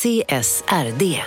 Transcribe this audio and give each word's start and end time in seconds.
CSRD. 0.00 1.22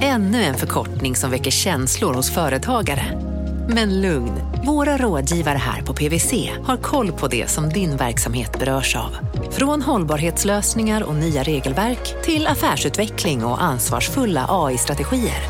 Ännu 0.00 0.42
en 0.42 0.54
förkortning 0.54 1.16
som 1.16 1.30
väcker 1.30 1.50
känslor 1.50 2.14
hos 2.14 2.30
företagare. 2.30 3.20
Men 3.68 4.00
lugn, 4.00 4.32
våra 4.66 4.96
rådgivare 4.96 5.58
här 5.58 5.82
på 5.82 5.94
PWC 5.94 6.50
har 6.64 6.76
koll 6.76 7.12
på 7.12 7.28
det 7.28 7.50
som 7.50 7.68
din 7.68 7.96
verksamhet 7.96 8.58
berörs 8.58 8.96
av. 8.96 9.16
Från 9.50 9.82
hållbarhetslösningar 9.82 11.02
och 11.02 11.14
nya 11.14 11.42
regelverk 11.42 12.24
till 12.24 12.46
affärsutveckling 12.46 13.44
och 13.44 13.62
ansvarsfulla 13.62 14.46
AI-strategier. 14.48 15.42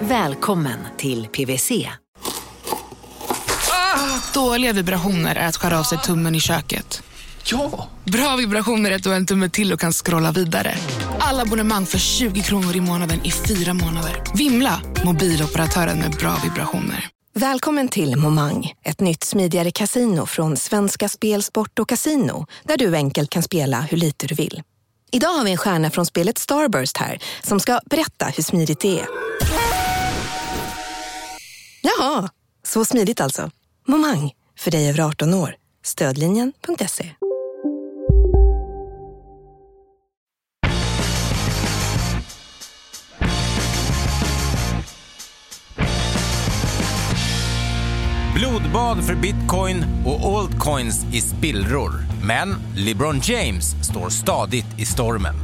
Välkommen 0.00 0.78
till 0.96 1.26
PWC. 1.26 1.88
Ah, 3.70 4.32
dåliga 4.34 4.72
vibrationer 4.72 5.36
är 5.36 5.48
att 5.48 5.56
skära 5.56 5.78
av 5.78 5.82
sig 5.82 5.98
tummen 5.98 6.34
i 6.34 6.40
köket. 6.40 7.02
Ja! 7.44 7.88
Bra 8.04 8.36
vibrationer 8.36 8.90
är 8.90 8.96
att 8.96 9.02
du 9.02 9.08
har 9.08 9.16
en 9.16 9.26
tumme 9.26 9.48
till 9.48 9.72
och 9.72 9.80
kan 9.80 9.92
scrolla 9.92 10.32
vidare. 10.32 10.74
Alla 11.18 11.42
abonnemang 11.42 11.86
för 11.86 11.98
20 11.98 12.42
kronor 12.42 12.76
i 12.76 12.80
månaden 12.80 13.20
i 13.24 13.30
fyra 13.30 13.74
månader. 13.74 14.22
Vimla! 14.34 14.80
Mobiloperatören 15.04 15.98
med 15.98 16.10
bra 16.10 16.36
vibrationer. 16.44 17.08
Välkommen 17.34 17.88
till 17.88 18.16
Momang, 18.16 18.72
ett 18.84 19.00
nytt 19.00 19.24
smidigare 19.24 19.70
casino 19.70 20.26
från 20.26 20.56
Svenska 20.56 21.08
Spel, 21.08 21.42
Sport 21.42 21.78
och 21.78 21.88
Casino 21.88 22.46
där 22.64 22.76
du 22.76 22.96
enkelt 22.96 23.30
kan 23.30 23.42
spela 23.42 23.80
hur 23.80 23.96
lite 23.98 24.26
du 24.26 24.34
vill. 24.34 24.62
Idag 25.12 25.28
har 25.28 25.44
vi 25.44 25.50
en 25.50 25.56
stjärna 25.56 25.90
från 25.90 26.06
spelet 26.06 26.38
Starburst 26.38 26.96
här 26.96 27.18
som 27.42 27.60
ska 27.60 27.80
berätta 27.90 28.26
hur 28.26 28.42
smidigt 28.42 28.80
det 28.80 29.00
är. 29.00 29.06
Jaha, 31.82 32.28
så 32.66 32.84
smidigt 32.84 33.20
alltså. 33.20 33.50
Momang, 33.88 34.32
för 34.58 34.70
dig 34.70 34.88
över 34.88 35.00
18 35.00 35.34
år. 35.34 35.54
Stödlinjen.se. 35.84 37.10
Blodbad 48.34 49.04
för 49.04 49.14
bitcoin 49.14 49.84
och 50.06 50.38
altcoins 50.38 51.04
i 51.12 51.20
spillror. 51.20 51.92
Men 52.22 52.54
LeBron 52.76 53.20
James 53.22 53.74
står 53.82 54.08
stadigt 54.10 54.66
i 54.78 54.84
stormen. 54.84 55.34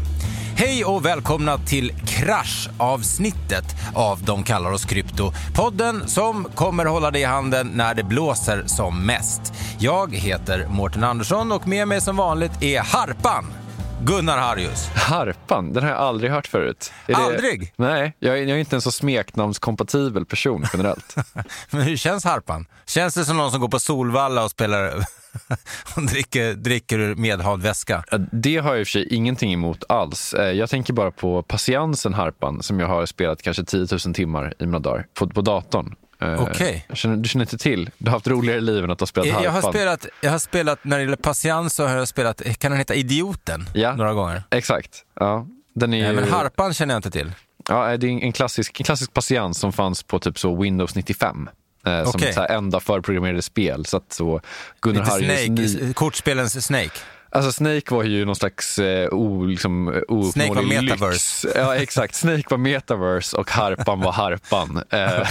Hej 0.56 0.84
och 0.84 1.06
välkomna 1.06 1.59
till 1.59 1.93
kraschavsnittet 2.06 3.65
av 3.95 4.23
De 4.23 4.43
kallar 4.43 4.73
oss 4.73 4.84
krypto. 4.84 5.33
Podden 5.55 6.09
som 6.09 6.45
kommer 6.55 6.84
hålla 6.84 7.11
dig 7.11 7.23
i 7.23 7.25
handen 7.25 7.70
när 7.75 7.95
det 7.95 8.05
blåser 8.05 8.62
som 8.67 9.06
mest. 9.06 9.53
Jag 9.78 10.15
heter 10.15 10.67
Mårten 10.69 11.05
Andersson 11.05 11.53
och 11.53 11.69
med 11.69 11.89
mig 11.89 12.00
som 12.00 12.17
vanligt 12.17 12.62
är 12.62 12.81
Harpan. 12.81 13.66
Gunnar 14.05 14.39
Harjus. 14.39 14.86
Harpan, 14.94 15.72
den 15.72 15.83
har 15.83 15.91
jag 15.91 15.98
aldrig 15.98 16.30
hört 16.30 16.47
förut. 16.47 16.92
Är 17.06 17.12
det- 17.14 17.19
Aldrig? 17.19 17.72
Nej, 17.77 18.16
jag 18.19 18.38
är, 18.38 18.42
jag 18.42 18.50
är 18.50 18.56
inte 18.56 18.77
en 18.77 18.80
så 18.80 18.92
smeknamnskompatibel 18.92 20.25
person 20.27 20.64
generellt. 20.72 21.16
Men 21.70 21.83
hur 21.83 21.97
känns 21.97 22.25
Harpan? 22.25 22.66
Känns 22.86 23.14
det 23.14 23.25
som 23.25 23.36
någon 23.36 23.50
som 23.50 23.61
går 23.61 23.69
på 23.69 23.78
Solvalla 23.78 24.44
och 24.44 24.50
spelar 24.50 24.94
och 25.97 26.03
dricker, 26.03 26.55
dricker 26.55 26.98
ur 26.98 27.14
medhavd 27.14 27.62
väska? 27.62 28.05
Det 28.33 28.56
har 28.56 28.70
jag 28.70 28.80
i 28.80 28.83
och 28.83 28.86
för 28.86 28.92
sig 28.92 29.14
ingenting 29.14 29.53
emot 29.53 29.84
alls. 29.88 30.34
Eh, 30.34 30.50
Jag 30.53 30.70
tänker 30.70 30.92
bara 30.92 31.10
på 31.10 31.42
patiensen 31.42 32.14
Harpan 32.14 32.62
som 32.62 32.81
jag 32.81 32.86
har 32.86 33.06
spelat 33.06 33.42
kanske 33.42 33.64
10 33.64 33.86
000 34.06 34.14
timmar 34.14 34.55
i 34.58 34.66
mina 34.66 34.78
dagar 34.78 35.06
på, 35.14 35.28
på 35.28 35.41
datorn. 35.41 35.94
Eh, 36.20 36.42
Okej. 36.42 36.86
Känner, 36.92 37.17
du 37.17 37.28
känner 37.28 37.45
inte 37.45 37.59
till? 37.59 37.91
Du 37.98 38.11
har 38.11 38.17
haft 38.17 38.27
roligare 38.27 38.61
liv 38.61 38.84
än 38.84 38.91
att 38.91 39.00
ha 39.00 39.06
spelat 39.06 39.27
Jag 39.27 39.34
Harpan. 39.34 39.55
har, 39.55 39.72
spelat, 39.72 40.06
jag 40.20 40.31
har 40.31 40.39
spelat, 40.39 40.84
när 40.84 40.97
det 40.97 41.03
gäller 41.03 41.17
patiens 41.17 41.75
så 41.75 41.86
har 41.86 41.97
jag 41.97 42.09
spelat, 42.09 42.42
kan 42.59 42.70
den 42.70 42.78
heta 42.78 42.95
Idioten? 42.95 43.69
Ja. 43.75 43.97
Några 43.97 44.12
gånger. 44.14 44.42
Exakt. 44.50 45.05
Ja, 45.20 45.47
den 45.75 45.94
är 45.94 45.98
Nej, 45.98 46.09
ju... 46.11 46.14
men 46.20 46.31
Harpan 46.33 46.75
känner 46.75 46.94
jag 46.94 46.98
inte 46.98 47.11
till. 47.11 47.33
Ja, 47.69 47.97
det 47.97 48.06
är 48.06 48.11
en 48.11 48.33
klassisk, 48.33 48.81
en 48.81 48.84
klassisk 48.84 49.12
patiens 49.12 49.59
som 49.59 49.72
fanns 49.72 50.03
på 50.03 50.19
typ 50.19 50.39
så 50.39 50.62
Windows 50.62 50.94
95. 50.94 51.48
Eh, 51.87 52.03
som 52.05 52.12
Okej. 52.14 52.31
ett 52.31 52.50
enda 52.50 52.81
förprogrammerade 52.81 53.42
spel. 53.42 53.84
Så 53.84 53.97
att 53.97 54.12
så 54.12 54.41
Gunnar 54.81 55.00
Lite 55.00 55.12
Harrius 55.12 55.47
Snake, 55.47 55.84
ny... 55.84 55.93
kortspelens 55.93 56.66
Snake. 56.66 56.98
Alltså 57.36 57.52
Snake 57.52 57.94
var 57.94 58.02
ju 58.02 58.24
någon 58.24 58.36
slags 58.36 58.78
eh, 58.78 59.08
o, 59.12 59.44
liksom, 59.44 59.88
ouppnåelig 59.88 60.32
Snake 60.32 60.54
var 60.54 60.62
lyx. 60.62 60.82
metaverse. 60.82 61.48
Ja, 61.54 61.74
exakt. 61.76 62.14
Snake 62.14 62.42
var 62.50 62.58
metaverse 62.58 63.36
och 63.36 63.50
Harpan 63.50 64.00
var 64.00 64.12
Harpan. 64.12 64.82
Eh, 64.91 65.26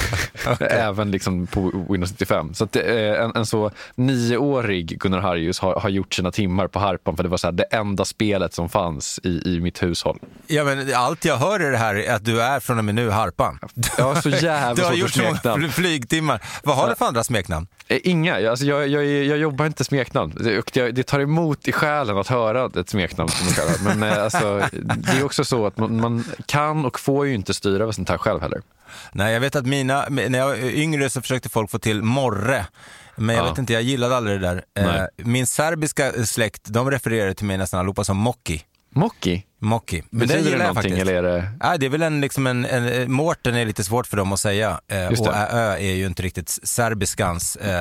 Även 0.59 1.11
liksom 1.11 1.47
på 1.47 1.85
Windows 1.89 2.11
95. 2.11 2.53
Så 2.53 2.63
att, 2.63 2.75
eh, 2.75 2.83
en, 2.95 3.31
en 3.35 3.45
så 3.45 3.71
nioårig 3.95 4.99
Gunnar 4.99 5.19
Harrius 5.19 5.59
har, 5.59 5.79
har 5.79 5.89
gjort 5.89 6.13
sina 6.13 6.31
timmar 6.31 6.67
på 6.67 6.79
Harpan 6.79 7.15
för 7.15 7.23
det 7.23 7.29
var 7.29 7.37
så 7.37 7.47
här, 7.47 7.51
det 7.51 7.63
enda 7.63 8.05
spelet 8.05 8.53
som 8.53 8.69
fanns 8.69 9.19
i, 9.23 9.41
i 9.45 9.59
mitt 9.59 9.83
hushåll. 9.83 10.19
Ja, 10.47 10.63
men 10.63 10.93
allt 10.95 11.25
jag 11.25 11.37
hör 11.37 11.67
i 11.67 11.71
det 11.71 11.77
här 11.77 11.95
är 11.95 12.13
att 12.13 12.25
du 12.25 12.41
är 12.41 12.59
från 12.59 12.77
och 12.77 12.85
med 12.85 12.95
nu 12.95 13.09
Harpan. 13.09 13.59
Ja, 13.97 14.21
så 14.21 14.29
jävla 14.29 14.73
Du 14.73 14.83
har 14.83 14.93
gjort 14.93 15.11
så 15.11 15.21
många 15.55 15.69
flygtimmar. 15.69 16.41
Vad 16.63 16.75
har 16.75 16.89
du 16.89 16.95
för 16.95 17.05
andra 17.05 17.23
smeknamn? 17.23 17.67
Eh, 17.87 17.99
Inga. 18.03 18.49
Alltså, 18.49 18.65
jag, 18.65 18.87
jag, 18.87 19.05
jag 19.05 19.37
jobbar 19.37 19.65
inte 19.65 19.83
smeknamn. 19.83 20.33
Det, 20.73 20.91
det, 20.91 21.03
tar 21.03 21.19
emot 21.19 21.67
i 21.67 21.71
själen 21.71 22.17
att 22.17 22.27
höra 22.27 22.79
ett 22.79 22.89
smeknamn. 22.89 23.29
Som 23.29 23.47
kallar. 23.53 23.95
Men 23.95 24.11
eh, 24.11 24.23
alltså, 24.23 24.61
det 24.95 25.11
är 25.11 25.25
också 25.25 25.45
så 25.45 25.65
att 25.67 25.77
man, 25.77 25.99
man 26.01 26.23
kan 26.45 26.85
och 26.85 26.99
får 26.99 27.27
ju 27.27 27.33
inte 27.33 27.53
styra 27.53 27.83
över 27.83 27.91
sånt 27.91 28.09
här 28.09 28.17
själv 28.17 28.41
heller. 28.41 28.61
Nej, 29.11 29.33
jag 29.33 29.39
vet 29.41 29.55
att 29.55 29.65
mina, 29.65 30.05
när 30.09 30.39
jag 30.39 30.47
var 30.47 30.55
yngre 30.55 31.09
så 31.09 31.21
försökte 31.21 31.49
folk 31.49 31.71
få 31.71 31.79
till 31.79 32.03
Morre. 32.03 32.65
Men 33.15 33.35
jag 33.35 33.45
Ja. 33.45 33.49
vet 33.49 33.57
inte, 33.57 33.73
jag 33.73 33.81
gillade 33.81 34.15
aldrig 34.17 34.41
det 34.41 34.47
där. 34.47 34.63
Nej. 34.75 34.99
Eh, 35.17 35.25
Min 35.25 35.47
serbiska 35.47 36.25
släkt, 36.25 36.61
de 36.65 36.91
refererade 36.91 37.33
till 37.33 37.45
mig 37.45 37.57
nästan 37.57 37.79
allihopa 37.79 38.03
som 38.03 38.17
Mocki. 38.17 38.61
Mocki? 38.95 39.43
Mocki. 39.61 40.03
Men 40.09 40.19
Betyder 40.19 40.43
det 40.43 40.49
gillar 40.49 40.65
jag 40.65 40.67
någonting 40.75 40.91
faktiskt. 40.91 41.09
eller 41.11 41.23
är 41.23 41.37
det... 41.37 41.49
Nej, 41.63 41.79
det 41.79 41.85
är 41.85 41.89
väl 41.89 42.01
en, 42.01 42.21
liksom 42.21 42.47
en, 42.47 42.65
en, 42.65 42.87
en 42.87 43.11
Mårten 43.11 43.55
är 43.55 43.65
lite 43.65 43.83
svårt 43.83 44.07
för 44.07 44.17
dem 44.17 44.31
att 44.33 44.39
säga. 44.39 44.79
Eh, 44.87 45.07
och. 45.07 45.27
Ö 45.35 45.77
är 45.77 45.93
ju 45.95 46.05
inte 46.05 46.23
riktigt 46.23 46.49
serbiskans. 46.63 47.55
Eh, 47.55 47.71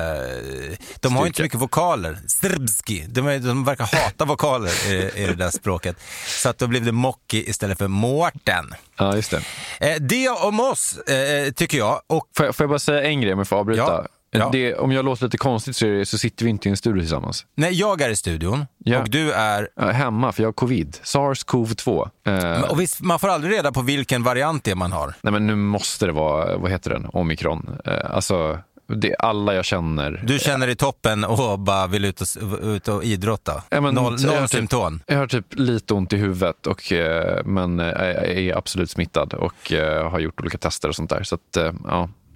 de 0.99 1.15
har 1.15 1.23
ju 1.23 1.27
inte 1.27 1.37
så 1.37 1.41
Styrka. 1.41 1.43
mycket 1.43 1.59
vokaler. 1.59 2.17
Srbski. 2.27 3.05
De, 3.07 3.27
är, 3.27 3.39
de 3.39 3.63
verkar 3.65 3.85
hata 4.03 4.25
vokaler 4.25 4.91
i, 4.91 5.11
i 5.23 5.25
det 5.25 5.35
där 5.35 5.49
språket. 5.49 5.95
Så 6.27 6.49
att 6.49 6.57
då 6.57 6.67
blev 6.67 6.85
det 6.85 6.91
Mocki 6.91 7.49
istället 7.49 7.77
för 7.77 7.87
Mårten. 7.87 8.73
Ja, 8.97 9.15
just 9.15 9.31
det. 9.31 9.41
Eh, 9.79 9.95
det 10.01 10.29
om 10.29 10.59
oss, 10.59 10.97
eh, 10.97 11.51
tycker 11.51 11.77
jag. 11.77 12.01
Och 12.07 12.27
Får 12.37 12.45
jag, 12.45 12.55
får 12.55 12.63
jag 12.63 12.69
bara 12.69 12.79
säga 12.79 13.03
en 13.03 13.21
grej 13.21 13.33
om 13.33 13.39
jag 13.39 13.47
får 13.47 13.55
avbryta? 13.55 13.81
Ja, 13.81 14.05
ja. 14.39 14.49
Det, 14.51 14.75
om 14.75 14.91
jag 14.91 15.05
låter 15.05 15.23
lite 15.23 15.37
konstigt 15.37 15.75
så, 15.75 15.85
det, 15.85 16.05
så 16.05 16.17
sitter 16.17 16.45
vi 16.45 16.49
inte 16.49 16.67
i 16.67 16.71
en 16.71 16.77
studio 16.77 16.99
tillsammans. 17.01 17.45
när 17.55 17.69
jag 17.71 18.01
är 18.01 18.09
i 18.09 18.15
studion 18.15 18.65
Ja. 18.77 18.99
och 19.01 19.09
du 19.09 19.31
är... 19.31 19.69
Ja, 19.75 19.91
hemma, 19.91 20.31
för 20.31 20.43
jag 20.43 20.47
har 20.47 20.53
covid. 20.53 20.97
SARS-CoV-2. 21.03 22.09
Eh, 22.27 22.61
Och 22.71 22.79
visst, 22.81 23.01
man 23.01 23.19
får 23.19 23.27
aldrig 23.27 23.53
reda 23.53 23.71
på 23.71 23.81
vilken 23.81 24.23
variant 24.23 24.63
det 24.63 24.71
är 24.71 24.75
man 24.75 24.91
har. 24.91 25.13
nej, 25.21 25.33
men 25.33 25.47
nu 25.47 25.55
måste 25.55 26.05
det 26.05 26.11
vara, 26.11 26.57
vad 26.57 26.71
heter 26.71 26.89
den, 26.91 27.07
omikron. 27.13 27.77
Eh, 27.85 28.15
alltså, 28.15 28.59
det, 28.87 29.15
alla 29.19 29.53
jag 29.53 29.65
känner. 29.65 30.21
Du 30.27 30.39
känner 30.39 30.67
i 30.67 30.75
toppen 30.75 31.23
och 31.23 31.59
bara 31.59 31.87
vill 31.87 32.05
ut 32.05 32.21
och, 32.21 32.27
ut 32.63 32.87
och 32.87 33.03
idrotta. 33.03 33.63
Ja, 33.69 33.81
men- 33.81 33.95
noll 33.95 34.15
jag 34.21 34.41
typ- 34.41 34.49
symptom. 34.49 34.99
Jag 35.07 35.17
har 35.17 35.27
typ 35.27 35.45
lite 35.51 35.93
ont 35.93 36.13
i 36.13 36.17
huvudet, 36.17 36.67
och, 36.67 36.91
eh, 36.91 37.45
men 37.45 37.79
eh, 37.79 37.85
jag 37.87 38.25
är 38.25 38.57
absolut 38.57 38.89
smittad 38.91 39.33
och 39.33 39.71
eh, 39.71 40.09
har 40.11 40.19
gjort 40.19 40.41
olika 40.41 40.57
tester 40.57 40.89
och 40.89 40.95
sånt 40.95 41.09
där. 41.09 41.23
Så 41.23 41.35
att, 41.35 41.57
eh, 41.57 41.73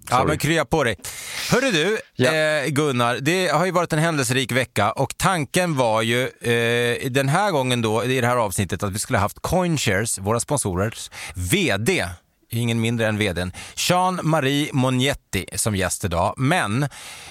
ja, 0.09 0.15
Ja, 0.15 0.17
sorry. 0.17 0.27
men 0.27 0.37
krya 0.37 0.65
på 0.65 0.83
dig. 0.83 0.95
Hörru 1.51 1.71
du, 1.71 1.97
Ja. 2.15 2.33
eh, 2.33 2.65
Gunnar, 2.67 3.15
det 3.21 3.47
har 3.47 3.65
ju 3.65 3.71
varit 3.71 3.93
en 3.93 3.99
händelserik 3.99 4.51
vecka 4.51 4.91
och 4.91 5.17
tanken 5.17 5.75
var 5.75 6.01
ju 6.01 6.21
eh, 6.23 7.09
den 7.09 7.29
här 7.29 7.51
gången 7.51 7.81
då 7.81 8.03
i 8.03 8.21
det 8.21 8.27
här 8.27 8.35
avsnittet 8.37 8.83
att 8.83 8.91
vi 8.93 8.99
skulle 8.99 9.19
haft 9.19 9.39
Coinshares, 9.41 10.19
våra 10.19 10.39
sponsorers, 10.39 11.11
VD, 11.35 12.05
ingen 12.51 12.81
mindre 12.81 13.07
än 13.07 13.17
vdn, 13.17 13.51
Jean-Marie 13.75 14.69
Mognetti 14.73 15.45
som 15.55 15.75
gäst 15.75 16.05
idag. 16.05 16.33
Men 16.37 16.83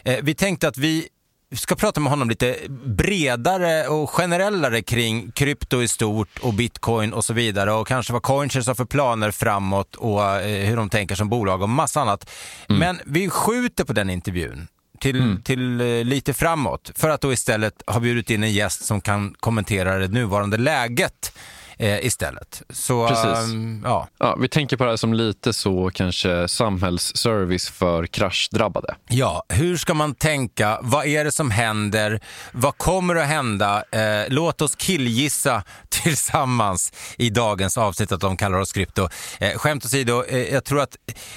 eh, 0.05 0.19
vi 0.22 0.34
tänkte 0.34 0.69
att 0.69 0.77
vi 0.78 1.09
ska 1.56 1.75
prata 1.75 2.00
med 2.00 2.10
honom 2.10 2.28
lite 2.28 2.56
bredare 2.86 3.88
och 3.88 4.10
generellare 4.10 4.82
kring 4.82 5.31
krypto 5.31 5.82
i 5.82 5.88
stort 5.88 6.38
och 6.38 6.54
bitcoin 6.54 7.12
och 7.12 7.25
så 7.25 7.32
vidare 7.32 7.72
och 7.72 7.88
kanske 7.88 8.12
vad 8.12 8.22
Coinshares 8.22 8.66
har 8.66 8.75
för 8.75 8.84
planer 8.84 9.31
framåt 9.31 9.94
och 9.94 10.26
eh, 10.26 10.69
hur 10.69 10.76
de 10.76 10.90
tänker 10.90 11.14
som 11.14 11.28
bolag 11.28 11.62
och 11.62 11.69
massa 11.69 12.00
annat. 12.00 12.31
Men 12.67 13.00
vi 13.06 13.31
skjuter 13.31 13.84
på 13.84 13.93
den 13.93 14.11
intervjun 14.11 14.69
till, 15.00 15.37
till 15.44 15.81
eh, 15.81 16.05
lite 16.05 16.34
framåt 16.34 16.90
för 16.94 17.11
att 17.11 17.20
då 17.20 17.32
istället 17.32 17.82
ha 17.87 18.00
bjudit 18.00 18.31
in 18.31 18.43
en 18.43 18.52
gäst 18.52 18.84
som 18.84 19.00
kan 19.00 19.34
kommentera 19.40 19.99
det 19.99 20.08
nuvarande 20.08 20.56
läget 20.56 21.32
eh, 21.78 22.06
istället. 22.06 22.62
Så, 22.70 23.08
Precis. 23.08 23.52
ehm, 23.52 23.82
ja. 23.84 24.08
Ja, 24.19 24.36
vi 24.40 24.48
tänker 24.48 24.76
på 24.76 24.84
det 24.84 24.90
här 24.90 24.96
som 24.96 25.14
lite 25.14 25.52
så 25.52 25.90
kanske 25.94 26.48
samhällsservice 26.48 27.69
för 27.69 28.06
kraschdrabbade. 28.06 28.94
Ja, 29.08 29.42
hur 29.48 29.76
ska 29.76 29.94
man 29.94 30.14
tänka? 30.14 30.78
Vad 30.82 31.06
är 31.06 31.25
det 31.25 31.32
som 31.32 31.50
händer? 31.50 32.20
Vad 32.52 32.78
kommer 32.78 33.16
att 33.16 33.26
hända? 33.26 33.84
Eh, 33.92 34.25
låt 34.28 34.62
oss 34.62 34.76
killgissa 34.76 35.62
tillsammans 35.88 36.92
i 37.19 37.30
dagens 37.30 37.78
avsnitt 37.78 38.12
att 38.12 38.20
de 38.20 38.36
kallar 38.36 38.58
oss 38.58 38.72
krypto. 38.72 39.08
Eh, 39.40 39.58
skämt 39.58 39.84
åsido, 39.84 40.25
eh, 40.28 40.52
jag 40.52 40.64
tror 40.64 40.80
att 40.80 40.96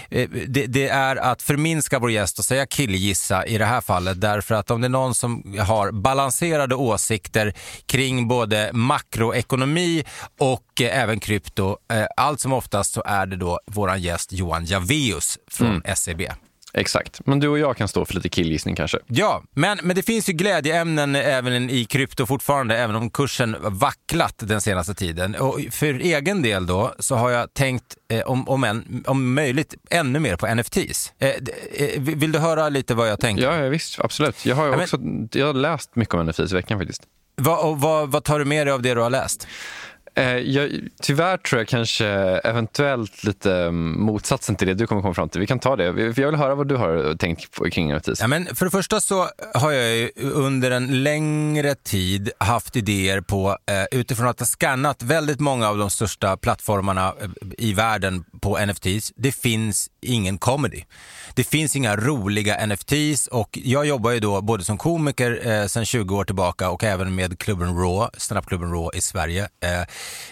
eh, 0.09 0.29
det, 0.47 0.65
det 0.65 0.87
är 0.87 1.15
att 1.15 1.41
förminska 1.41 1.99
vår 1.99 2.11
gäst 2.11 2.39
och 2.39 2.45
säga 2.45 2.65
killgissa 2.65 3.45
i 3.45 3.57
det 3.57 3.65
här 3.65 3.81
fallet 3.81 4.21
därför 4.21 4.55
att 4.55 4.71
om 4.71 4.81
det 4.81 4.87
är 4.87 4.89
någon 4.89 5.15
som 5.15 5.55
har 5.59 5.91
balanserade 5.91 6.75
åsikter 6.75 7.53
kring 7.85 8.27
både 8.27 8.69
makroekonomi 8.73 10.03
och 10.41 10.81
eh, 10.81 11.01
även 11.01 11.19
krypto. 11.19 11.77
Eh, 11.93 12.05
allt 12.17 12.39
som 12.39 12.53
oftast 12.53 12.93
så 12.93 13.03
är 13.05 13.25
det 13.25 13.35
då 13.35 13.59
våran 13.65 14.01
gäst 14.01 14.33
Johan 14.33 14.65
Javeus 14.65 15.39
från 15.51 15.67
Mm. 15.67 15.95
SEB. 15.95 16.21
Exakt. 16.73 17.21
Men 17.25 17.39
du 17.39 17.47
och 17.47 17.59
jag 17.59 17.77
kan 17.77 17.87
stå 17.87 18.05
för 18.05 18.13
lite 18.13 18.29
killgissning 18.29 18.75
kanske. 18.75 18.99
Ja, 19.07 19.43
men, 19.55 19.79
men 19.83 19.95
det 19.95 20.01
finns 20.03 20.29
ju 20.29 20.33
glädjeämnen 20.33 21.15
även 21.15 21.69
i 21.69 21.85
krypto 21.85 22.25
fortfarande, 22.25 22.77
även 22.77 22.95
om 22.95 23.09
kursen 23.09 23.55
vacklat 23.61 24.35
den 24.37 24.61
senaste 24.61 24.93
tiden. 24.93 25.35
Och 25.35 25.59
för 25.71 25.93
egen 25.93 26.41
del 26.41 26.65
då 26.65 26.93
så 26.99 27.15
har 27.15 27.29
jag 27.29 27.53
tänkt, 27.53 27.85
eh, 28.13 28.21
om, 28.21 28.49
om, 28.49 28.63
en, 28.63 29.03
om 29.07 29.33
möjligt, 29.33 29.75
ännu 29.89 30.19
mer 30.19 30.35
på 30.35 30.55
NFTs. 30.55 31.13
Eh, 31.19 31.29
eh, 31.29 32.01
vill 32.01 32.31
du 32.31 32.39
höra 32.39 32.69
lite 32.69 32.93
vad 32.95 33.09
jag 33.09 33.19
tänker? 33.19 33.43
Ja, 33.43 33.55
ja 33.57 33.69
visst. 33.69 33.99
Absolut. 33.99 34.45
Jag 34.45 34.55
har 34.55 34.65
Ja, 34.65 34.71
men- 34.71 34.81
också 34.81 34.99
jag 35.39 35.45
har 35.47 35.53
läst 35.53 35.95
mycket 35.95 36.13
om 36.15 36.25
NFTs 36.25 36.51
i 36.51 36.55
veckan 36.55 36.79
faktiskt. 36.79 37.01
Vad, 37.35 37.59
och 37.69 37.81
vad, 37.81 38.11
vad 38.11 38.23
tar 38.23 38.39
du 38.39 38.45
med 38.45 38.67
dig 38.67 38.73
av 38.73 38.81
det 38.81 38.93
du 38.93 39.01
har 39.01 39.09
läst? 39.09 39.47
Eh, 40.15 40.37
jag, 40.37 40.71
tyvärr 41.01 41.37
tror 41.37 41.59
jag 41.59 41.67
kanske 41.67 42.05
eventuellt 42.43 43.23
lite 43.23 43.53
mm, 43.53 44.01
motsatsen 44.01 44.55
till 44.55 44.67
det 44.67 44.73
du 44.73 44.87
kommer 44.87 45.01
komma 45.01 45.13
fram 45.13 45.29
till. 45.29 45.41
Vi 45.41 45.47
kan 45.47 45.59
ta 45.59 45.75
det. 45.75 45.83
Jag 45.83 45.93
vill 45.93 46.35
höra 46.35 46.55
vad 46.55 46.67
du 46.67 46.75
har 46.75 47.15
tänkt 47.15 47.51
på 47.51 47.69
kring 47.69 47.95
NFTs. 47.95 48.19
Ja, 48.19 48.27
men 48.27 48.55
för 48.55 48.65
det 48.65 48.71
första 48.71 49.01
så 49.01 49.27
har 49.53 49.71
jag 49.71 49.95
ju 49.95 50.11
under 50.19 50.71
en 50.71 51.03
längre 51.03 51.75
tid 51.75 52.31
haft 52.37 52.75
idéer 52.75 53.21
på, 53.21 53.49
eh, 53.49 53.99
utifrån 53.99 54.27
att 54.27 54.39
ha 54.39 54.45
skannat 54.45 55.03
väldigt 55.03 55.39
många 55.39 55.69
av 55.69 55.77
de 55.77 55.89
största 55.89 56.37
plattformarna 56.37 57.07
eh, 57.07 57.29
i 57.57 57.73
världen 57.73 58.23
på 58.41 58.65
NFTs. 58.65 59.13
Det 59.15 59.31
finns 59.31 59.89
ingen 60.01 60.37
comedy. 60.37 60.83
Det 61.35 61.43
finns 61.43 61.75
inga 61.75 61.95
roliga 61.95 62.65
NFTs 62.65 63.27
och 63.27 63.59
jag 63.63 63.85
jobbar 63.85 64.11
ju 64.11 64.19
då 64.19 64.41
både 64.41 64.63
som 64.63 64.77
komiker 64.77 65.47
eh, 65.47 65.67
sedan 65.67 65.85
20 65.85 66.15
år 66.15 66.23
tillbaka 66.23 66.69
och 66.69 66.83
även 66.83 67.15
med 67.15 67.39
klubben 67.39 67.77
Raw, 67.77 68.09
standup-klubben 68.17 68.71
Raw 68.71 68.97
i 68.97 69.01
Sverige, 69.01 69.43
eh, 69.43 69.87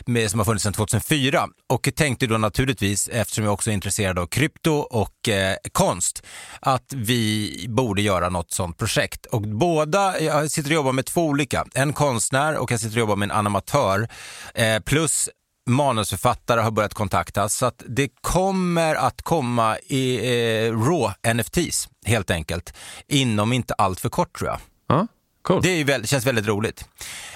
med, 0.06 0.32
som 0.32 0.40
har 0.40 0.46
funnits 0.46 0.64
sedan 0.64 0.74
2004. 0.74 1.48
Och 1.68 1.90
tänkte 1.96 2.28
då 2.28 2.38
naturligtvis, 2.38 3.08
eftersom 3.08 3.44
jag 3.44 3.54
också 3.54 3.70
är 3.70 3.74
intresserad 3.74 4.20
av 4.20 4.28
krypto 4.28 4.72
och 4.72 5.30
eh, 5.30 5.56
konst, 5.72 6.24
att 6.60 6.94
vi 6.96 7.66
borde 7.70 8.02
göra 8.02 8.30
något 8.30 8.52
sånt 8.52 8.78
projekt. 8.78 9.26
Och 9.26 9.42
båda, 9.42 10.20
jag 10.20 10.52
sitter 10.52 10.70
och 10.70 10.76
jobbar 10.76 10.92
med 10.92 11.06
två 11.06 11.26
olika, 11.26 11.66
en 11.74 11.94
konstnär 11.94 12.58
och 12.58 12.72
jag 12.72 12.80
sitter 12.80 12.96
och 12.96 13.00
jobbar 13.00 13.16
med 13.16 13.26
en 13.26 13.38
animatör, 13.38 14.08
eh, 14.56 14.80
plus 14.80 15.30
manusförfattare 15.70 16.62
har 16.62 16.72
börjat 16.72 16.94
kontaktas 16.94 17.56
så 17.56 17.66
att 17.66 17.84
det 17.88 18.10
kommer 18.22 18.96
att 18.96 19.22
komma 19.22 19.78
i 19.80 20.16
eh, 20.18 20.74
raw 20.74 21.34
NFTs 21.34 21.90
helt 22.06 22.32
enkelt 22.32 22.74
inom 23.08 23.54
inte 23.54 23.74
allt 23.74 24.00
för 24.00 24.10
kort 24.10 24.38
tror 24.38 24.50
jag. 24.50 24.60
Ja, 24.88 25.08
cool. 25.42 25.62
Det 25.62 25.84
väl, 25.84 26.08
känns 26.08 26.26
väldigt 26.26 26.48
roligt. 26.48 26.86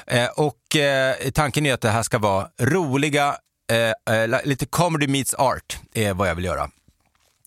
Eh, 0.07 0.27
och 0.27 0.75
eh, 0.75 1.15
tanken 1.33 1.65
är 1.65 1.74
att 1.74 1.81
det 1.81 1.89
här 1.89 2.03
ska 2.03 2.19
vara 2.19 2.47
roliga, 2.59 3.35
eh, 3.71 4.15
eh, 4.15 4.45
lite 4.45 4.65
comedy 4.65 5.07
meets 5.07 5.33
art 5.33 5.80
är 5.94 6.13
vad 6.13 6.30
jag 6.30 6.35
vill 6.35 6.45
göra. 6.45 6.69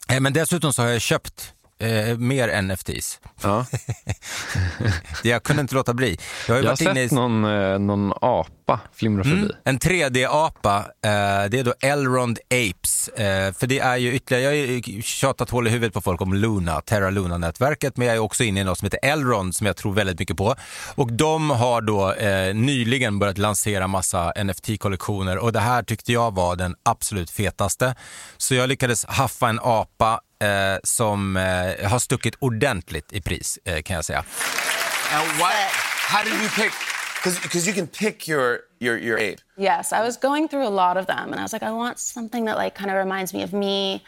Eh, 0.08 0.20
men 0.20 0.32
dessutom 0.32 0.72
så 0.72 0.82
har 0.82 0.88
jag 0.88 1.00
köpt 1.00 1.52
eh, 1.78 2.18
mer 2.18 2.62
NFTs. 2.62 3.20
Ja. 3.42 3.66
Jag 5.22 5.42
kunde 5.42 5.60
inte 5.62 5.74
låta 5.74 5.94
bli. 5.94 6.18
Jag 6.48 6.54
har, 6.54 6.62
Jag 6.62 6.70
har 6.70 6.82
inne 6.90 7.02
i... 7.02 7.08
sett 7.08 7.16
någon, 7.16 7.44
eh, 7.44 7.78
någon 7.78 8.12
apa 8.20 8.80
flimra 8.94 9.24
förbi. 9.24 9.36
Mm, 9.38 9.52
en 9.64 9.78
3D-apa, 9.78 10.76
eh, 10.78 11.50
det 11.50 11.58
är 11.58 11.64
då 11.64 11.74
Elrond 11.80 12.38
Apes. 12.50 13.08
Eh, 13.08 13.52
för 13.52 13.66
det 13.66 13.78
är 13.78 13.96
ju 13.96 14.12
ytterligare, 14.12 14.42
jag 14.42 14.50
har 14.50 14.82
ju 14.88 15.02
tjatat 15.02 15.50
hål 15.50 15.66
i 15.66 15.70
huvudet 15.70 15.94
på 15.94 16.00
folk 16.00 16.20
om 16.20 16.34
Luna, 16.34 16.80
Terra 16.80 17.10
Luna-nätverket, 17.10 17.96
men 17.96 18.06
jag 18.06 18.16
är 18.16 18.20
också 18.20 18.44
inne 18.44 18.60
i 18.60 18.64
något 18.64 18.78
som 18.78 18.86
heter 18.86 19.00
Elrond 19.02 19.54
som 19.54 19.66
jag 19.66 19.76
tror 19.76 19.92
väldigt 19.92 20.18
mycket 20.18 20.36
på. 20.36 20.54
Och 20.94 21.12
de 21.12 21.50
har 21.50 21.80
då 21.80 22.12
eh, 22.12 22.54
nyligen 22.54 23.18
börjat 23.18 23.38
lansera 23.38 23.86
massa 23.86 24.32
NFT-kollektioner 24.44 25.36
och 25.38 25.52
det 25.52 25.60
här 25.60 25.82
tyckte 25.82 26.12
jag 26.12 26.34
var 26.34 26.56
den 26.56 26.74
absolut 26.82 27.30
fetaste. 27.30 27.94
Så 28.36 28.54
jag 28.54 28.68
lyckades 28.68 29.04
haffa 29.04 29.48
en 29.48 29.60
apa 29.62 30.20
eh, 30.38 30.78
som 30.84 31.36
eh, 31.36 31.88
har 31.88 31.98
stuckit 31.98 32.34
ordentligt 32.38 33.12
i 33.12 33.20
pris, 33.20 33.58
eh, 33.64 33.82
kan 33.82 33.96
jag 33.96 34.04
säga. 34.04 34.24
And 35.12 35.40
what? 35.40 35.54
How 36.08 36.24
did 36.24 36.32
you 36.42 36.48
pick? 36.48 36.72
Because 37.42 37.66
you 37.66 37.74
can 37.74 37.86
pick 37.86 38.28
your 38.28 38.60
your 38.78 38.98
your 38.98 39.18
ape. 39.18 39.40
Yes, 39.56 39.92
I 39.92 40.00
was 40.00 40.16
going 40.16 40.48
through 40.48 40.66
a 40.66 40.70
lot 40.70 40.96
of 40.96 41.06
them, 41.06 41.32
and 41.32 41.40
I 41.40 41.42
was 41.42 41.52
like, 41.52 41.62
I 41.62 41.72
want 41.72 41.98
something 41.98 42.46
that 42.46 42.56
like 42.56 42.74
kind 42.74 42.90
of 42.90 42.96
reminds 42.96 43.34
me 43.34 43.42
of 43.42 43.52
me, 43.52 44.04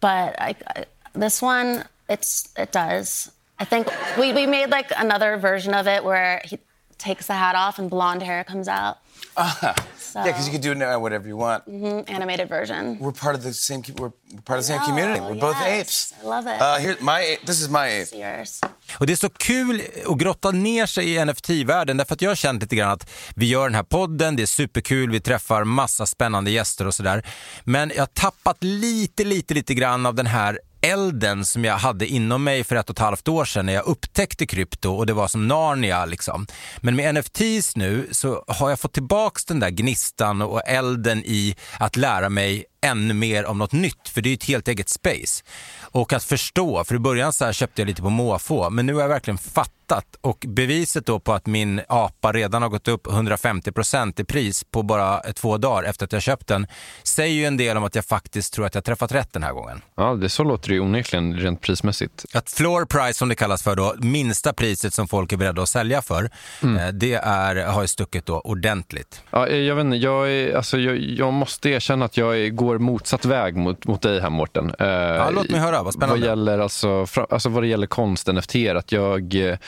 but 0.00 0.34
I, 0.38 0.54
I, 0.76 0.84
this 1.12 1.42
one, 1.42 1.84
it's 2.08 2.48
it 2.56 2.72
does. 2.72 3.30
I 3.58 3.64
think 3.64 3.88
we 4.18 4.32
we 4.32 4.46
made 4.46 4.70
like 4.70 4.92
another 4.96 5.36
version 5.36 5.74
of 5.74 5.86
it 5.86 6.04
where 6.04 6.40
he 6.44 6.58
takes 6.98 7.26
the 7.26 7.34
hat 7.34 7.54
off 7.54 7.78
and 7.78 7.90
blonde 7.90 8.22
hair 8.22 8.44
comes 8.44 8.68
out. 8.68 8.98
So, 9.36 10.20
Yeah, 10.20 10.24
because 10.32 10.46
you 10.46 10.52
can 10.52 10.60
do 10.62 10.72
it 10.72 10.78
now 10.78 10.98
whatever 10.98 11.28
you 11.28 11.36
want. 11.36 11.66
mhm, 11.66 12.04
animated 12.10 12.48
version. 12.48 12.98
We're 13.00 13.12
part 13.12 13.36
of 13.36 13.42
the 13.42 13.52
same. 13.52 13.82
We're 13.98 14.10
part 14.44 14.58
of 14.58 14.66
the 14.66 14.72
same 14.72 14.80
Oh, 14.82 14.86
community. 14.86 15.20
We're 15.20 15.40
both 15.40 15.56
yes. 15.60 15.80
apes. 15.80 16.14
I 16.22 16.26
love 16.26 16.46
it. 16.56 16.60
Uh, 16.62 16.78
here, 16.78 16.96
my. 17.00 17.36
This 17.46 17.60
is 17.60 17.68
my 17.68 18.02
ape. 18.02 18.16
Yours. 18.16 18.60
Och 18.98 19.06
det 19.06 19.12
är 19.12 19.16
så 19.16 19.28
kul 19.28 19.82
att 20.06 20.18
grotta 20.18 20.50
ner 20.50 20.86
sig 20.86 21.14
i 21.14 21.18
NFT-världen 21.24 21.96
därför 21.96 22.14
att 22.14 22.22
jag 22.22 22.30
har 22.30 22.34
känt 22.36 22.62
lite 22.62 22.76
grann 22.76 22.90
att 22.90 23.10
vi 23.36 23.46
gör 23.46 23.64
den 23.64 23.74
här 23.74 23.82
podden, 23.82 24.36
det 24.36 24.42
är 24.42 24.46
superkul, 24.46 25.10
vi 25.10 25.20
träffar 25.20 25.64
massa 25.64 26.06
spännande 26.06 26.50
gäster 26.50 26.86
och 26.86 26.94
sådär. 26.94 27.26
Men 27.64 27.92
jag 27.94 28.02
har 28.02 28.06
tappat 28.06 28.56
lite, 28.60 29.24
lite, 29.24 29.54
lite 29.54 29.74
grann 29.74 30.06
av 30.06 30.14
den 30.14 30.26
här 30.26 30.58
elden 30.86 31.44
som 31.44 31.64
jag 31.64 31.76
hade 31.76 32.06
inom 32.06 32.44
mig 32.44 32.64
för 32.64 32.76
ett 32.76 32.90
och 32.90 32.94
ett 32.94 32.98
halvt 32.98 33.28
år 33.28 33.44
sedan 33.44 33.66
när 33.66 33.72
jag 33.72 33.86
upptäckte 33.86 34.46
krypto 34.46 34.90
och 34.90 35.06
det 35.06 35.12
var 35.12 35.28
som 35.28 35.48
Narnia 35.48 36.04
liksom. 36.04 36.46
Men 36.80 36.96
med 36.96 37.14
NFTs 37.14 37.76
nu 37.76 38.08
så 38.10 38.44
har 38.48 38.70
jag 38.70 38.80
fått 38.80 38.92
tillbaks 38.92 39.44
den 39.44 39.60
där 39.60 39.70
gnistan 39.70 40.42
och 40.42 40.62
elden 40.66 41.22
i 41.24 41.56
att 41.78 41.96
lära 41.96 42.28
mig 42.28 42.64
ännu 42.82 43.14
mer 43.14 43.46
om 43.46 43.58
något 43.58 43.72
nytt, 43.72 44.08
för 44.08 44.20
det 44.20 44.28
är 44.28 44.30
ju 44.30 44.34
ett 44.34 44.44
helt 44.44 44.68
eget 44.68 44.88
space. 44.88 45.44
Och 45.80 46.12
att 46.12 46.24
förstå, 46.24 46.84
för 46.84 46.94
i 46.94 46.98
början 46.98 47.32
så 47.32 47.44
här 47.44 47.52
köpte 47.52 47.82
jag 47.82 47.86
lite 47.86 48.02
på 48.02 48.10
måfå, 48.10 48.70
men 48.70 48.86
nu 48.86 48.94
har 48.94 49.00
jag 49.00 49.08
verkligen 49.08 49.38
fattat 49.38 49.75
och 50.20 50.44
beviset 50.48 51.06
då 51.06 51.20
på 51.20 51.32
att 51.32 51.46
min 51.46 51.80
apa 51.88 52.32
redan 52.32 52.62
har 52.62 52.68
gått 52.68 52.88
upp 52.88 53.06
150% 53.06 54.20
i 54.20 54.24
pris 54.24 54.64
på 54.64 54.82
bara 54.82 55.20
två 55.34 55.56
dagar 55.58 55.82
efter 55.88 56.04
att 56.04 56.12
jag 56.12 56.22
köpt 56.22 56.46
den, 56.46 56.66
säger 57.02 57.34
ju 57.34 57.44
en 57.44 57.56
del 57.56 57.76
om 57.76 57.84
att 57.84 57.94
jag 57.94 58.04
faktiskt 58.04 58.54
tror 58.54 58.66
att 58.66 58.74
jag 58.74 58.84
träffat 58.84 59.12
rätt 59.12 59.32
den 59.32 59.42
här 59.42 59.52
gången. 59.52 59.80
Ja, 59.96 60.14
det 60.14 60.28
så 60.28 60.44
låter 60.44 60.68
det 60.68 60.74
ju 60.74 60.80
onekligen 60.80 61.36
rent 61.36 61.60
prismässigt. 61.60 62.24
Att 62.34 62.50
floor 62.50 62.84
price 62.84 63.18
som 63.18 63.28
det 63.28 63.34
kallas 63.34 63.62
för 63.62 63.76
då, 63.76 63.94
minsta 63.98 64.52
priset 64.52 64.94
som 64.94 65.08
folk 65.08 65.32
är 65.32 65.36
beredda 65.36 65.62
att 65.62 65.68
sälja 65.68 66.02
för, 66.02 66.24
eh, 66.62 66.88
det 66.92 67.14
är, 67.14 67.66
har 67.66 67.82
ju 67.82 67.88
stuckit 67.88 68.26
då 68.26 68.40
ordentligt. 68.40 69.22
Ja, 69.30 69.48
jag, 69.48 69.74
vet 69.74 69.84
inte, 69.84 69.96
jag, 69.96 70.32
är, 70.32 70.56
alltså, 70.56 70.78
jag, 70.78 70.98
jag 70.98 71.32
måste 71.32 71.70
erkänna 71.70 72.04
att 72.04 72.16
jag 72.16 72.56
går 72.56 72.78
motsatt 72.78 73.24
väg 73.24 73.56
mot, 73.56 73.86
mot 73.86 74.02
dig 74.02 74.20
här 74.20 74.30
Mårten. 74.30 74.74
Eh, 74.78 74.86
Ja, 74.86 75.30
låt 75.30 75.50
mig 75.50 75.60
höra, 75.60 75.82
vad 75.82 75.94
spännande. 75.94 76.20
Vad 76.20 76.28
gäller, 76.28 76.58
alltså, 76.58 77.06
fra, 77.06 77.26
alltså, 77.30 77.48
vad 77.48 77.62
det 77.62 77.66
gäller 77.66 77.86
konst, 77.86 78.26
NFT, 78.26 78.54
att 78.76 78.92
jag... 78.92 79.58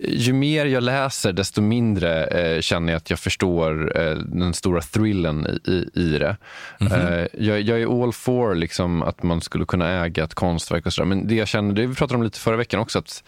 Ju 0.00 0.32
mer 0.32 0.66
jag 0.66 0.82
läser, 0.82 1.32
desto 1.32 1.60
mindre 1.60 2.26
eh, 2.26 2.60
känner 2.60 2.92
jag 2.92 2.96
att 2.96 3.10
jag 3.10 3.18
förstår 3.18 3.98
eh, 4.00 4.14
den 4.16 4.54
stora 4.54 4.80
thrillen 4.80 5.46
i, 5.46 5.70
i, 5.70 5.90
i 6.00 6.18
det. 6.18 6.36
eh, 6.80 7.26
jag, 7.44 7.60
jag 7.60 7.80
är 7.80 8.02
all 8.02 8.12
for 8.12 8.54
liksom, 8.54 9.02
att 9.02 9.22
man 9.22 9.40
skulle 9.40 9.64
kunna 9.64 10.04
äga 10.04 10.24
ett 10.24 10.34
konstverk 10.34 10.86
och 10.86 10.92
sådär. 10.92 11.06
Men 11.06 11.26
det 11.26 11.34
jag 11.34 11.48
känner, 11.48 11.74
det 11.74 11.86
vi 11.86 11.94
pratade 11.94 12.16
om 12.16 12.22
lite 12.22 12.38
förra 12.38 12.56
veckan 12.56 12.80
också, 12.80 12.98
att 12.98 13.24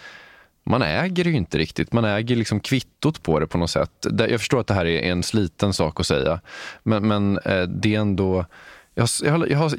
man 0.65 0.83
äger 0.83 1.25
det 1.25 1.31
ju 1.31 1.37
inte 1.37 1.59
riktigt. 1.59 1.93
Man 1.93 2.05
äger 2.05 2.37
liksom 2.37 2.61
kvittot 2.61 3.23
på 3.23 3.41
det 3.41 3.47
på 3.47 3.59
något 3.59 3.71
sätt. 3.71 4.07
Jag 4.19 4.41
förstår 4.41 4.61
att 4.61 4.67
det 4.67 4.75
här 4.75 4.87
är 4.87 5.11
en 5.11 5.23
sliten 5.23 5.73
sak 5.73 6.01
att 6.01 6.07
säga, 6.07 6.41
men, 6.83 7.09
men 7.09 7.39
eh, 7.39 7.63
det 7.63 7.95
är 7.95 8.01
ändå... 8.01 8.47
Jag, 8.95 9.09
jag, 9.25 9.51
jag 9.51 9.73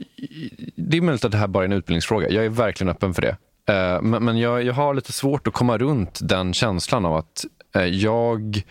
det 0.75 0.98
är 0.98 1.01
möjligt 1.01 1.25
att 1.25 1.31
det 1.31 1.38
här 1.38 1.48
bara 1.48 1.63
är 1.63 1.65
en 1.65 1.74
utbildningsfråga. 1.74 2.29
Jag 2.29 2.45
är 2.45 2.50
verkligen 2.50 2.91
öppen 2.91 3.13
för 3.13 3.21
det. 3.21 3.38
Eh, 3.71 4.01
Men, 4.01 4.25
men 4.25 4.37
jag, 4.37 4.63
jag 4.63 4.73
har 4.73 4.93
lite 4.93 5.11
svårt 5.11 5.47
att 5.47 5.53
komma 5.53 5.77
runt 5.77 6.19
den 6.21 6.53
känslan 6.53 7.05
av 7.05 7.15
att 7.15 7.45
eh, 7.75 7.85
jag 7.85 8.61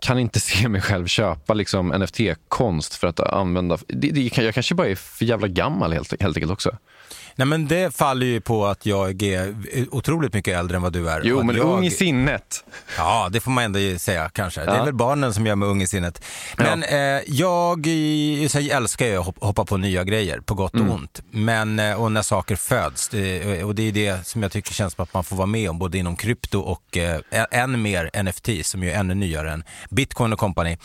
kan 0.00 0.18
inte 0.18 0.40
se 0.50 0.68
mig 0.68 0.80
själv 0.80 1.06
köpa 1.06 1.54
liksom 1.54 1.92
NFT-konst 1.92 2.94
för 2.94 3.06
att 3.06 3.20
använda... 3.20 3.78
Det, 3.86 4.10
det, 4.10 4.36
jag 4.36 4.54
kanske 4.54 4.74
bara 4.74 4.88
är 4.88 4.94
för 4.94 5.24
jävla 5.24 5.48
gammal 5.48 5.92
helt, 5.92 6.22
helt 6.22 6.36
enkelt 6.36 6.52
också. 6.52 6.76
Nej 7.38 7.46
men 7.46 7.66
det 7.68 7.96
faller 7.96 8.26
ju 8.26 8.40
på 8.40 8.66
att 8.66 8.86
jag 8.86 9.22
är 9.22 9.54
otroligt 9.90 10.34
mycket 10.34 10.56
äldre 10.58 10.76
än 10.76 10.82
vad 10.82 10.92
du 10.92 11.10
är. 11.10 11.20
Jo, 11.24 11.42
men 11.42 11.56
jag... 11.56 11.66
ung 11.66 11.84
i 11.86 11.90
sinnet. 11.90 12.64
Ja, 12.96 13.28
det 13.32 13.40
får 13.40 13.50
man 13.50 13.64
ändå 13.64 13.98
säga 13.98 14.30
kanske. 14.34 14.60
Det 14.60 14.70
är 14.70 14.76
Ja. 14.76 14.84
väl 14.84 14.94
barnen 14.94 15.34
som 15.34 15.46
gör 15.46 15.54
mig 15.56 15.68
ung 15.68 15.82
i 15.82 15.86
sinnet. 15.86 16.24
Men 16.56 16.82
eh, 16.82 16.98
jag, 17.26 17.86
jag 17.86 18.66
älskar 18.68 19.06
ju 19.06 19.16
att 19.16 19.26
hop- 19.26 19.38
hoppa 19.44 19.64
på 19.64 19.76
nya 19.76 20.04
grejer, 20.04 20.40
på 20.40 20.54
gott 20.54 20.74
Mm. 20.74 20.88
och 20.88 20.94
ont. 20.94 21.22
Men, 21.30 21.78
eh, 21.78 22.02
och 22.02 22.12
när 22.12 22.22
saker 22.22 22.56
föds. 22.56 23.08
Det, 23.08 23.62
och 23.64 23.74
det 23.74 23.82
är 23.88 23.92
det 23.92 24.26
som 24.26 24.42
jag 24.42 24.52
tycker 24.52 24.72
känns 24.74 24.94
som 24.94 25.02
att 25.02 25.14
man 25.14 25.24
får 25.24 25.36
vara 25.36 25.46
med 25.46 25.70
om, 25.70 25.78
både 25.78 25.98
inom 25.98 26.16
krypto 26.16 26.60
och 26.60 26.96
eh, 26.96 27.20
än 27.50 27.82
mer 27.82 28.22
NFT, 28.22 28.66
som 28.66 28.82
ju 28.82 28.90
är 28.90 28.98
ännu 28.98 29.14
nyare 29.14 29.52
än 29.52 29.64
bitcoin 29.90 30.32
och 30.32 30.38
company. 30.38 30.76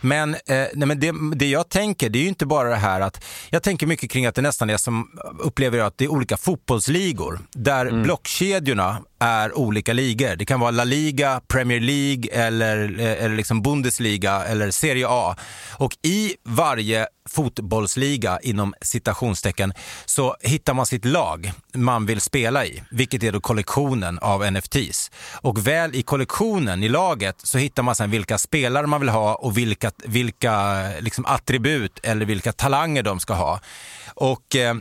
Men, 0.00 0.34
eh, 0.34 0.38
nej, 0.46 0.68
men 0.74 1.00
det, 1.00 1.12
det 1.34 1.46
jag 1.48 1.68
tänker, 1.68 2.08
det 2.10 2.18
är 2.18 2.22
ju 2.22 2.28
inte 2.28 2.46
bara 2.46 2.68
det 2.68 2.76
här 2.76 3.00
att, 3.00 3.24
jag 3.50 3.62
tänker 3.62 3.86
mycket 3.86 4.10
kring 4.10 4.26
att 4.26 4.34
det 4.34 4.42
nästan 4.42 4.70
är 4.70 4.76
som, 4.76 5.08
upplever 5.38 5.78
jag 5.78 5.86
att 5.86 6.01
det 6.02 6.06
är 6.06 6.10
olika 6.10 6.36
fotbollsligor, 6.36 7.40
där 7.52 8.02
blockkedjorna 8.02 9.02
är 9.18 9.58
olika 9.58 9.92
ligor. 9.92 10.36
Det 10.36 10.44
kan 10.44 10.60
vara 10.60 10.70
La 10.70 10.84
Liga, 10.84 11.40
Premier 11.48 11.80
League 11.80 12.46
eller, 12.46 13.00
eh, 13.00 13.24
eller 13.24 13.36
liksom 13.36 13.62
Bundesliga 13.62 14.44
eller 14.44 14.70
Serie 14.70 15.06
A. 15.08 15.36
Och 15.70 15.92
i 16.02 16.34
varje 16.44 17.06
fotbollsliga 17.28 18.38
inom 18.42 18.74
citationstecken 18.80 19.72
så 20.04 20.36
hittar 20.40 20.74
man 20.74 20.86
sitt 20.86 21.04
lag 21.04 21.52
man 21.74 22.06
vill 22.06 22.20
spela 22.20 22.66
i, 22.66 22.82
vilket 22.90 23.22
är 23.22 23.32
då 23.32 23.40
kollektionen 23.40 24.18
av 24.18 24.52
NFTs. 24.52 25.10
Och 25.32 25.66
väl 25.66 25.94
i 25.94 26.02
kollektionen, 26.02 26.82
i 26.82 26.88
laget, 26.88 27.36
så 27.42 27.58
hittar 27.58 27.82
man 27.82 27.94
sen 27.94 28.10
vilka 28.10 28.38
spelare 28.38 28.86
man 28.86 29.00
vill 29.00 29.08
ha 29.08 29.34
och 29.34 29.58
vilka, 29.58 29.90
vilka 30.04 30.82
liksom 31.00 31.26
attribut 31.26 32.00
eller 32.02 32.26
vilka 32.26 32.52
talanger 32.52 33.02
de 33.02 33.20
ska 33.20 33.34
ha. 33.34 33.60
Och 34.14 34.56
eh, 34.56 34.74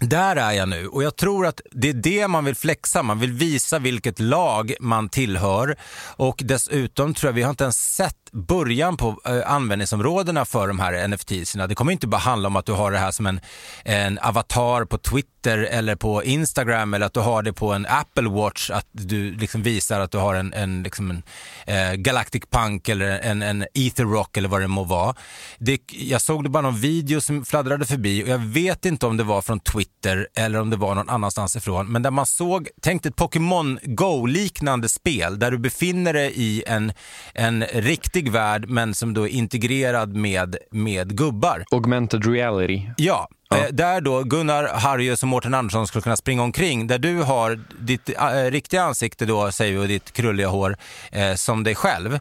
där 0.00 0.36
är 0.36 0.52
jag 0.52 0.68
nu 0.68 0.86
och 0.86 1.02
jag 1.02 1.16
tror 1.16 1.46
att 1.46 1.60
det 1.70 1.88
är 1.88 1.92
det 1.92 2.28
man 2.28 2.44
vill 2.44 2.54
flexa. 2.54 3.02
Man 3.02 3.18
vill 3.18 3.32
visa 3.32 3.78
vilket 3.78 4.18
lag 4.18 4.74
man 4.80 5.08
tillhör 5.08 5.76
och 6.16 6.40
dessutom 6.44 7.14
tror 7.14 7.28
jag 7.28 7.34
vi 7.34 7.42
har 7.42 7.50
inte 7.50 7.64
ens 7.64 7.94
sett 7.94 8.14
början 8.32 8.96
på 8.96 9.20
eh, 9.24 9.52
användningsområdena 9.52 10.44
för 10.44 10.68
de 10.68 10.80
här 10.80 11.08
NFT-serna. 11.08 11.66
Det 11.66 11.74
kommer 11.74 11.92
inte 11.92 12.06
bara 12.06 12.18
handla 12.18 12.46
om 12.46 12.56
att 12.56 12.66
du 12.66 12.72
har 12.72 12.92
det 12.92 12.98
här 12.98 13.10
som 13.10 13.26
en, 13.26 13.40
en 13.84 14.18
avatar 14.18 14.84
på 14.84 14.98
Twitter 14.98 15.58
eller 15.58 15.96
på 15.96 16.24
Instagram 16.24 16.94
eller 16.94 17.06
att 17.06 17.14
du 17.14 17.20
har 17.20 17.42
det 17.42 17.52
på 17.52 17.72
en 17.72 17.86
Apple 17.86 18.28
Watch, 18.28 18.70
att 18.70 18.86
du 18.92 19.32
liksom 19.32 19.62
visar 19.62 20.00
att 20.00 20.10
du 20.10 20.18
har 20.18 20.34
en, 20.34 20.52
en, 20.52 20.82
liksom 20.82 21.10
en 21.10 21.22
eh, 21.66 21.94
Galactic 21.94 22.42
Punk 22.50 22.88
eller 22.88 23.18
en, 23.18 23.42
en 23.42 23.66
Ether 23.74 24.04
Rock 24.04 24.36
eller 24.36 24.48
vad 24.48 24.60
det 24.60 24.68
må 24.68 24.84
vara. 24.84 25.14
Det, 25.58 25.80
jag 25.88 26.20
såg 26.20 26.44
det 26.44 26.48
bara 26.50 26.62
någon 26.62 26.80
video 26.80 27.20
som 27.20 27.44
fladdrade 27.44 27.86
förbi 27.86 28.24
och 28.24 28.28
jag 28.28 28.38
vet 28.38 28.84
inte 28.84 29.06
om 29.06 29.16
det 29.16 29.24
var 29.24 29.42
från 29.42 29.60
Twitter 29.60 29.87
eller 30.34 30.60
om 30.60 30.70
det 30.70 30.76
var 30.76 30.94
någon 30.94 31.08
annanstans 31.08 31.56
ifrån, 31.56 31.92
men 31.92 32.02
där 32.02 32.10
man 32.10 32.26
såg, 32.26 32.68
tänk 32.82 33.06
ett 33.06 33.16
Pokémon 33.16 33.78
Go-liknande 33.82 34.88
spel 34.88 35.38
där 35.38 35.50
du 35.50 35.58
befinner 35.58 36.12
dig 36.12 36.32
i 36.34 36.64
en, 36.66 36.92
en 37.34 37.64
riktig 37.64 38.32
värld 38.32 38.68
men 38.68 38.94
som 38.94 39.14
då 39.14 39.28
är 39.28 39.32
integrerad 39.32 40.16
med, 40.16 40.56
med 40.70 41.16
gubbar. 41.16 41.64
Augmented 41.70 42.26
reality. 42.26 42.82
Ja, 42.96 43.28
Ja. 43.50 43.56
Eh, 43.56 43.66
där 43.72 44.00
då 44.00 44.22
Gunnar 44.22 44.64
Harrius 44.64 45.22
och 45.22 45.28
Mårten 45.28 45.54
Andersson 45.54 45.86
skulle 45.86 46.02
kunna 46.02 46.16
springa 46.16 46.42
omkring, 46.42 46.86
där 46.86 46.98
du 46.98 47.22
har 47.22 47.60
ditt 47.80 48.08
äh, 48.08 48.50
riktiga 48.50 48.82
ansikte 48.82 49.26
då, 49.26 49.52
säger 49.52 49.72
vi, 49.72 49.78
och 49.78 49.88
ditt 49.88 50.12
krulliga 50.12 50.48
hår 50.48 50.76
äh, 51.12 51.34
som 51.34 51.64
dig 51.64 51.74
själv. 51.74 52.18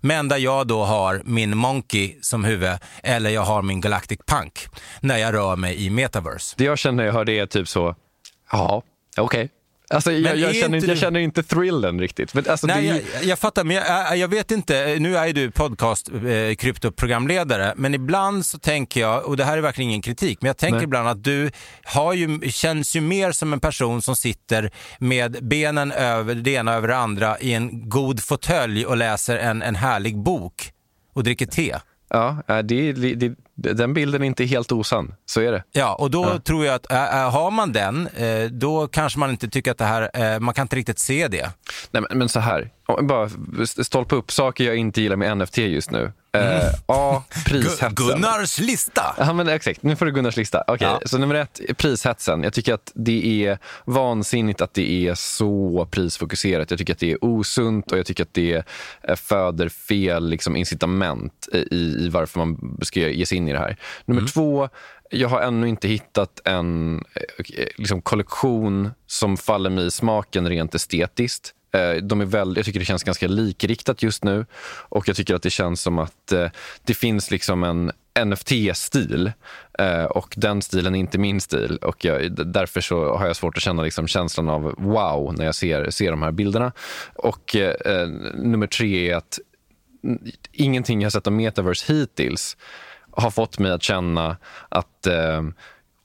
Men 0.00 0.28
där 0.28 0.36
jag 0.36 0.66
då 0.66 0.84
har 0.84 1.22
min 1.24 1.56
Monkey 1.56 2.16
som 2.20 2.44
huvud, 2.44 2.78
eller 3.02 3.30
jag 3.30 3.42
har 3.42 3.62
min 3.62 3.80
Galactic 3.80 4.18
Punk, 4.26 4.66
när 5.00 5.16
jag 5.16 5.34
rör 5.34 5.56
mig 5.56 5.84
i 5.84 5.90
metaverse. 5.90 6.54
Det 6.58 6.64
jag 6.64 6.78
känner 6.78 6.96
när 6.96 7.04
jag 7.04 7.12
hör 7.12 7.24
det 7.24 7.38
är 7.38 7.46
typ 7.46 7.68
så, 7.68 7.94
ja, 8.52 8.82
okej. 9.16 9.24
Okay. 9.24 9.48
Alltså, 9.94 10.12
jag, 10.12 10.36
jag, 10.36 10.54
känner, 10.54 10.76
inte, 10.76 10.88
jag 10.88 10.98
känner 10.98 11.20
inte 11.20 11.42
thrillen 11.42 12.00
riktigt. 12.00 12.34
Men 12.34 12.44
alltså, 12.48 12.66
Nej, 12.66 12.86
ju... 12.86 12.88
jag, 12.88 13.24
jag, 13.24 13.38
fattar, 13.38 13.64
men 13.64 13.76
jag, 13.76 14.16
jag, 14.16 14.28
vet 14.28 14.50
inte. 14.50 14.96
Nu 15.00 15.16
är 15.16 15.26
ju 15.26 15.32
du 15.32 15.50
podcast 15.50 16.10
eh, 16.10 16.54
kryptoprogramledare, 16.54 17.74
men 17.76 17.94
ibland 17.94 18.46
så 18.46 18.58
tänker 18.58 19.00
jag, 19.00 19.26
och 19.26 19.36
det 19.36 19.44
här 19.44 19.58
är 19.58 19.62
verkligen 19.62 19.90
ingen 19.90 20.02
kritik, 20.02 20.38
men 20.40 20.46
jag 20.46 20.56
tänker 20.56 20.76
Nej. 20.76 20.84
ibland 20.84 21.08
att 21.08 21.24
du 21.24 21.50
har 21.84 22.14
ju, 22.14 22.50
känns 22.50 22.96
ju 22.96 23.00
mer 23.00 23.32
som 23.32 23.52
en 23.52 23.60
person 23.60 24.02
som 24.02 24.16
sitter 24.16 24.70
med 24.98 25.38
benen 25.42 25.92
över 25.92 26.34
det 26.34 26.50
ena 26.50 26.74
över 26.74 26.88
det 26.88 26.96
andra 26.96 27.38
i 27.38 27.52
en 27.52 27.88
god 27.88 28.20
fåtölj 28.22 28.86
och 28.86 28.96
läser 28.96 29.36
en, 29.36 29.62
en 29.62 29.76
härlig 29.76 30.18
bok 30.18 30.72
och 31.14 31.24
dricker 31.24 31.46
te. 31.46 31.76
Ja, 32.10 32.42
det, 32.46 32.92
det, 32.92 33.34
den 33.60 33.94
bilden 33.94 34.22
är 34.22 34.26
inte 34.26 34.44
helt 34.44 34.72
osann. 34.72 35.14
Så 35.26 35.40
är 35.40 35.52
det. 35.52 35.64
Ja, 35.72 35.94
och 35.94 36.10
då 36.10 36.24
ja. 36.24 36.38
tror 36.38 36.64
jag 36.64 36.74
att 36.74 36.92
äh, 36.92 37.30
har 37.30 37.50
man 37.50 37.72
den, 37.72 38.06
äh, 38.06 38.44
då 38.50 38.88
kanske 38.88 39.18
man 39.18 39.30
inte 39.30 39.48
tycker 39.48 39.70
att 39.70 39.78
det 39.78 39.84
här, 39.84 40.34
äh, 40.34 40.40
man 40.40 40.54
kan 40.54 40.62
inte 40.62 40.76
riktigt 40.76 40.98
se 40.98 41.28
det. 41.28 41.50
Nej, 41.90 42.02
men, 42.08 42.18
men 42.18 42.28
så 42.28 42.40
här, 42.40 42.70
bara 43.02 43.28
stolpa 43.66 44.16
upp 44.16 44.32
saker 44.32 44.64
jag 44.64 44.76
inte 44.76 45.02
gillar 45.02 45.16
med 45.16 45.38
NFT 45.38 45.58
just 45.58 45.90
nu. 45.90 46.12
Mm. 46.32 46.56
Uh, 46.56 46.74
A. 46.86 47.22
Prishetsen. 47.46 47.94
Gunnars 47.94 48.58
lista. 48.58 49.14
Ja, 49.18 49.32
men 49.32 49.48
exakt. 49.48 49.82
Nu 49.82 49.96
får 49.96 50.06
du 50.06 50.12
Gunnars 50.12 50.36
lista. 50.36 50.64
Okay. 50.66 50.88
Ja. 50.88 51.00
Så 51.04 51.18
nummer 51.18 51.34
ett, 51.34 51.60
prishetsen. 51.76 52.42
Jag 52.42 52.52
tycker 52.52 52.74
att 52.74 52.92
det 52.94 53.46
är 53.46 53.58
vansinnigt 53.84 54.60
att 54.60 54.74
det 54.74 55.08
är 55.08 55.14
så 55.14 55.88
prisfokuserat. 55.90 56.70
Jag 56.70 56.78
tycker 56.78 56.92
att 56.92 56.98
det 56.98 57.12
är 57.12 57.24
osunt 57.24 57.92
och 57.92 57.98
jag 57.98 58.06
tycker 58.06 58.22
att 58.22 58.34
det 58.34 58.64
föder 59.16 59.68
fel 59.68 60.28
liksom, 60.28 60.56
incitament 60.56 61.48
i, 61.52 61.58
i 61.58 62.08
varför 62.08 62.38
man 62.38 62.76
ska 62.82 63.00
ge 63.00 63.26
sig 63.26 63.38
in 63.38 63.48
i 63.50 63.52
det 63.52 63.58
här. 63.58 63.76
Nummer 64.04 64.20
mm. 64.20 64.28
två, 64.28 64.68
jag 65.10 65.28
har 65.28 65.40
ännu 65.40 65.68
inte 65.68 65.88
hittat 65.88 66.40
en 66.44 66.96
eh, 67.14 67.66
liksom, 67.76 68.02
kollektion 68.02 68.90
som 69.06 69.36
faller 69.36 69.70
mig 69.70 69.86
i 69.86 69.90
smaken 69.90 70.48
rent 70.48 70.74
estetiskt. 70.74 71.54
Eh, 71.72 71.92
de 71.92 72.20
är 72.20 72.24
väl, 72.24 72.56
jag 72.56 72.64
tycker 72.64 72.78
det 72.78 72.84
känns 72.84 73.02
ganska 73.02 73.28
likriktat 73.28 74.02
just 74.02 74.24
nu 74.24 74.46
och 74.88 75.08
jag 75.08 75.16
tycker 75.16 75.34
att 75.34 75.42
det 75.42 75.50
känns 75.50 75.82
som 75.82 75.98
att 75.98 76.32
eh, 76.32 76.50
det 76.84 76.94
finns 76.94 77.30
liksom 77.30 77.64
en 77.64 77.92
NFT-stil 78.24 79.32
och 80.08 80.34
den 80.36 80.62
stilen 80.62 80.94
är 80.94 80.98
inte 80.98 81.18
min 81.18 81.40
stil. 81.40 81.78
Och 81.82 82.04
jag, 82.04 82.32
därför 82.46 82.80
så 82.80 83.16
har 83.16 83.26
jag 83.26 83.36
svårt 83.36 83.56
att 83.56 83.62
känna 83.62 83.82
liksom 83.82 84.06
känslan 84.06 84.48
av 84.48 84.74
wow 84.78 85.34
när 85.34 85.44
jag 85.44 85.54
ser, 85.54 85.90
ser 85.90 86.10
de 86.10 86.22
här 86.22 86.32
bilderna. 86.32 86.72
Och 87.14 87.56
eh, 87.56 88.08
nummer 88.34 88.66
tre 88.66 89.10
är 89.10 89.16
att 89.16 89.38
ingenting 90.52 91.02
jag 91.02 91.12
sett 91.12 91.26
av 91.26 91.32
metaverse 91.32 91.92
hittills 91.92 92.56
har 93.20 93.30
fått 93.30 93.58
mig 93.58 93.72
att 93.72 93.82
känna 93.82 94.36
att 94.68 95.06
eh, 95.06 95.42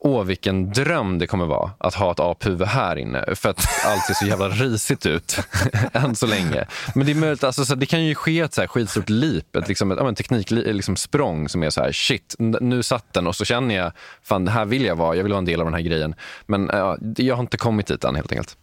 åh, 0.06 0.24
vilken 0.24 0.72
dröm 0.72 1.20
det 1.20 1.28
kommer 1.28 1.46
vara 1.46 1.72
att 1.78 1.96
ha 1.96 2.12
ett 2.12 2.20
aphuvud 2.20 2.68
här 2.68 2.96
inne. 2.96 3.36
För 3.36 3.50
att 3.50 3.66
allt 3.86 4.04
ser 4.06 4.14
så 4.14 4.26
jävla 4.26 4.50
risigt 4.50 5.06
ut 5.06 5.40
än 5.94 6.16
så 6.16 6.28
länge. 6.28 6.66
Men 6.96 7.06
det 7.06 7.12
är 7.12 7.16
möjligt, 7.16 7.44
alltså, 7.44 7.66
så 7.66 7.76
det 7.76 7.86
kan 7.86 8.06
ju 8.06 8.16
ske 8.16 8.40
ett 8.40 8.54
så 8.54 8.62
här 8.62 8.68
skitstort 8.68 9.10
leap, 9.10 9.56
ett, 9.56 9.68
liksom, 9.68 9.92
ett, 9.92 10.00
ett 10.00 10.18
tekniksprång 10.18 10.74
liksom, 10.74 10.96
språng 10.96 11.50
som 11.50 11.64
är 11.64 11.70
så 11.70 11.82
här, 11.82 11.92
shit, 11.92 12.36
nu 12.40 12.84
satt 12.84 13.14
den 13.14 13.28
och 13.28 13.36
så 13.36 13.46
känner 13.46 13.76
jag, 13.76 13.92
fan, 14.24 14.48
här 14.48 14.66
vill 14.66 14.86
jag 14.86 14.96
vara, 14.96 15.16
jag 15.16 15.24
vill 15.24 15.32
vara 15.32 15.40
en 15.40 15.46
del 15.46 15.60
av 15.60 15.66
den 15.66 15.74
här 15.74 15.82
grejen. 15.82 16.16
Men 16.46 16.72
uh, 16.72 16.96
jag 17.18 17.36
har 17.36 17.42
inte 17.42 17.58
kommit 17.58 17.88
dit 17.88 18.04
än 18.04 18.16
helt 18.16 18.32
enkelt. 18.32 18.58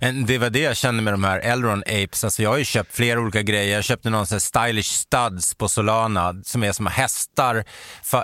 Men 0.00 0.26
det 0.26 0.38
var 0.38 0.50
det 0.50 0.60
jag 0.60 0.76
kände 0.76 1.02
med 1.02 1.12
de 1.12 1.24
här 1.24 1.38
Elron 1.38 1.82
Apes. 1.86 2.24
Alltså 2.24 2.42
jag 2.42 2.50
har 2.50 2.58
ju 2.58 2.64
köpt 2.64 2.94
flera 2.94 3.20
olika 3.20 3.42
grejer. 3.42 3.74
Jag 3.74 3.84
köpte 3.84 4.10
någon 4.10 4.26
sån 4.26 4.40
stylish 4.40 4.92
studs 4.92 5.54
på 5.54 5.68
Solana 5.68 6.34
som 6.44 6.64
är 6.64 6.72
som 6.72 6.86
hästar, 6.86 7.64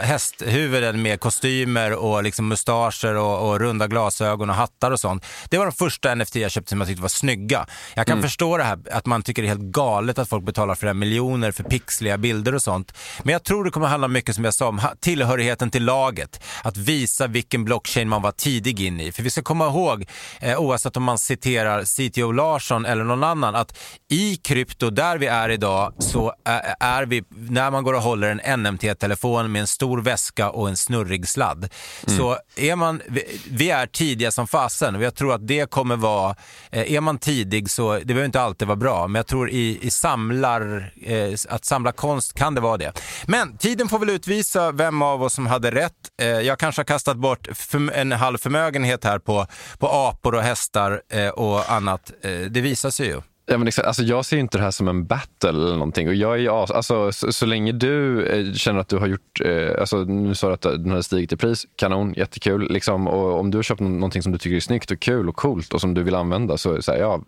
hästhuvuden 0.02 1.02
med 1.02 1.20
kostymer 1.20 1.92
och 1.92 2.22
liksom 2.22 2.48
mustascher 2.48 3.14
och, 3.14 3.48
och, 3.48 3.60
runda 3.60 3.86
glasögon 3.86 4.50
och 4.50 4.56
hattar 4.56 4.90
och 4.90 5.00
sånt. 5.00 5.26
Det 5.50 5.58
var 5.58 5.66
de 5.66 5.72
första 5.72 6.14
NFT 6.14 6.36
jag 6.36 6.50
köpte 6.50 6.68
som 6.68 6.80
jag 6.80 6.88
tyckte 6.88 7.02
var 7.02 7.08
snygga. 7.08 7.66
Jag 7.94 8.06
kan 8.06 8.18
mm. 8.18 8.22
förstå 8.22 8.56
det 8.56 8.64
här 8.64 8.78
att 8.90 9.06
man 9.06 9.22
tycker 9.22 9.42
det 9.42 9.46
är 9.48 9.56
helt 9.56 9.60
galet 9.60 10.18
att 10.18 10.28
folk 10.28 10.44
betalar 10.44 10.74
flera 10.74 10.94
miljoner 10.94 11.52
för 11.52 11.64
pixliga 11.64 12.18
bilder 12.18 12.54
och 12.54 12.62
sånt. 12.62 12.94
Men 13.22 13.32
jag 13.32 13.44
tror 13.44 13.64
det 13.64 13.70
kommer 13.70 13.86
handla 13.86 14.08
mycket 14.08 14.34
som 14.34 14.44
jag 14.44 14.54
sa 14.54 14.68
om 14.68 14.80
tillhörigheten 15.00 15.70
till 15.70 15.84
laget. 15.84 16.40
Att 16.62 16.76
visa 16.76 17.26
vilken 17.26 17.64
blockchain 17.64 18.08
man 18.08 18.22
var 18.22 18.32
tidig 18.32 18.80
in 18.80 19.00
i. 19.00 19.12
För 19.12 19.22
vi 19.22 19.30
ska 19.30 19.42
komma 19.42 19.66
ihåg, 19.66 20.06
eh, 20.40 20.60
oavsett 20.60 20.96
om 20.96 21.02
man 21.02 21.18
citerar 21.34 21.84
CTO 21.84 22.32
Larsson 22.32 22.86
eller 22.86 23.04
någon 23.04 23.24
annan, 23.24 23.54
att 23.54 23.78
i 24.10 24.36
krypto, 24.36 24.90
där 24.90 25.18
vi 25.18 25.26
är 25.26 25.48
idag, 25.48 25.92
så 25.98 26.32
är 26.80 27.06
vi, 27.06 27.24
när 27.28 27.70
man 27.70 27.84
går 27.84 27.94
och 27.94 28.02
håller 28.02 28.40
en 28.40 28.62
NMT-telefon 28.62 29.52
med 29.52 29.60
en 29.60 29.66
stor 29.66 30.00
väska 30.02 30.50
och 30.50 30.68
en 30.68 30.76
snurrig 30.76 31.28
sladd, 31.28 31.68
mm. 32.06 32.18
så 32.18 32.38
är 32.56 32.76
man, 32.76 33.02
vi 33.50 33.70
är 33.70 33.86
tidiga 33.86 34.30
som 34.30 34.46
fasen 34.46 34.96
och 34.96 35.02
jag 35.02 35.14
tror 35.14 35.34
att 35.34 35.46
det 35.46 35.70
kommer 35.70 35.96
vara, 35.96 36.36
eh, 36.70 36.92
är 36.92 37.00
man 37.00 37.18
tidig 37.18 37.70
så, 37.70 37.92
det 37.92 38.04
behöver 38.04 38.24
inte 38.24 38.40
alltid 38.40 38.68
vara 38.68 38.76
bra, 38.76 39.08
men 39.08 39.18
jag 39.18 39.26
tror 39.26 39.50
i, 39.50 39.78
i 39.82 39.90
samlar, 39.90 40.92
eh, 41.02 41.34
att 41.48 41.64
samla 41.64 41.92
konst 41.92 42.34
kan 42.34 42.54
det 42.54 42.60
vara 42.60 42.76
det. 42.76 42.92
Men 43.26 43.56
tiden 43.56 43.88
får 43.88 43.98
väl 43.98 44.10
utvisa 44.10 44.72
vem 44.72 45.02
av 45.02 45.22
oss 45.22 45.34
som 45.34 45.46
hade 45.46 45.70
rätt. 45.70 45.92
Eh, 46.22 46.28
jag 46.28 46.58
kanske 46.58 46.80
har 46.80 46.84
kastat 46.84 47.16
bort 47.16 47.48
en 47.94 48.12
halv 48.12 48.38
förmögenhet 48.38 49.04
här 49.04 49.18
på, 49.18 49.46
på 49.78 49.88
apor 49.88 50.34
och 50.34 50.42
hästar 50.42 51.00
Eh, 51.14 51.23
Eh, 51.26 51.30
och 51.30 51.72
annat. 51.72 52.12
Eh, 52.22 52.50
det 52.50 52.60
visar 52.60 52.90
sig 52.90 53.06
ju. 53.06 53.20
Ja, 53.46 53.58
men 53.58 53.68
exakt. 53.68 53.86
Alltså, 53.86 54.02
jag 54.02 54.24
ser 54.24 54.36
inte 54.36 54.58
det 54.58 54.64
här 54.64 54.70
som 54.70 54.88
en 54.88 55.06
battle 55.06 55.48
eller 55.48 55.72
någonting. 55.72 56.08
Och 56.08 56.14
jag 56.14 56.40
är, 56.40 56.74
alltså, 56.76 57.12
så, 57.12 57.32
så 57.32 57.46
länge 57.46 57.72
du 57.72 58.26
eh, 58.26 58.52
känner 58.52 58.80
att 58.80 58.88
du 58.88 58.96
har 58.96 59.06
gjort, 59.06 59.40
eh, 59.44 59.80
alltså, 59.80 59.96
nu 59.96 60.34
sa 60.34 60.48
du 60.48 60.54
att 60.54 60.62
den 60.62 60.90
har 60.90 61.02
stigit 61.02 61.32
i 61.32 61.36
pris, 61.36 61.66
kanon, 61.76 62.14
jättekul. 62.16 62.72
Liksom. 62.72 63.08
Och 63.08 63.40
om 63.40 63.50
du 63.50 63.58
har 63.58 63.62
köpt 63.62 63.80
någonting 63.80 64.22
som 64.22 64.32
du 64.32 64.38
tycker 64.38 64.56
är 64.56 64.60
snyggt 64.60 64.90
och 64.90 65.00
kul 65.00 65.28
och 65.28 65.36
coolt 65.36 65.74
och 65.74 65.80
som 65.80 65.94
du 65.94 66.02
vill 66.02 66.14
använda 66.14 66.58
så, 66.58 66.82
så 66.82 66.92
här, 66.92 66.98
ja, 66.98 67.20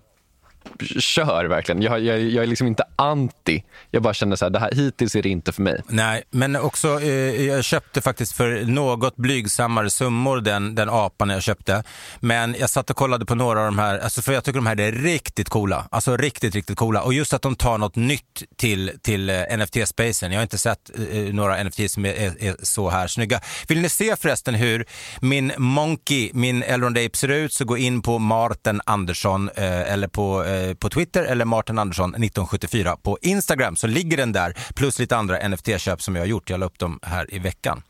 kör 0.98 1.44
verkligen. 1.44 1.82
Jag, 1.82 2.00
jag, 2.00 2.20
jag 2.20 2.42
är 2.42 2.46
liksom 2.46 2.66
inte 2.66 2.84
anti. 2.96 3.62
Jag 3.90 4.02
bara 4.02 4.14
känner 4.14 4.36
så 4.36 4.44
här, 4.44 4.50
det 4.50 4.58
här, 4.58 4.70
hittills 4.72 5.16
är 5.16 5.22
det 5.22 5.28
inte 5.28 5.52
för 5.52 5.62
mig. 5.62 5.82
Nej, 5.88 6.22
men 6.30 6.56
också 6.56 7.00
eh, 7.00 7.46
jag 7.46 7.64
köpte 7.64 8.00
faktiskt 8.00 8.32
för 8.32 8.64
något 8.64 9.16
blygsammare 9.16 9.90
summor 9.90 10.40
den, 10.40 10.74
den 10.74 10.88
apan 10.90 11.30
jag 11.30 11.42
köpte. 11.42 11.82
Men 12.20 12.56
jag 12.58 12.70
satt 12.70 12.90
och 12.90 12.96
kollade 12.96 13.26
på 13.26 13.34
några 13.34 13.60
av 13.60 13.66
de 13.66 13.78
här, 13.78 13.98
alltså 13.98 14.22
för 14.22 14.32
jag 14.32 14.44
tycker 14.44 14.58
de 14.58 14.66
här 14.66 14.80
är 14.80 14.92
riktigt 14.92 15.48
coola. 15.48 15.88
Alltså 15.90 16.16
riktigt, 16.16 16.54
riktigt 16.54 16.78
coola. 16.78 17.02
Och 17.02 17.14
just 17.14 17.32
att 17.32 17.42
de 17.42 17.54
tar 17.54 17.78
något 17.78 17.96
nytt 17.96 18.42
till, 18.56 18.92
till 19.02 19.30
eh, 19.30 19.34
NFT-spacen. 19.34 20.30
Jag 20.30 20.38
har 20.38 20.42
inte 20.42 20.58
sett 20.58 20.90
eh, 21.12 21.34
några 21.34 21.64
NFT 21.64 21.90
som 21.90 22.06
är, 22.06 22.12
är, 22.12 22.44
är, 22.44 22.56
så 22.62 22.90
här 22.90 23.06
snygga. 23.06 23.40
Vill 23.68 23.80
ni 23.80 23.88
se 23.88 24.16
förresten 24.16 24.54
hur 24.54 24.84
min 25.20 25.52
Monkey, 25.58 26.30
min 26.34 26.62
Elrond 26.62 26.98
Ape 26.98 27.16
ser 27.16 27.28
ut 27.28 27.52
så 27.52 27.64
gå 27.64 27.76
in 27.76 28.02
på 28.02 28.18
Martin 28.18 28.80
Andersson 28.84 29.50
eh, 29.56 29.92
eller 29.92 30.08
på 30.08 30.44
Eh, 30.44 30.55
på 30.74 30.90
Twitter 30.90 31.24
eller 31.24 31.44
Martin 31.44 31.78
Andersson 31.78 32.10
1974 32.10 32.96
på 33.02 33.18
Instagram 33.22 33.76
så 33.76 33.86
ligger 33.86 34.16
den 34.16 34.32
där 34.32 34.56
plus 34.74 34.98
lite 34.98 35.16
andra 35.16 35.48
NFT-köp 35.48 36.02
som 36.02 36.16
jag 36.16 36.22
har 36.22 36.26
gjort. 36.26 36.50
Jag 36.50 36.60
la 36.60 36.66
upp 36.66 36.78
dem 36.78 36.98
här 37.02 37.34
i 37.34 37.38
veckan. 37.38 37.82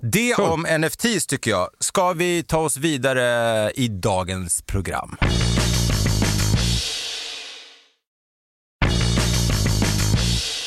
Det 0.00 0.34
cool. 0.34 0.48
om 0.48 0.66
NFTs 0.80 1.26
tycker 1.26 1.50
jag. 1.50 1.68
Ska 1.80 2.12
vi 2.12 2.42
ta 2.42 2.58
oss 2.58 2.76
vidare 2.76 3.70
i 3.70 3.88
dagens 3.88 4.62
program? 4.62 5.16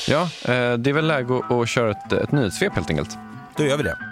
Ja, 0.07 0.21
eh, 0.21 0.74
det 0.74 0.89
är 0.89 0.93
väl 0.93 1.07
läge 1.07 1.41
att 1.50 1.69
köra 1.69 1.91
ett, 1.91 2.13
ett 2.13 2.31
nyhetssvep 2.31 2.74
helt 2.75 2.89
enkelt. 2.89 3.17
Då 3.57 3.63
gör 3.63 3.77
vi 3.77 3.83
det. 3.83 4.11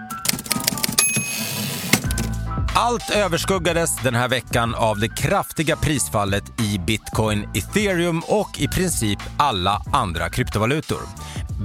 Allt 2.81 3.09
överskuggades 3.09 3.95
den 4.03 4.15
här 4.15 4.29
veckan 4.29 4.75
av 4.75 4.99
det 4.99 5.07
kraftiga 5.07 5.75
prisfallet 5.75 6.43
i 6.61 6.79
bitcoin, 6.79 7.47
ethereum 7.53 8.21
och 8.27 8.59
i 8.59 8.67
princip 8.67 9.19
alla 9.37 9.81
andra 9.91 10.29
kryptovalutor. 10.29 10.99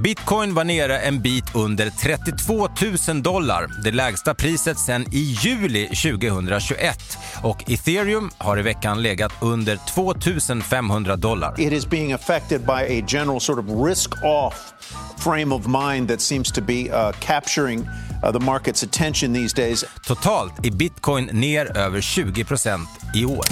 Bitcoin 0.03 0.55
var 0.55 0.65
nere 0.65 0.99
en 0.99 1.23
bit 1.23 1.55
under 1.55 1.91
32 1.91 2.69
000 3.09 3.23
dollar, 3.23 3.83
det 3.83 3.91
lägsta 3.91 4.35
priset 4.35 4.79
sedan 4.79 5.07
i 5.13 5.19
juli 5.19 5.87
2021. 5.87 7.19
Och 7.43 7.71
ethereum 7.71 8.31
har 8.39 8.59
i 8.59 8.63
veckan 8.63 9.03
legat 9.03 9.33
under 9.43 9.77
2 9.77 10.15
500 10.63 11.17
dollar. 11.17 11.61
It 11.61 11.73
is 11.73 11.87
being 11.91 12.13
affected 12.13 12.61
by 12.61 13.01
a 13.01 13.05
general 13.09 13.41
sort 13.41 13.59
of 13.59 13.87
risk-off 13.87 14.73
frame 15.19 15.55
of 15.55 15.67
mind 15.67 16.09
that 16.09 16.21
seems 16.21 16.53
to 16.53 16.61
be 16.61 16.91
uh, 16.91 17.13
capturing 17.21 17.89
Uh, 18.25 18.33
the 18.33 18.45
market's 18.45 18.83
attention 18.83 19.35
these 19.35 19.57
days. 19.57 19.85
Totalt 20.07 20.67
är 20.67 20.71
bitcoin 20.71 21.25
ner 21.33 21.77
över 21.77 22.01
20% 22.01 22.87
i 23.15 23.25
år. 23.25 23.45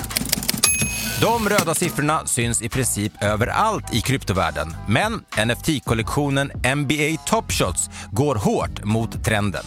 De 1.20 1.48
röda 1.48 1.74
siffrorna 1.74 2.26
syns 2.26 2.62
i 2.62 2.68
princip 2.68 3.12
överallt 3.22 3.94
i 3.94 4.00
kryptovärlden. 4.00 4.76
Men 4.88 5.20
NFT-kollektionen 5.46 6.50
NBA 6.76 7.22
Top 7.26 7.52
Shots 7.52 7.90
går 8.10 8.34
hårt 8.34 8.84
mot 8.84 9.24
trenden. 9.24 9.64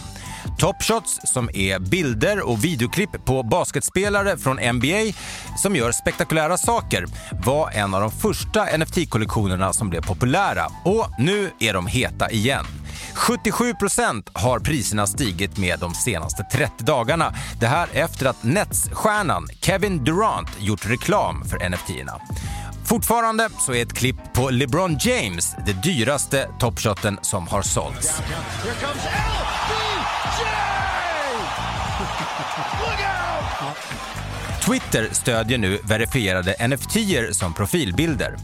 Top 0.58 0.82
Shots, 0.82 1.20
som 1.24 1.50
är 1.54 1.78
bilder 1.78 2.48
och 2.48 2.64
videoklipp 2.64 3.24
på 3.24 3.42
basketspelare 3.42 4.36
från 4.36 4.56
NBA 4.56 5.12
som 5.58 5.76
gör 5.76 5.92
spektakulära 5.92 6.58
saker, 6.58 7.06
var 7.44 7.70
en 7.70 7.94
av 7.94 8.00
de 8.00 8.10
första 8.10 8.64
NFT-kollektionerna 8.76 9.72
som 9.72 9.90
blev 9.90 10.00
populära 10.00 10.66
och 10.84 11.06
nu 11.18 11.50
är 11.60 11.74
de 11.74 11.86
heta 11.86 12.30
igen. 12.30 12.64
77% 13.14 14.28
har 14.32 14.58
priserna 14.58 15.06
stigit 15.06 15.58
med 15.58 15.78
de 15.78 15.94
senaste 15.94 16.42
30 16.42 16.84
dagarna. 16.84 17.34
Det 17.60 17.66
här 17.66 17.88
efter 17.92 18.26
att 18.26 18.42
Nets-stjärnan 18.42 19.46
Kevin 19.60 20.04
Durant 20.04 20.50
gjort 20.60 20.86
reklam 20.86 21.44
för 21.44 21.68
NFT-erna. 21.68 22.20
Fortfarande 22.84 23.48
så 23.58 23.74
är 23.74 23.82
ett 23.82 23.92
klipp 23.92 24.16
på 24.32 24.50
LeBron 24.50 24.96
James 25.00 25.56
det 25.66 25.72
dyraste 25.72 26.48
topshoten 26.58 27.18
som 27.22 27.46
har 27.48 27.62
sålts. 27.62 28.22
Twitter 34.66 35.08
stödjer 35.12 35.58
nu 35.58 35.78
verifierade 35.84 36.68
NFT-er 36.68 37.32
som 37.32 37.54
profilbilder. 37.54 38.36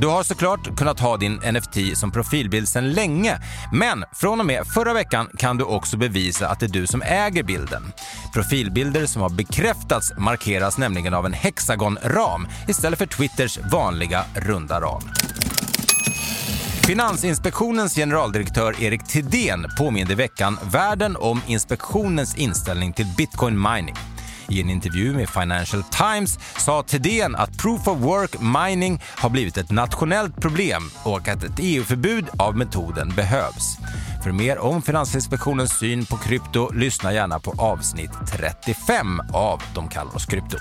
Du 0.00 0.06
har 0.06 0.22
såklart 0.22 0.76
kunnat 0.76 1.00
ha 1.00 1.16
din 1.16 1.34
NFT 1.34 1.98
som 1.98 2.10
profilbild 2.10 2.68
sedan 2.68 2.92
länge, 2.92 3.38
men 3.72 4.04
från 4.12 4.40
och 4.40 4.46
med 4.46 4.66
förra 4.66 4.94
veckan 4.94 5.28
kan 5.38 5.56
du 5.56 5.64
också 5.64 5.96
bevisa 5.96 6.48
att 6.48 6.60
det 6.60 6.66
är 6.66 6.70
du 6.70 6.86
som 6.86 7.02
äger 7.02 7.42
bilden. 7.42 7.92
Profilbilder 8.34 9.06
som 9.06 9.22
har 9.22 9.30
bekräftats 9.30 10.12
markeras 10.18 10.78
nämligen 10.78 11.14
av 11.14 11.26
en 11.26 11.32
hexagonram 11.32 12.48
istället 12.68 12.98
för 12.98 13.06
Twitters 13.06 13.58
vanliga 13.72 14.24
runda 14.34 14.80
ram. 14.80 15.02
Finansinspektionens 16.88 17.94
generaldirektör 17.94 18.82
Erik 18.82 19.04
Thedéen 19.04 19.66
påminde 19.78 20.12
i 20.12 20.16
veckan 20.16 20.58
världen 20.72 21.16
om 21.16 21.40
inspektionens 21.46 22.34
inställning 22.34 22.92
till 22.92 23.06
bitcoin 23.16 23.62
mining. 23.62 23.94
I 24.48 24.60
en 24.60 24.70
intervju 24.70 25.14
med 25.14 25.28
Financial 25.28 25.82
Times 25.82 26.38
sa 26.58 26.82
Thedéen 26.82 27.36
att 27.36 27.56
proof 27.56 27.88
of 27.88 27.98
work 27.98 28.36
mining 28.40 29.00
har 29.04 29.30
blivit 29.30 29.56
ett 29.56 29.70
nationellt 29.70 30.40
problem 30.40 30.82
och 31.04 31.28
att 31.28 31.44
ett 31.44 31.58
EU-förbud 31.58 32.26
av 32.38 32.56
metoden 32.56 33.12
behövs. 33.16 33.76
För 34.24 34.32
mer 34.32 34.58
om 34.58 34.82
Finansinspektionens 34.82 35.78
syn 35.78 36.06
på 36.06 36.16
krypto, 36.16 36.72
lyssna 36.72 37.12
gärna 37.12 37.38
på 37.38 37.54
avsnitt 37.58 38.12
35 38.32 39.20
av 39.32 39.62
De 39.74 39.88
kallar 39.88 40.16
oss 40.16 40.26
krypto. 40.26 40.56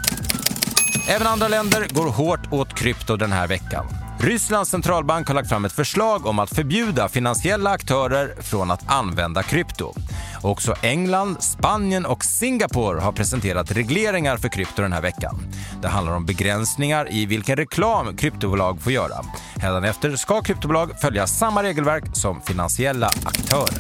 Även 1.10 1.28
andra 1.28 1.48
länder 1.48 1.88
går 1.92 2.10
hårt 2.10 2.54
åt 2.54 2.74
krypto 2.74 3.16
den 3.16 3.32
här 3.32 3.48
veckan. 3.48 4.07
Rysslands 4.20 4.70
centralbank 4.70 5.28
har 5.28 5.36
lagt 5.36 5.50
fram 5.50 5.66
ett 5.66 5.72
förslag 5.72 6.26
om 6.26 6.40
att 6.40 6.56
förbjuda 6.56 7.10
finansiella 7.10 7.70
aktörer 7.70 8.42
från 8.42 8.72
att 8.72 8.92
använda 8.92 9.44
krypto. 9.44 9.94
Också 10.42 10.76
England, 10.82 11.38
Spanien 11.40 12.06
och 12.06 12.26
Singapore 12.26 13.00
har 13.00 13.12
presenterat 13.12 13.72
regleringar 13.72 14.38
för 14.38 14.50
krypto 14.50 14.82
den 14.82 14.94
här 14.94 15.02
veckan. 15.02 15.40
Det 15.82 15.88
handlar 15.88 16.14
om 16.14 16.26
begränsningar 16.26 17.14
i 17.14 17.26
vilken 17.26 17.56
reklam 17.56 18.18
kryptobolag 18.18 18.82
får 18.82 18.92
göra. 18.92 19.16
Hädanefter 19.56 20.16
ska 20.16 20.42
kryptobolag 20.42 21.00
följa 21.02 21.28
samma 21.28 21.64
regelverk 21.64 22.04
som 22.14 22.42
finansiella 22.42 23.08
aktörer. 23.08 23.80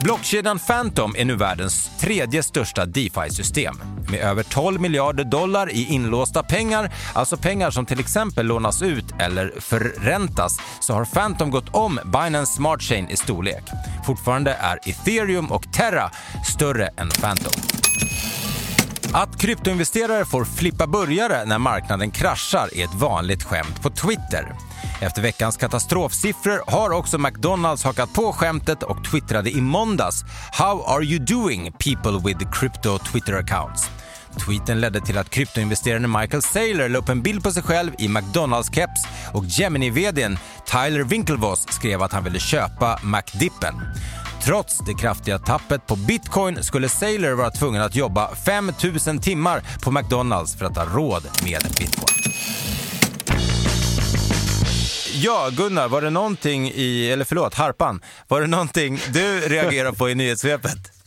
Blockkedjan 0.00 0.58
Phantom 0.58 1.14
är 1.16 1.24
nu 1.24 1.36
världens 1.36 1.90
tredje 2.00 2.42
största 2.42 2.86
DeFi-system. 2.86 3.80
Med 4.10 4.20
över 4.20 4.42
12 4.42 4.80
miljarder 4.80 5.24
dollar 5.24 5.72
i 5.72 5.84
inlåsta 5.84 6.42
pengar, 6.42 6.92
alltså 7.12 7.36
pengar 7.36 7.70
som 7.70 7.86
till 7.86 8.00
exempel 8.00 8.46
lånas 8.46 8.82
ut 8.82 9.04
eller 9.18 9.52
förräntas, 9.60 10.58
så 10.80 10.94
har 10.94 11.04
Phantom 11.04 11.50
gått 11.50 11.74
om 11.74 12.00
Binance 12.04 12.52
Smart 12.52 12.82
Chain 12.82 13.08
i 13.10 13.16
storlek. 13.16 13.64
Fortfarande 14.06 14.52
är 14.52 14.78
ethereum 14.88 15.52
och 15.52 15.72
Terra 15.72 16.10
större 16.44 16.86
än 16.86 17.08
Phantom. 17.08 17.83
Att 19.16 19.40
kryptoinvesterare 19.40 20.24
får 20.24 20.44
flippa 20.44 20.86
burgare 20.86 21.44
när 21.44 21.58
marknaden 21.58 22.10
kraschar 22.10 22.68
är 22.74 22.84
ett 22.84 22.94
vanligt 22.94 23.42
skämt 23.42 23.82
på 23.82 23.90
Twitter. 23.90 24.52
Efter 25.00 25.22
veckans 25.22 25.56
katastrofsiffror 25.56 26.62
har 26.66 26.90
också 26.90 27.18
McDonalds 27.18 27.84
hakat 27.84 28.14
på 28.14 28.32
skämtet 28.32 28.82
och 28.82 29.04
twittrade 29.04 29.50
i 29.50 29.60
måndags 29.60 30.24
“How 30.52 30.84
are 30.86 31.04
you 31.04 31.18
doing 31.18 31.72
people 31.72 32.28
with 32.28 32.50
crypto 32.52 32.98
Twitter 32.98 33.32
accounts?” 33.32 33.90
Tweeten 34.46 34.80
ledde 34.80 35.00
till 35.00 35.18
att 35.18 35.30
kryptoinvesteraren 35.30 36.12
Michael 36.12 36.42
Saylor 36.42 36.88
la 36.88 36.98
upp 36.98 37.08
en 37.08 37.22
bild 37.22 37.42
på 37.42 37.50
sig 37.50 37.62
själv 37.62 37.92
i 37.98 38.08
McDonalds-keps 38.08 39.06
och 39.32 39.44
Gemini-vdn 39.44 40.38
Tyler 40.66 41.04
Winklevoss 41.04 41.66
skrev 41.68 42.02
att 42.02 42.12
han 42.12 42.24
ville 42.24 42.38
köpa 42.38 42.98
McDippen. 43.02 43.74
Trots 44.44 44.78
det 44.78 44.94
kraftiga 44.94 45.38
tappet 45.38 45.86
på 45.86 45.96
bitcoin 45.96 46.62
skulle 46.62 46.88
Sailor 46.88 47.32
vara 47.32 47.50
tvungen 47.50 47.82
att 47.82 47.96
jobba 47.96 48.34
5000 48.34 49.20
timmar 49.20 49.62
på 49.84 49.90
McDonalds 49.90 50.56
för 50.56 50.64
att 50.64 50.76
ha 50.76 50.84
råd 50.84 51.22
med 51.44 51.62
bitcoin. 51.78 52.32
Ja, 55.14 55.48
Gunnar, 55.52 55.88
var 55.88 56.02
det 56.02 56.10
någonting 56.10 56.70
i, 56.74 57.10
eller 57.10 57.24
förlåt, 57.24 57.54
Harpan, 57.54 58.00
var 58.28 58.40
det 58.40 58.46
någonting 58.46 59.00
du 59.12 59.40
reagerade 59.40 59.96
på 59.96 60.10
i 60.10 60.14
nyhetssvepet? 60.14 61.03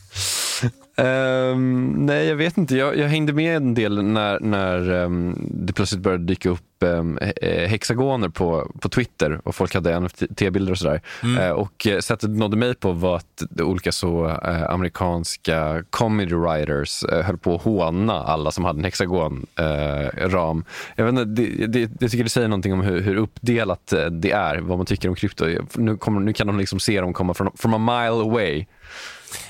Um, 0.96 1.92
nej, 2.06 2.26
jag 2.26 2.36
vet 2.36 2.58
inte. 2.58 2.76
Jag, 2.76 2.96
jag, 2.96 3.08
hängde 3.08 3.32
med 3.32 3.56
en 3.56 3.74
del 3.74 4.02
när, 4.02 4.40
när 4.40 4.90
um, 4.90 5.48
det 5.50 5.72
plötsligt 5.72 6.00
började 6.00 6.24
dyka 6.24 6.48
upp 6.50 6.62
um, 6.78 7.18
hexagoner 7.42 8.28
på, 8.28 8.72
på 8.80 8.88
Twitter 8.88 9.40
och 9.44 9.54
folk 9.54 9.74
hade 9.74 10.00
NFT-bilder 10.00 10.72
och 10.72 10.78
sådär. 10.78 11.00
Mm. 11.22 11.44
Uh, 11.44 11.50
och 11.50 11.86
uh, 11.90 11.98
sättet 11.98 12.32
det 12.32 12.38
nådde 12.38 12.56
mig 12.56 12.74
på 12.74 12.92
var 12.92 13.16
att 13.16 13.42
olika 13.60 13.92
så 13.92 14.26
uh, 14.26 14.70
amerikanska 14.70 15.84
comedy 15.90 16.34
writers 16.34 17.04
höll 17.24 17.38
på 17.38 17.54
att 17.54 17.62
håna 17.62 18.12
alla 18.12 18.50
som 18.50 18.64
hade 18.64 18.78
en 18.78 18.84
hexagonram. 18.84 20.64
jag 20.96 21.04
vet 21.04 21.08
inte, 21.08 21.24
det, 21.24 21.66
det, 21.66 21.86
det 21.86 22.08
tycker 22.08 22.24
det 22.24 22.30
säger 22.30 22.48
någonting 22.48 22.72
om 22.72 22.80
hur, 22.80 23.00
hur, 23.00 23.16
uppdelat 23.16 23.94
det 24.10 24.30
är, 24.30 24.58
vad 24.58 24.78
man 24.78 24.86
tycker 24.86 25.08
om 25.08 25.14
krypto. 25.14 25.46
Nu, 25.74 25.96
kommer, 25.96 26.20
nu 26.20 26.32
kan 26.32 26.46
de 26.46 26.58
liksom 26.58 26.80
se 26.80 27.00
dem 27.00 27.12
komma 27.12 27.34
från 27.34 27.50
from 27.56 27.74
a 27.74 27.78
mile 27.78 28.22
away. 28.22 28.66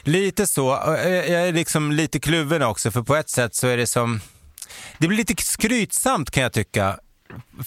Lite 0.03 0.47
så. 0.47 0.69
Jag 1.05 1.49
är 1.49 1.53
liksom 1.53 1.93
lite 1.93 2.21
kluven 2.21 2.63
också, 2.63 2.91
för 2.91 3.03
på 3.03 3.17
ett 3.17 3.31
sätt 3.31 3.55
så 3.55 3.67
är 3.67 3.77
det 3.77 3.87
som... 3.87 4.21
Det 4.99 5.09
blir 5.09 5.19
lite 5.19 5.43
skrytsamt 5.43 6.31
kan 6.31 6.43
jag 6.43 6.53
tycka. 6.53 6.99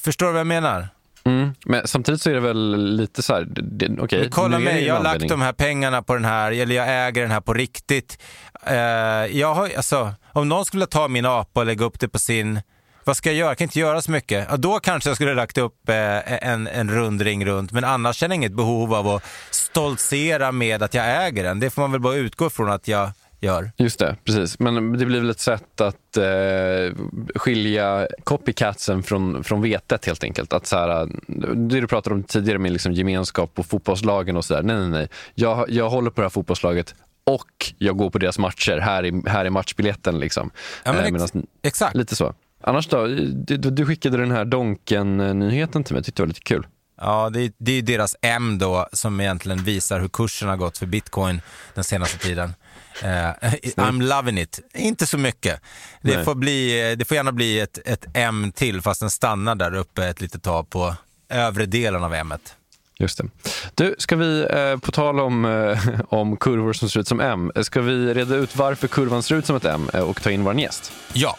Förstår 0.01 0.25
du 0.25 0.31
vad 0.31 0.39
jag 0.39 0.47
menar? 0.47 0.89
Mm. 1.23 1.53
Men 1.65 1.87
samtidigt 1.87 2.21
så 2.21 2.29
är 2.29 2.33
det 2.33 2.39
väl 2.39 2.95
lite 2.95 3.23
så 3.23 3.33
här, 3.33 3.45
det, 3.49 4.01
okay, 4.01 4.29
kolla 4.29 4.59
mig, 4.59 4.85
jag 4.85 4.95
har 4.95 5.03
lagt 5.03 5.27
de 5.27 5.41
här 5.41 5.53
pengarna 5.53 6.01
på 6.01 6.13
den 6.13 6.25
här, 6.25 6.51
eller 6.51 6.75
jag 6.75 7.07
äger 7.07 7.21
den 7.21 7.31
här 7.31 7.41
på 7.41 7.53
riktigt. 7.53 8.17
Eh, 8.63 8.75
jag 9.37 9.53
har, 9.53 9.69
alltså, 9.77 10.13
om 10.33 10.49
någon 10.49 10.65
skulle 10.65 10.85
ta 10.85 11.07
min 11.07 11.25
apa 11.25 11.59
och 11.59 11.65
lägga 11.65 11.85
upp 11.85 11.99
det 11.99 12.09
på 12.09 12.19
sin, 12.19 12.61
vad 13.03 13.17
ska 13.17 13.29
jag 13.29 13.35
göra? 13.37 13.49
Jag 13.49 13.57
kan 13.57 13.65
inte 13.65 13.79
göra 13.79 14.01
så 14.01 14.11
mycket. 14.11 14.47
Ja, 14.49 14.57
då 14.57 14.79
kanske 14.79 15.09
jag 15.09 15.15
skulle 15.17 15.33
lagt 15.33 15.57
upp 15.57 15.89
eh, 15.89 16.47
en, 16.47 16.67
en 16.67 16.91
rundring 16.91 17.45
runt, 17.45 17.71
men 17.71 17.83
annars 17.83 18.15
känner 18.15 18.35
jag 18.35 18.39
inget 18.39 18.53
behov 18.53 18.93
av 18.93 19.07
att 19.07 19.23
stoltsera 19.51 20.51
med 20.51 20.83
att 20.83 20.93
jag 20.93 21.25
äger 21.27 21.43
den. 21.43 21.59
Det 21.59 21.69
får 21.69 21.81
man 21.81 21.91
väl 21.91 22.01
bara 22.01 22.15
utgå 22.15 22.49
från 22.49 22.69
att 22.71 22.87
jag 22.87 23.09
gör. 23.39 23.71
Just 23.77 23.99
det, 23.99 24.15
precis. 24.25 24.59
Men 24.59 24.97
det 24.97 25.05
blir 25.05 25.19
väl 25.19 25.29
ett 25.29 25.39
sätt 25.39 25.81
att 25.81 26.17
eh, 26.17 26.23
skilja 27.35 28.07
copycatsen 28.23 29.03
från, 29.03 29.43
från 29.43 29.61
vetet 29.61 30.05
helt 30.05 30.23
enkelt. 30.23 30.53
Att 30.53 30.67
så 30.67 30.77
här, 30.77 31.07
det 31.55 31.81
du 31.81 31.87
pratade 31.87 32.15
om 32.15 32.23
tidigare 32.23 32.57
med 32.59 32.71
liksom 32.71 32.93
gemenskap 32.93 33.51
och 33.59 33.65
fotbollslagen 33.65 34.37
och 34.37 34.45
sådär. 34.45 34.61
Nej, 34.63 34.75
nej, 34.75 34.89
nej. 34.89 35.07
Jag, 35.35 35.69
jag 35.69 35.89
håller 35.89 36.09
på 36.11 36.21
det 36.21 36.25
här 36.25 36.29
fotbollslaget 36.29 36.95
och 37.23 37.73
jag 37.77 37.97
går 37.97 38.09
på 38.09 38.17
deras 38.17 38.37
matcher. 38.39 38.77
Här 38.77 39.03
är, 39.05 39.29
här 39.29 39.45
är 39.45 39.49
matchbiljetten 39.49 40.19
liksom. 40.19 40.51
Ja, 40.83 40.93
Eh, 40.93 40.99
ex- 40.99 41.11
medans- 41.11 41.45
exakt. 41.63 41.95
Lite 41.95 42.15
så. 42.15 42.33
Annars 42.63 42.87
då? 42.87 43.07
Du, 43.07 43.57
du 43.57 43.85
skickade 43.85 44.17
den 44.17 44.31
här 44.31 44.45
Donken-nyheten 44.45 45.83
till 45.83 45.93
mig. 45.93 45.99
Jag 45.99 46.05
tyckte 46.05 46.21
det 46.21 46.25
var 46.25 46.27
lite 46.27 46.41
kul. 46.41 46.67
Ja, 47.01 47.29
det 47.29 47.41
är, 47.41 47.51
det 47.57 47.71
är 47.71 47.81
deras 47.81 48.15
M 48.21 48.57
då 48.57 48.87
som 48.93 49.21
egentligen 49.21 49.63
visar 49.63 49.99
hur 49.99 50.07
kursen 50.07 50.49
har 50.49 50.57
gått 50.57 50.77
för 50.77 50.85
bitcoin 50.85 51.41
den 51.73 51.83
senaste 51.83 52.17
tiden. 52.17 52.53
Eh, 53.01 53.07
I'm 53.07 54.01
loving 54.01 54.37
it. 54.37 54.59
Inte 54.73 55.05
så 55.05 55.17
mycket. 55.17 55.61
Det 56.01 56.15
Nej. 56.15 56.25
får, 56.25 56.35
bli, 56.35 56.95
det 56.95 57.05
får 57.05 57.15
gärna 57.15 57.31
bli 57.31 57.59
ett, 57.59 57.79
ett 57.85 58.05
M 58.13 58.51
till 58.55 58.81
fast 58.81 58.99
den 58.99 59.09
stannar 59.09 59.55
där 59.55 59.75
uppe 59.75 60.05
ett 60.05 60.21
litet 60.21 60.43
tag 60.43 60.69
på 60.69 60.95
övre 61.29 61.65
delen 61.65 62.03
av 62.03 62.13
M. 62.13 62.33
-et. 62.33 62.53
Just 62.99 63.17
det. 63.17 63.23
Du, 63.75 63.95
ska 63.97 64.15
vi, 64.15 64.47
eh, 64.49 64.77
på 64.77 64.91
tal 64.91 65.19
om, 65.19 65.45
eh, 65.45 66.01
om 66.09 66.37
kurvor 66.37 66.73
som 66.73 66.89
ser 66.89 66.99
ut 66.99 67.07
som 67.07 67.19
M, 67.19 67.51
ska 67.61 67.81
vi 67.81 68.13
reda 68.13 68.35
ut 68.35 68.55
varför 68.55 68.87
kurvan 68.87 69.23
ser 69.23 69.35
ut 69.35 69.45
som 69.45 69.55
ett 69.55 69.65
M 69.65 69.89
och 69.93 70.21
ta 70.21 70.31
in 70.31 70.43
vår 70.43 70.59
gäst? 70.59 70.91
Ja. 71.13 71.37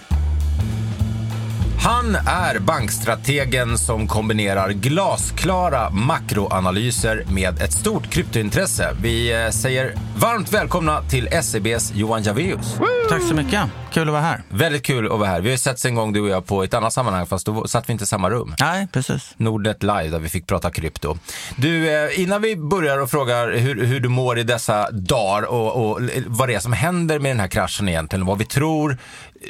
Han 1.85 2.15
är 2.15 2.59
bankstrategen 2.59 3.79
som 3.79 4.09
kombinerar 4.09 4.71
glasklara 4.71 5.91
makroanalyser 5.91 7.25
med 7.35 7.63
ett 7.63 7.73
stort 7.73 8.11
kryptointresse. 8.11 8.97
Vi 9.03 9.45
eh, 9.45 9.51
säger 9.51 9.95
varmt 10.17 10.53
välkomna 10.53 11.03
till 11.03 11.29
SEBs 11.43 11.93
Johan 11.95 12.23
Javeus. 12.23 12.77
Tack 13.09 13.23
så 13.23 13.35
mycket. 13.35 13.61
Kul 13.93 14.09
att 14.09 14.13
vara 14.13 14.23
här. 14.23 14.43
Väldigt 14.49 14.83
kul 14.83 15.13
att 15.13 15.19
vara 15.19 15.29
här. 15.29 15.41
Vi 15.41 15.49
har 15.49 15.53
ju 15.53 15.59
setts 15.59 15.85
en 15.85 15.95
gång 15.95 16.13
du 16.13 16.21
och 16.21 16.29
jag 16.29 16.47
på 16.47 16.63
ett 16.63 16.75
annat 16.75 16.93
sammanhang 16.93 17.27
fast 17.27 17.47
då 17.47 17.67
satt 17.67 17.89
vi 17.89 17.93
inte 17.93 18.05
i 18.05 18.07
samma 18.07 18.31
rum. 18.31 18.55
Nej, 18.61 18.89
precis. 18.93 19.35
Nordnet 19.37 19.83
Live 19.83 20.09
där 20.09 20.19
vi 20.19 20.29
fick 20.29 20.47
prata 20.47 20.71
krypto. 20.71 21.19
Du, 21.57 21.91
eh, 21.91 22.21
innan 22.21 22.43
vi 22.43 22.57
börjar 22.57 22.99
och 22.99 23.11
frågar 23.11 23.53
hur, 23.53 23.85
hur 23.85 24.01
du 24.01 24.09
mår 24.09 24.39
i 24.39 24.43
dessa 24.43 24.91
dagar 24.91 25.43
och, 25.43 25.91
och 25.91 26.01
vad 26.27 26.49
det 26.49 26.55
är 26.55 26.61
som 26.61 26.73
händer 26.73 27.19
med 27.19 27.31
den 27.31 27.41
här 27.41 27.49
kraschen 27.49 27.89
egentligen 27.89 28.27
vad 28.27 28.39
vi 28.39 28.45
tror 28.45 28.99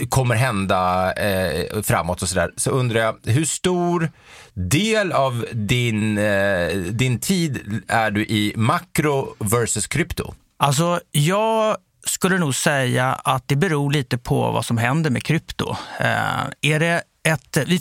kommer 0.08 0.34
hända 0.34 1.12
eh, 1.12 1.82
framåt 1.82 2.22
och 2.22 2.28
sådär, 2.28 2.50
så 2.56 2.70
undrar 2.70 3.00
jag 3.00 3.16
hur 3.24 3.44
stor 3.44 4.10
del 4.54 5.12
av 5.12 5.46
din, 5.52 6.18
eh, 6.18 6.68
din 6.76 7.18
tid 7.18 7.82
är 7.88 8.10
du 8.10 8.26
i 8.26 8.52
makro 8.56 9.34
versus 9.38 9.86
krypto? 9.86 10.34
Alltså, 10.56 11.00
jag 11.10 11.76
skulle 12.06 12.38
nog 12.38 12.54
säga 12.54 13.12
att 13.12 13.48
det 13.48 13.56
beror 13.56 13.92
lite 13.92 14.18
på 14.18 14.50
vad 14.50 14.64
som 14.64 14.78
händer 14.78 15.10
med 15.10 15.22
krypto. 15.22 15.76
Eh, 16.00 16.72
är 16.72 16.80
det 16.80 17.02
ett, 17.28 17.56
vi, 17.66 17.80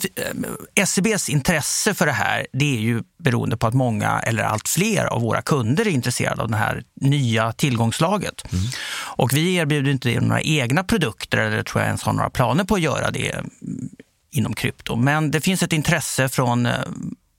eh, 0.76 0.84
SEBs 0.84 1.28
intresse 1.28 1.94
för 1.94 2.06
det 2.06 2.12
här 2.12 2.46
det 2.52 2.76
är 2.76 2.80
ju 2.80 3.02
beroende 3.18 3.56
på 3.56 3.66
att 3.66 3.74
många 3.74 4.20
eller 4.20 4.42
allt 4.42 4.68
fler 4.68 5.04
av 5.04 5.20
våra 5.20 5.42
kunder 5.42 5.86
är 5.86 5.90
intresserade 5.90 6.42
av 6.42 6.50
det 6.50 6.56
här 6.56 6.82
nya 7.00 7.52
tillgångslaget. 7.52 8.44
Och 9.16 9.32
vi 9.32 9.54
erbjuder 9.54 9.90
inte 9.90 10.20
några 10.20 10.42
egna 10.42 10.84
produkter 10.84 11.38
eller 11.38 11.62
tror 11.62 11.80
jag 11.80 11.86
ens 11.86 12.02
har 12.02 12.12
några 12.12 12.30
planer 12.30 12.64
på 12.64 12.74
att 12.74 12.80
göra 12.80 13.10
det 13.10 13.30
mm, 13.30 13.48
inom 14.30 14.54
krypto. 14.54 14.96
Men 14.96 15.30
det 15.30 15.40
finns 15.40 15.62
ett 15.62 15.72
intresse 15.72 16.28
från 16.28 16.66
eh, 16.66 16.72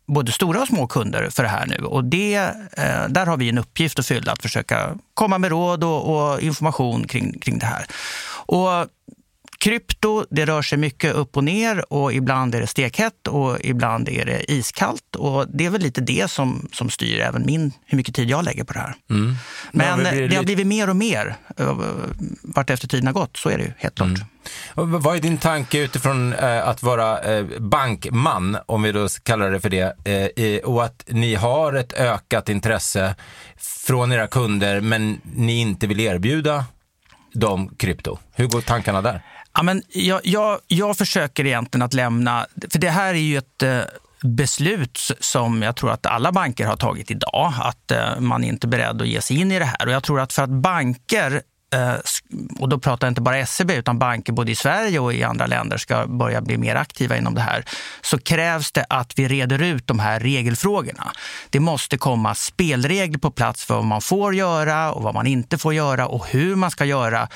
både 0.08 0.32
stora 0.32 0.62
och 0.62 0.68
små 0.68 0.88
kunder 0.88 1.30
för 1.30 1.44
det 1.44 1.50
här 1.50 1.66
nu. 1.66 1.86
Och 1.86 2.04
det, 2.04 2.36
eh, 2.78 3.08
där 3.10 3.26
har 3.26 3.38
vi 3.38 3.50
en 3.50 3.58
uppgift 3.58 4.00
att 4.00 4.06
fylla, 4.06 4.32
att 4.32 4.42
försöka 4.42 4.96
komma 5.14 5.38
med 5.38 5.50
råd 5.50 5.84
och, 5.84 6.32
och 6.32 6.42
information 6.42 7.08
kring, 7.08 7.40
kring 7.40 7.60
det 7.60 7.66
här. 7.66 7.86
Och 8.46 8.88
krypto, 9.64 10.26
det 10.30 10.46
rör 10.46 10.62
sig 10.62 10.78
mycket 10.78 11.14
upp 11.16 11.38
och 11.38 11.44
ner 11.44 11.94
och 11.94 12.14
ibland 12.14 12.56
är 12.56 12.62
det 12.62 12.68
stekhett 12.68 13.28
och 13.28 13.58
ibland 13.62 14.10
är 14.10 14.26
det 14.26 14.52
iskallt. 14.52 15.16
Och 15.16 15.46
det 15.50 15.66
är 15.66 15.70
väl 15.70 15.82
lite 15.82 16.02
det 16.02 16.32
som, 16.32 16.70
som 16.74 16.90
styr 16.90 17.20
även 17.20 17.46
min, 17.46 17.72
hur 17.86 17.98
mycket 17.98 18.16
tid 18.16 18.30
jag 18.30 18.46
lägger 18.46 18.64
på 18.64 18.74
det 18.74 18.80
här. 18.80 18.96
Ja, 19.08 19.16
Men 19.16 19.38
men 19.72 20.04
det 20.04 20.28
det 20.28 20.36
har 20.36 20.44
blivit 20.44 20.68
mer 20.68 20.90
och 20.90 20.96
mer 20.96 21.36
eh, 21.58 21.78
vart 22.42 22.70
efter 22.70 22.88
tiden 22.88 23.08
har 23.08 23.14
gått. 23.14 23.38
Så 23.38 23.50
är 23.50 23.58
det 23.58 23.64
ju 23.64 23.72
helt 23.78 23.96
klart. 23.96 24.10
Och 24.74 24.90
Vad 24.90 25.16
är 25.16 25.22
din 25.22 25.38
tanke 25.38 25.80
utifrån 25.80 26.34
eh, 26.34 26.68
att 26.68 26.84
vara 26.84 27.20
eh, 27.22 27.46
bankman, 27.60 28.58
om 28.66 28.82
vi 28.82 28.92
då 28.92 29.08
kallar 29.24 29.52
det 29.52 29.60
för 29.60 29.70
det, 29.70 30.60
och 30.64 30.84
att 30.84 31.04
ni 31.08 31.36
har 31.36 31.74
ett 31.74 31.94
ökat 31.94 32.50
intresse 32.50 33.16
från 33.58 34.12
era 34.12 34.28
kunder, 34.28 34.82
men 34.82 35.22
ni 35.36 35.60
inte 35.60 35.88
vill 35.88 36.00
erbjuda 36.00 36.66
dem 37.34 37.76
krypto? 37.78 38.18
Hur 38.36 38.48
går 38.48 38.62
tankarna 38.62 39.02
där? 39.02 39.22
Ja, 39.54 39.64
men 39.64 39.84
jag, 39.88 40.22
jag, 40.24 40.60
jag 40.68 40.98
försöker 40.98 41.46
egentligen 41.46 41.82
att 41.82 41.94
lämna, 41.94 42.46
för 42.70 42.80
det 42.80 42.90
här 42.90 43.14
är 43.14 43.18
ju 43.18 43.38
ett 43.38 43.64
eh, 43.64 43.80
beslut 44.24 45.12
som 45.20 45.62
jag 45.62 45.76
tror 45.76 45.92
att 45.92 46.06
alla 46.06 46.32
banker 46.32 46.66
har 46.66 46.76
tagit 46.76 47.12
idag, 47.12 47.54
att 47.60 47.92
eh, 47.92 48.20
man 48.20 48.44
är 48.44 48.48
inte 48.48 48.68
beredd 48.68 49.02
att 49.02 49.08
ge 49.08 49.22
sig 49.22 49.40
in 49.40 49.52
i 49.52 49.60
det 49.60 49.66
här. 49.66 49.86
Och 49.86 49.92
jag 49.92 50.04
tror 50.04 50.20
att 50.20 50.34
för 50.34 50.44
att 50.44 50.50
banker 50.50 51.42
eh, 51.74 51.94
och 52.60 52.70
då 52.70 52.80
pratar 52.80 53.08
jag 53.08 53.12
inte 53.12 53.22
bara 53.22 53.46
SEB, 53.46 53.72
utan 53.72 54.00
banker 54.00 54.34
både 54.34 54.52
i 54.52 54.56
Sverige 54.56 55.00
och 55.00 55.14
i 55.14 55.24
andra 55.24 55.46
länder 55.46 55.78
ska 55.78 56.08
börja 56.08 56.42
bli 56.42 56.58
mer 56.58 56.76
aktiva 56.76 57.18
inom 57.18 57.36
det 57.36 57.42
här, 57.42 57.66
så 58.02 58.18
krävs 58.18 58.72
det 58.72 58.86
att 58.90 59.20
vi 59.20 59.28
reder 59.28 59.62
ut 59.62 59.88
de 59.88 60.00
här 60.00 60.20
regelfrågorna. 60.20 61.12
Det 61.50 61.60
måste 61.60 61.98
komma 61.98 62.36
spelregler 62.36 63.20
på 63.20 63.32
plats 63.32 63.66
för 63.66 63.76
vad 63.76 63.86
man 63.86 64.02
får 64.02 64.36
göra 64.36 64.92
och 64.92 65.04
vad 65.04 65.14
man 65.14 65.28
inte 65.28 65.58
får 65.58 65.74
göra 65.74 66.08
och 66.08 66.28
hur 66.28 66.56
man 66.56 66.72
ska 66.72 66.86
göra 66.86 67.28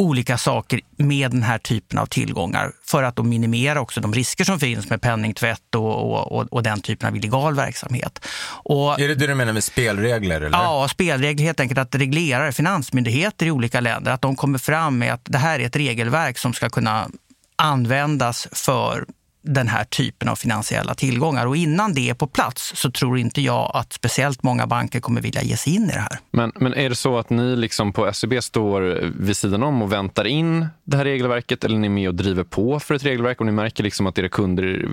olika 0.00 0.38
saker 0.38 0.80
med 0.96 1.30
den 1.30 1.42
här 1.42 1.58
typen 1.58 1.98
av 1.98 2.06
tillgångar 2.06 2.72
för 2.84 3.02
att 3.02 3.24
minimera 3.24 3.80
också 3.80 4.00
de 4.00 4.14
risker 4.14 4.44
som 4.44 4.60
finns 4.60 4.90
med 4.90 5.00
penningtvätt 5.02 5.74
och, 5.74 6.32
och, 6.32 6.52
och, 6.52 6.62
den 6.62 6.80
typen 6.80 7.08
av 7.08 7.16
illegal 7.16 7.54
verksamhet. 7.54 8.26
Och, 8.64 9.00
Är 9.00 9.08
det 9.08 9.14
det 9.14 9.26
du 9.26 9.34
menar 9.34 9.52
med 9.52 9.64
spelregler? 9.64 10.40
Eller? 10.40 10.58
Ja, 10.58 10.88
spelregler 10.90 11.44
helt 11.44 11.60
enkelt 11.60 11.78
att 11.78 11.94
reglera 11.94 12.52
finansmyndigheter 12.52 13.46
i 13.46 13.50
olika 13.50 13.80
länder, 13.80 14.12
att 14.12 14.22
de 14.22 14.36
kommer 14.36 14.58
fram 14.58 14.98
med 14.98 15.14
att 15.14 15.24
det 15.24 15.38
här 15.38 15.60
är 15.60 15.66
ett 15.66 15.76
regelverk 15.76 16.38
som 16.38 16.52
ska 16.52 16.68
kunna 16.68 17.10
användas 17.56 18.48
för 18.52 19.04
den 19.42 19.68
här 19.68 19.84
typen 19.84 20.28
av 20.28 20.36
finansiella 20.36 20.94
tillgångar. 20.94 21.46
Och 21.46 21.56
innan 21.56 21.94
det 21.94 22.10
är 22.10 22.14
på 22.14 22.26
plats 22.26 22.72
så 22.76 22.90
tror 22.90 23.18
inte 23.18 23.40
jag 23.40 23.70
att 23.74 23.92
speciellt 23.92 24.42
många 24.42 24.66
banker 24.66 25.00
kommer 25.00 25.20
vilja 25.20 25.42
ge 25.42 25.56
sig 25.56 25.74
in 25.74 25.84
i 25.84 25.92
det 25.92 26.00
här. 26.00 26.18
Men, 26.30 26.52
men 26.54 26.74
är 26.74 26.88
det 26.88 26.94
så 26.94 27.18
att 27.18 27.30
ni 27.30 27.56
liksom 27.56 27.92
på 27.92 28.12
SEB 28.12 28.42
står 28.42 28.80
vid 29.18 29.36
sidan 29.36 29.62
om 29.62 29.82
och 29.82 29.92
väntar 29.92 30.26
in 30.26 30.66
det 30.84 30.96
här 30.96 31.04
regelverket 31.04 31.64
eller 31.64 31.74
är 31.74 31.80
ni 31.80 31.88
med 31.88 32.08
och 32.08 32.14
driver 32.14 32.44
på 32.44 32.80
för 32.80 32.94
ett 32.94 33.04
regelverk? 33.04 33.40
Om 33.40 33.46
ni 33.46 33.52
märker 33.52 33.84
liksom 33.84 34.06
att 34.06 34.18
era 34.18 34.28
kunder 34.28 34.88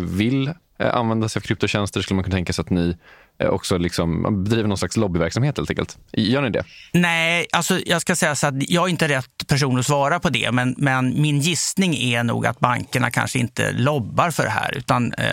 vill 0.00 0.48
eh, 0.78 0.96
använda 0.96 1.28
sig 1.28 1.40
av 1.40 1.42
kryptotjänster 1.42 2.00
skulle 2.00 2.16
man 2.16 2.24
kunna 2.24 2.36
tänka 2.36 2.52
sig 2.52 2.62
att 2.62 2.70
ni 2.70 2.96
Eh, 3.38 3.48
också 3.48 3.78
liksom 3.78 4.22
bedriver 4.44 4.68
någon 4.68 4.78
slags 4.78 4.96
lobbyverksamhet 4.96 5.56
helt 5.56 5.70
enkelt. 5.70 5.98
Gör 6.12 6.42
ni 6.42 6.50
det? 6.50 6.64
Nej, 6.92 7.46
alltså 7.52 7.78
jag 7.86 8.00
ska 8.00 8.16
säga 8.16 8.34
så 8.34 8.46
att 8.46 8.70
jag 8.70 8.84
är 8.84 8.88
inte 8.88 9.08
rätt 9.08 9.46
person 9.46 9.78
att 9.78 9.86
svara 9.86 10.20
på 10.20 10.28
det, 10.28 10.52
men, 10.52 10.74
men 10.78 11.22
min 11.22 11.40
gissning 11.40 11.94
är 11.94 12.22
nog 12.22 12.46
att 12.46 12.60
bankerna 12.60 13.10
kanske 13.10 13.38
inte 13.38 13.72
lobbar 13.72 14.30
för 14.30 14.42
det 14.42 14.50
här, 14.50 14.76
utan 14.76 15.12
eh, 15.12 15.26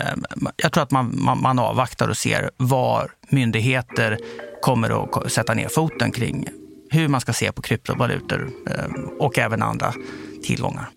jag 0.56 0.72
tror 0.72 0.82
att 0.82 0.90
man, 0.90 1.12
man, 1.24 1.42
man 1.42 1.58
avvaktar 1.58 2.08
och 2.08 2.16
ser 2.16 2.50
var 2.56 3.10
myndigheter 3.28 4.18
kommer 4.62 5.04
att 5.04 5.32
sätta 5.32 5.54
ner 5.54 5.68
foten 5.68 6.12
kring 6.12 6.48
hur 6.90 7.08
man 7.08 7.20
ska 7.20 7.32
se 7.32 7.52
på 7.52 7.62
kryptovalutor 7.62 8.50
eh, 8.66 9.02
och 9.18 9.38
även 9.38 9.62
andra 9.62 9.92
tillgångar. 10.42 10.88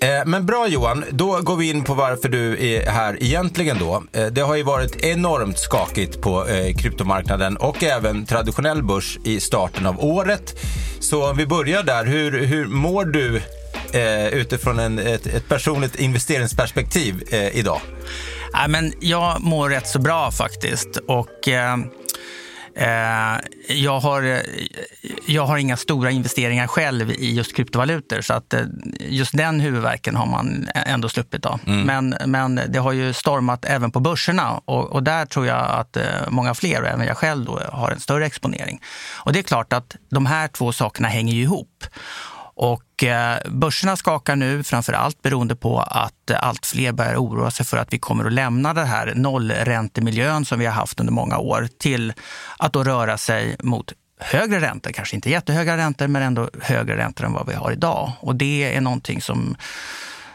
Eh, 0.00 0.26
men 0.26 0.46
bra 0.46 0.68
Johan, 0.68 1.04
då 1.10 1.40
går 1.42 1.56
vi 1.56 1.70
in 1.70 1.84
på 1.84 1.94
varför 1.94 2.28
du 2.28 2.66
är 2.74 2.90
här 2.90 3.22
egentligen 3.22 3.78
då. 3.78 4.02
Eh, 4.12 4.26
det 4.26 4.40
har 4.40 4.56
ju 4.56 4.62
varit 4.62 5.04
enormt 5.04 5.58
skakigt 5.58 6.20
på 6.20 6.48
eh, 6.48 6.76
kryptomarknaden 6.76 7.56
och 7.56 7.82
även 7.82 8.26
traditionell 8.26 8.82
börs 8.82 9.18
i 9.24 9.40
starten 9.40 9.86
av 9.86 10.04
året. 10.04 10.54
Så 11.00 11.30
om 11.30 11.36
vi 11.36 11.46
börjar 11.46 11.82
där, 11.82 12.04
hur, 12.04 12.46
hur 12.46 12.66
mår 12.66 13.04
du 13.04 13.42
utifrån 14.32 14.78
en, 14.78 14.98
ett, 14.98 15.26
ett 15.26 15.48
personligt 15.48 15.94
investeringsperspektiv 15.94 17.34
idag? 17.52 17.80
Men 18.68 18.92
jag 19.00 19.40
mår 19.40 19.68
rätt 19.68 19.88
så 19.88 19.98
bra 19.98 20.30
faktiskt. 20.30 20.96
Och, 20.96 21.48
Eh, 21.48 21.76
jag, 23.68 24.00
har, 24.00 24.42
jag 25.26 25.46
har 25.46 25.58
inga 25.58 25.76
stora 25.76 26.10
investeringar 26.10 26.66
själv 26.66 27.10
i 27.10 27.34
just 27.34 27.56
kryptovalutor 27.56 28.20
så 28.20 28.34
att 28.34 28.54
eh, 28.54 28.60
just 29.00 29.36
den 29.36 29.60
huvudverken 29.60 30.16
har 30.16 30.26
man 30.26 30.68
ändå 30.74 31.08
sluppit 31.08 31.46
av. 31.46 31.60
Mm. 31.66 31.82
Men, 31.82 32.30
men 32.30 32.60
det 32.68 32.78
har 32.78 32.92
ju 32.92 33.12
stormat 33.12 33.64
även 33.64 33.90
på 33.90 34.00
börserna 34.00 34.60
och, 34.64 34.92
och 34.92 35.02
där 35.02 35.26
tror 35.26 35.46
jag 35.46 35.70
att 35.70 35.96
eh, 35.96 36.04
många 36.28 36.54
fler, 36.54 36.82
och 36.82 36.88
även 36.88 37.06
jag 37.06 37.16
själv, 37.16 37.44
då, 37.44 37.60
har 37.72 37.90
en 37.90 38.00
större 38.00 38.26
exponering. 38.26 38.80
Och 39.24 39.32
det 39.32 39.38
är 39.38 39.42
klart 39.42 39.72
att 39.72 39.96
de 40.10 40.26
här 40.26 40.48
två 40.48 40.72
sakerna 40.72 41.08
hänger 41.08 41.34
ju 41.34 41.42
ihop. 41.42 41.84
Och 42.58 43.04
eh, 43.04 43.38
börserna 43.50 43.96
skakar 43.96 44.36
nu 44.36 44.64
framför 44.64 44.92
allt 44.92 45.22
beroende 45.22 45.56
på 45.56 45.80
att 45.80 46.30
eh, 46.30 46.44
allt 46.44 46.66
fler 46.66 46.92
börjar 46.92 47.16
oroa 47.16 47.50
sig 47.50 47.66
för 47.66 47.76
att 47.76 47.92
vi 47.92 47.98
kommer 47.98 48.24
att 48.24 48.32
lämna 48.32 48.74
den 48.74 48.86
här 48.86 49.12
nollräntemiljön 49.14 50.44
som 50.44 50.58
vi 50.58 50.66
har 50.66 50.72
haft 50.72 51.00
under 51.00 51.12
många 51.12 51.38
år 51.38 51.68
till 51.78 52.12
att 52.58 52.72
då 52.72 52.84
röra 52.84 53.18
sig 53.18 53.56
mot 53.62 53.92
högre 54.20 54.60
räntor, 54.60 54.90
kanske 54.90 55.16
inte 55.16 55.30
jättehöga 55.30 55.76
räntor, 55.76 56.06
men 56.06 56.22
ändå 56.22 56.50
högre 56.60 56.96
räntor 56.96 57.24
än 57.26 57.32
vad 57.32 57.46
vi 57.46 57.54
har 57.54 57.72
idag. 57.72 58.12
Och 58.20 58.36
det 58.36 58.74
är 58.76 58.80
någonting 58.80 59.22
som, 59.22 59.56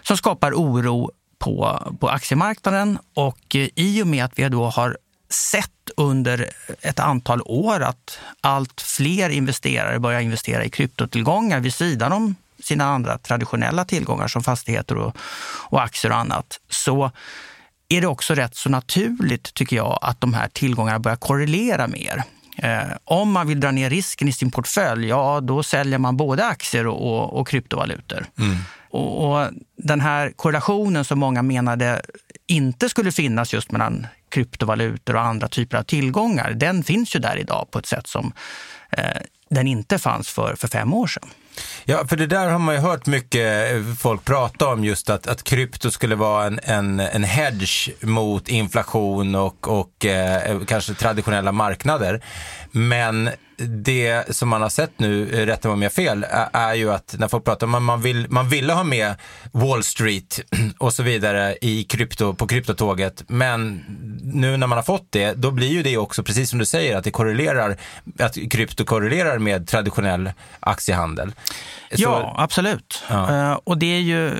som 0.02 0.18
skapar 0.18 0.52
oro 0.54 1.12
på, 1.40 1.80
på 2.00 2.10
aktiemarknaden 2.10 3.00
och 3.14 3.56
eh, 3.56 3.70
i 3.76 4.04
och 4.04 4.08
med 4.08 4.26
att 4.26 4.40
vi 4.40 4.50
då 4.50 4.66
har 4.66 4.98
sett 5.34 5.69
under 5.98 6.50
ett 6.82 7.00
antal 7.00 7.41
år 7.41 7.80
att 7.80 8.19
allt 8.41 8.82
fler 8.82 9.30
investerare 9.30 10.00
börjar 10.00 10.19
investera 10.22 10.63
i 10.63 10.69
kryptotillgångar 10.69 11.60
vid 11.60 11.74
sidan 11.74 12.13
om 12.13 12.36
sina 12.63 12.86
andra 12.86 13.17
traditionella 13.17 13.86
tillgångar 13.86 14.28
som 14.28 14.43
fastigheter 14.43 14.98
och, 14.98 15.17
och 15.69 15.84
aktier 15.84 16.12
och 16.12 16.17
annat, 16.17 16.60
så 16.69 17.12
är 17.89 18.02
det 18.02 18.08
också 18.08 18.34
rätt 18.34 18.56
så 18.56 18.69
naturligt, 18.69 19.54
tycker 19.54 19.76
jag, 19.76 20.00
att 20.02 20.22
de 20.22 20.34
här 20.34 20.48
tillgångarna 20.48 21.00
börjar 21.00 21.17
korrelera 21.17 21.88
mer. 21.88 22.24
Eh, 22.58 22.98
om 23.04 23.32
man 23.32 23.48
vill 23.48 23.60
dra 23.60 23.72
ner 23.72 23.89
risken 23.89 24.28
i 24.28 24.34
sin 24.34 24.52
portfölj, 24.52 25.08
ja 25.08 25.41
då 25.41 25.63
säljer 25.63 25.98
man 25.98 26.17
både 26.17 26.46
aktier 26.46 26.88
och, 26.88 27.13
och, 27.13 27.39
och 27.39 27.48
kryptovalutor. 27.48 28.26
Mm. 28.39 28.58
Och, 28.89 29.32
och, 29.32 29.48
den 29.78 30.02
här 30.02 30.32
korrelationen 30.36 31.06
som 31.06 31.19
många 31.19 31.41
menade 31.41 32.02
inte 32.48 32.89
skulle 32.89 33.12
finnas 33.12 33.54
just 33.54 33.72
mellan 33.72 34.08
kryptovalutor 34.34 35.15
och 35.15 35.22
andra 35.22 35.48
typer 35.48 35.78
av 35.78 35.84
tillgångar, 35.84 36.52
den 36.52 36.84
finns 36.84 37.15
ju 37.15 37.19
där 37.19 37.38
idag 37.38 37.67
på 37.72 37.80
ett 37.80 37.86
sätt 37.86 38.08
som 38.08 38.34
eh, 38.98 39.22
den 39.50 39.67
inte 39.67 40.00
fanns 40.00 40.30
för, 40.30 40.56
för 40.56 40.67
fem 40.67 40.93
år 40.93 41.08
sedan. 41.08 41.30
Ja, 41.86 42.08
för 42.08 42.15
det 42.15 42.28
där 42.28 42.50
har 42.50 42.60
man 42.60 42.76
ju 42.76 42.82
hört 42.82 43.06
mycket 43.06 43.72
eh, 43.72 43.96
folk 44.00 44.26
prata 44.26 44.67
om, 44.67 44.84
just 44.84 45.10
att, 45.10 45.28
att 45.28 45.43
krypto 45.43 45.91
skulle 45.91 46.15
vara 46.15 46.46
en, 46.46 46.60
en, 46.63 47.00
en 47.00 47.24
hedge 47.24 47.89
mot 48.02 48.48
inflation 48.48 49.36
och, 49.36 49.67
och 49.67 50.06
eh, 50.06 50.60
kanske 50.67 50.93
traditionella 50.93 51.52
marknader. 51.52 52.22
Men 52.76 53.30
det 53.58 54.36
som 54.36 54.50
man 54.50 54.62
har 54.62 54.70
sett 54.70 55.00
nu, 55.00 55.30
eh, 55.30 55.46
rätta 55.46 55.68
mig 55.68 55.74
om 55.74 55.82
jag 55.82 55.90
har 55.90 55.94
fel, 55.94 56.26
är 56.54 56.74
ju 56.74 56.92
att 56.92 57.16
när 57.20 57.28
folk 57.28 57.46
pratar 57.46 57.68
om 57.68 57.76
att 57.76 57.82
man, 57.82 58.02
vill, 58.02 58.26
man 58.30 58.50
ville 58.50 58.74
ha 58.74 58.84
med 58.84 59.16
Wall 59.52 59.84
Street 59.84 60.40
och 60.78 60.94
så 60.94 61.04
vidare 61.04 61.56
i 61.62 61.84
krypto, 61.84 62.34
på 62.34 62.48
kryptotåget. 62.48 63.24
Men 63.28 63.84
nu 64.24 64.58
när 64.58 64.68
man 64.68 64.78
har 64.78 64.84
fått 64.84 65.08
det, 65.10 65.34
då 65.34 65.52
blir 65.52 65.68
ju 65.68 65.84
det 65.84 65.98
också, 65.98 66.24
precis 66.24 66.50
som 66.50 66.60
du 66.60 66.66
säger, 66.66 66.98
att 66.98 67.04
det 67.04 67.12
korrelerar, 67.12 67.78
att 68.20 68.38
krypto 68.52 68.86
korrelerar 68.86 69.38
med 69.40 69.68
traditionell 69.68 70.32
aktiehandel. 70.60 71.34
Ja, 71.90 72.36
absolut. 72.38 73.04
Ja. 73.10 73.30
Uh, 73.30 73.60
och 73.64 73.78
det, 73.78 73.96
är 73.96 74.00
ju, 74.00 74.32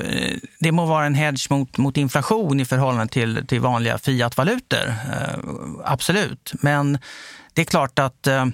det 0.60 0.72
må 0.72 0.86
vara 0.86 1.06
en 1.06 1.16
hedge 1.16 1.50
mot, 1.50 1.78
mot 1.78 1.98
inflation 1.98 2.60
i 2.60 2.66
förhållande 2.66 3.14
till, 3.14 3.48
till 3.48 3.60
vanliga 3.60 3.98
fiatvalutor. 3.98 4.94
Absolut. 5.84 6.54
Men 6.62 6.98
det 7.54 7.62
är 7.62 7.66
klart 7.66 8.00
att 8.00 8.28
uh, 8.28 8.46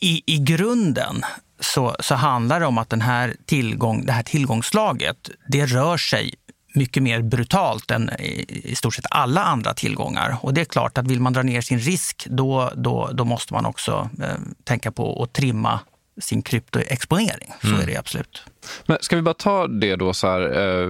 i, 0.00 0.22
i 0.26 0.38
grunden 0.38 1.24
så, 1.60 1.96
så 2.00 2.14
handlar 2.14 2.60
det 2.60 2.66
om 2.66 2.78
att 2.78 2.90
den 2.90 3.00
här 3.00 3.36
tillgång, 3.46 4.06
det 4.06 4.12
här 4.12 4.22
tillgångslaget 4.22 5.30
det 5.48 5.66
rör 5.66 5.96
sig 5.96 6.34
mycket 6.74 7.02
mer 7.02 7.22
brutalt 7.22 7.90
än 7.90 8.10
i, 8.10 8.62
i 8.64 8.74
stort 8.74 8.94
sett 8.94 9.06
alla 9.10 9.44
andra 9.44 9.74
tillgångar. 9.74 10.36
Och 10.40 10.54
det 10.54 10.60
är 10.60 10.64
klart 10.64 10.98
att 10.98 11.06
vill 11.06 11.20
man 11.20 11.32
dra 11.32 11.42
ner 11.42 11.60
sin 11.60 11.78
risk 11.78 12.26
då, 12.30 12.72
då, 12.76 13.10
då 13.12 13.24
måste 13.24 13.54
man 13.54 13.66
också 13.66 14.10
eh, 14.22 14.36
tänka 14.64 14.92
på 14.92 15.22
att 15.22 15.32
trimma 15.32 15.80
sin 16.20 16.42
kryptoexponering. 16.42 17.52
Så 17.60 17.68
mm. 17.68 17.80
är 17.80 17.86
det 17.86 17.96
absolut. 17.96 18.42
Men 18.86 18.98
ska 19.00 19.16
vi 19.16 19.22
bara 19.22 19.34
ta 19.34 19.66
det 19.66 19.96
då 19.96 20.12
så 20.12 20.26
här. 20.26 20.40
Eh, 20.40 20.88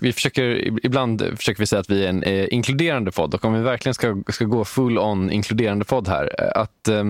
vi 0.00 0.12
försöker, 0.12 0.46
ibland 0.86 1.22
försöker 1.36 1.60
vi 1.60 1.66
säga 1.66 1.80
att 1.80 1.90
vi 1.90 2.04
är 2.04 2.08
en 2.08 2.22
eh, 2.22 2.46
inkluderande 2.50 3.12
podd 3.12 3.34
och 3.34 3.44
om 3.44 3.54
vi 3.54 3.60
verkligen 3.60 3.94
ska, 3.94 4.22
ska 4.28 4.44
gå 4.44 4.64
full 4.64 4.98
on 4.98 5.30
inkluderande 5.30 5.84
podd 5.84 6.08
här. 6.08 6.34
Eh, 6.38 6.60
att 6.60 6.88
eh, 6.88 7.04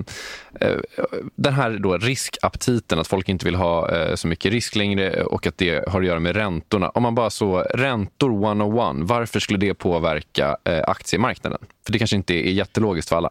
eh, 0.60 0.76
den 1.36 1.54
här 1.54 1.70
då 1.70 1.98
riskaptiten, 1.98 2.98
att 2.98 3.06
folk 3.06 3.28
inte 3.28 3.44
vill 3.44 3.54
ha 3.54 3.90
eh, 3.90 4.14
så 4.14 4.28
mycket 4.28 4.52
risk 4.52 4.76
längre 4.76 5.22
och 5.24 5.46
att 5.46 5.58
det 5.58 5.88
har 5.88 6.00
att 6.00 6.06
göra 6.06 6.20
med 6.20 6.36
räntorna. 6.36 6.88
Om 6.88 7.02
man 7.02 7.14
bara 7.14 7.30
så 7.30 7.58
räntor 7.58 8.44
101, 8.44 9.08
varför 9.08 9.40
skulle 9.40 9.58
det 9.58 9.74
påverka 9.74 10.56
eh, 10.64 10.82
aktiemarknaden? 10.86 11.58
För 11.86 11.92
det 11.92 11.98
kanske 11.98 12.16
inte 12.16 12.34
är 12.34 12.52
jättelogiskt 12.52 13.08
för 13.08 13.16
alla. 13.16 13.30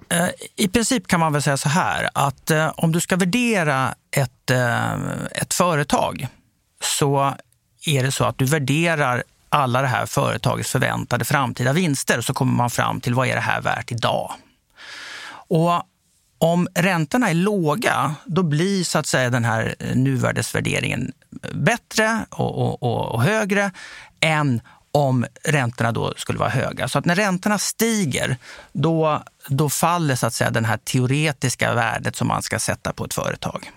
I 0.55 0.67
princip 0.67 1.07
kan 1.07 1.19
man 1.19 1.33
väl 1.33 1.41
säga 1.41 1.57
så 1.57 1.69
här 1.69 2.09
att 2.13 2.51
om 2.75 2.91
du 2.91 2.99
ska 2.99 3.15
värdera 3.15 3.95
ett, 4.11 4.51
eh, 4.51 4.93
ett 5.31 5.53
företag 5.53 6.27
så 6.81 7.33
är 7.85 8.03
det 8.03 8.11
så 8.11 8.25
att 8.25 8.37
du 8.37 8.45
värderar 8.45 9.23
alla 9.49 9.81
det 9.81 9.87
här 9.87 10.05
företagets 10.05 10.71
förväntade 10.71 11.25
framtida 11.25 11.73
vinster 11.73 12.17
och 12.17 12.25
så 12.25 12.33
kommer 12.33 12.53
man 12.53 12.69
fram 12.69 13.01
till 13.01 13.13
vad 13.13 13.27
är 13.27 13.35
det 13.35 13.41
här 13.41 13.61
värt 13.61 13.91
idag. 13.91 14.33
Och 15.49 15.83
om 16.37 16.67
räntorna 16.75 17.29
är 17.29 17.33
låga, 17.33 18.15
då 18.25 18.43
blir 18.43 18.83
så 18.83 18.99
att 18.99 19.07
säga 19.07 19.29
den 19.29 19.45
här 19.45 19.75
eh, 19.79 19.95
nuvärdesvärderingen 19.95 21.11
bättre 21.53 22.25
och, 22.29 22.57
och, 22.57 22.83
och, 22.83 23.11
och 23.11 23.23
högre 23.23 23.71
än 24.19 24.61
om 24.91 25.25
räntorna 25.43 25.91
då 25.91 26.13
skulle 26.17 26.39
vara 26.39 26.49
höga. 26.49 26.87
Så 26.87 26.99
att 26.99 27.05
när 27.05 27.15
räntorna 27.15 27.57
stiger, 27.57 28.37
då, 28.73 29.23
då 29.47 29.69
faller 29.69 30.15
så 30.15 30.27
att 30.27 30.33
säga 30.33 30.49
den 30.49 30.65
här 30.65 30.77
teoretiska 30.77 31.73
värdet 31.73 32.15
som 32.15 32.27
man 32.27 32.41
ska 32.41 32.59
sätta 32.59 32.93
på 32.93 33.05
ett 33.05 33.13
företag. 33.13 33.71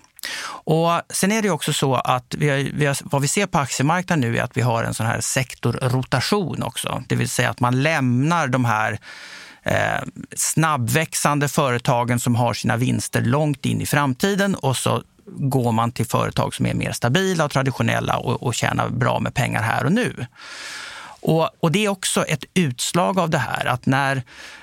Och 0.65 0.91
sen 1.11 1.33
är 1.33 1.43
det 1.43 1.51
också 1.51 1.73
så 1.73 1.95
att 1.95 2.35
vi 2.39 2.49
har, 2.49 2.57
vi 2.75 2.87
har, 2.87 2.97
vad 3.03 3.23
vi 3.23 3.29
ser 3.29 3.47
på 3.47 3.59
aktiemarknaden 3.59 4.21
nu 4.21 4.39
är 4.39 4.43
att 4.43 4.57
vi 4.57 4.61
har 4.61 4.85
en 4.85 4.95
sån 4.95 5.07
här 5.07 5.21
sektorrotation 5.21 6.63
också. 6.63 7.03
Det 7.09 7.17
vill 7.17 7.29
säga 7.29 7.51
att 7.51 7.61
man 7.61 7.83
lämnar 7.83 8.47
de 8.49 8.65
här 8.65 8.99
eh, 9.63 10.03
snabbväxande 10.37 11.49
företagen 11.49 12.21
som 12.21 12.35
har 12.35 12.55
sina 12.55 12.77
vinster 12.77 13.23
långt 13.23 13.67
in 13.67 13.81
i 13.81 13.87
framtiden 13.87 14.55
och 14.55 14.77
så 14.77 15.03
går 15.27 15.73
man 15.73 15.93
till 15.93 16.07
företag 16.07 16.55
som 16.55 16.67
är 16.67 16.75
mer 16.75 16.93
stabila 16.93 17.45
och 17.45 17.51
traditionella 17.51 18.17
och, 18.17 18.43
och 18.43 18.55
tjänar 18.55 18.89
bra 18.89 19.21
med 19.21 19.35
pengar 19.35 19.63
här 19.63 19.85
och 19.85 19.93
nu. 19.93 20.27
Och, 21.21 21.51
och 21.61 21.73
det 21.73 21.85
är 21.85 21.89
också 21.89 22.25
ett 22.25 22.45
utslag 22.55 23.19
av 23.19 23.31
det 23.31 23.39
här 23.39 23.67
att 23.67 23.87
när, 23.87 24.17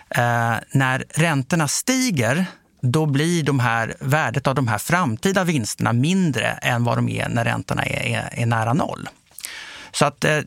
eh, 0.09 0.55
när 0.71 1.03
räntorna 1.09 1.67
stiger 1.67 2.45
då 2.81 3.05
blir 3.05 3.43
de 3.43 3.59
här, 3.59 3.95
värdet 3.99 4.47
av 4.47 4.55
de 4.55 4.67
här 4.67 4.77
framtida 4.77 5.43
vinsterna 5.43 5.93
mindre 5.93 6.47
än 6.47 6.83
vad 6.83 6.97
de 6.97 7.09
är 7.09 7.29
när 7.29 7.45
räntorna 7.45 7.85
är, 7.85 8.03
är, 8.03 8.29
är 8.31 8.45
nära 8.45 8.73
noll. 8.73 9.09
Så 9.91 10.05
att 10.05 10.23
eh, 10.23 10.39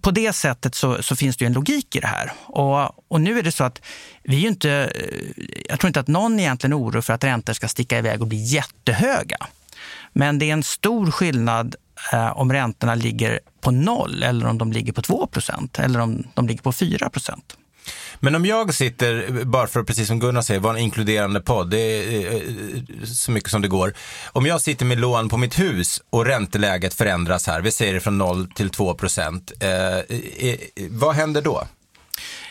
på 0.00 0.10
det 0.10 0.32
sättet 0.32 0.74
så, 0.74 1.02
så, 1.02 1.16
finns 1.16 1.36
det 1.36 1.44
en 1.44 1.52
logik 1.52 1.96
i 1.96 2.00
det 2.00 2.06
här. 2.06 2.32
Och, 2.46 3.12
och, 3.12 3.20
nu 3.20 3.38
är 3.38 3.42
det 3.42 3.52
så 3.52 3.64
att 3.64 3.82
vi 4.22 4.44
är 4.44 4.48
inte, 4.48 4.70
eh, 4.70 5.44
jag 5.68 5.80
tror 5.80 5.88
inte 5.88 6.00
att 6.00 6.08
någon 6.08 6.40
egentligen 6.40 6.72
är 6.72 6.78
orolig 6.78 7.04
för 7.04 7.12
att 7.12 7.24
räntor 7.24 7.52
ska 7.52 7.68
sticka 7.68 7.98
iväg 7.98 8.20
och 8.20 8.26
bli 8.26 8.44
jättehöga. 8.44 9.36
Men 10.12 10.38
det 10.38 10.50
är 10.50 10.52
en 10.52 10.62
stor 10.62 11.10
skillnad 11.10 11.74
eh, 12.12 12.38
om 12.38 12.52
räntorna 12.52 12.94
ligger 12.94 13.40
på 13.60 13.70
noll 13.70 14.22
eller 14.22 14.46
om 14.46 14.58
de 14.58 14.72
ligger 14.72 14.92
på 14.92 15.00
2% 15.00 15.80
eller 15.80 16.00
om 16.00 16.24
de 16.34 16.48
ligger 16.48 16.62
på 16.62 16.72
4 16.72 17.10
men 18.20 18.34
om 18.34 18.44
jag 18.44 18.74
sitter, 18.74 19.44
bara 19.44 19.66
för 19.66 19.80
att 19.80 19.86
precis 19.86 20.08
som 20.08 20.20
Gunnar 20.20 20.42
säger, 20.42 20.60
vara 20.60 20.74
en 20.74 20.82
inkluderande 20.82 21.40
podd, 21.40 21.70
det 21.70 21.78
är 21.78 22.26
eh, 22.26 22.34
eh, 22.34 23.04
så 23.04 23.30
mycket 23.30 23.50
som 23.50 23.62
det 23.62 23.68
går. 23.68 23.94
Om 24.32 24.46
jag 24.46 24.60
sitter 24.60 24.86
med 24.86 24.98
lån 24.98 25.28
på 25.28 25.36
mitt 25.36 25.58
hus 25.58 26.02
och 26.10 26.26
ränteläget 26.26 26.94
förändras 26.94 27.46
här, 27.46 27.60
vi 27.60 27.72
säger 27.72 27.94
det 27.94 28.00
från 28.00 28.18
0 28.18 28.48
till 28.54 28.70
2 28.70 28.94
procent, 28.94 29.52
eh, 29.60 29.70
eh, 29.70 29.98
eh, 30.08 30.58
vad 30.90 31.14
händer 31.14 31.42
då? 31.42 31.66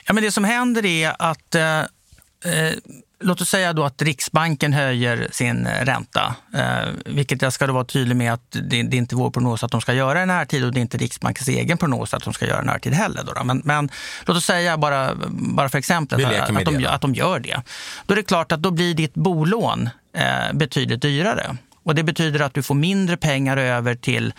Ja, 0.05 0.13
men 0.13 0.23
det 0.23 0.31
som 0.31 0.43
händer 0.43 0.85
är 0.85 1.15
att 1.19 1.55
eh, 1.55 1.79
eh 1.79 2.73
Låt 3.19 3.41
oss 3.41 3.49
säga 3.49 3.73
då 3.73 3.83
att 3.83 4.01
Riksbanken 4.01 4.73
höjer 4.73 5.27
sin 5.31 5.67
ränta, 5.67 6.35
eh, 6.53 6.89
vilket 7.05 7.41
jag 7.41 7.53
ska 7.53 7.67
då 7.67 7.73
vara 7.73 7.85
tydlig 7.85 8.15
med 8.15 8.33
att 8.33 8.41
det, 8.51 8.79
är 8.79 8.95
inte 8.95 9.15
vår 9.15 9.29
prognos 9.29 9.63
att 9.63 9.71
de 9.71 9.81
ska 9.81 9.93
göra 9.93 10.23
i 10.23 10.25
närtid 10.25 10.65
och 10.65 10.73
det 10.73 10.79
är 10.79 10.81
inte 10.81 10.97
Riksbankens 10.97 11.47
egen 11.47 11.77
prognos 11.77 12.13
att 12.13 12.23
de 12.23 12.33
ska 12.33 12.47
göra 12.47 12.61
i 12.61 12.65
närtid 12.65 12.93
heller. 12.93 13.23
Då, 13.23 13.33
då. 13.33 13.43
Men, 13.43 13.61
men, 13.65 13.89
låt 14.25 14.37
oss 14.37 14.45
säga, 14.45 14.77
bara, 14.77 15.15
bara 15.29 15.69
för 15.69 15.77
exemplet, 15.77 16.25
att, 16.25 16.49
att, 16.49 16.65
de, 16.65 16.85
att 16.85 17.01
de 17.01 17.15
gör 17.15 17.39
det. 17.39 17.61
Då 18.05 18.13
är 18.13 18.15
det 18.15 18.23
klart 18.23 18.51
att 18.51 18.61
då 18.61 18.71
blir 18.71 18.93
ditt 18.93 19.13
bolån 19.13 19.89
eh, 20.17 20.53
betydligt 20.53 21.01
dyrare. 21.01 21.57
Och 21.85 21.95
det 21.95 22.03
betyder 22.03 22.39
att 22.39 22.53
du 22.53 22.63
får 22.63 22.75
mindre 22.75 23.17
pengar 23.17 23.57
över 23.57 23.95
till 23.95 24.27
eh, 24.27 24.33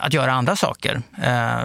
att 0.00 0.12
göra 0.12 0.32
andra 0.32 0.56
saker. 0.56 1.02
Eh, 1.22 1.62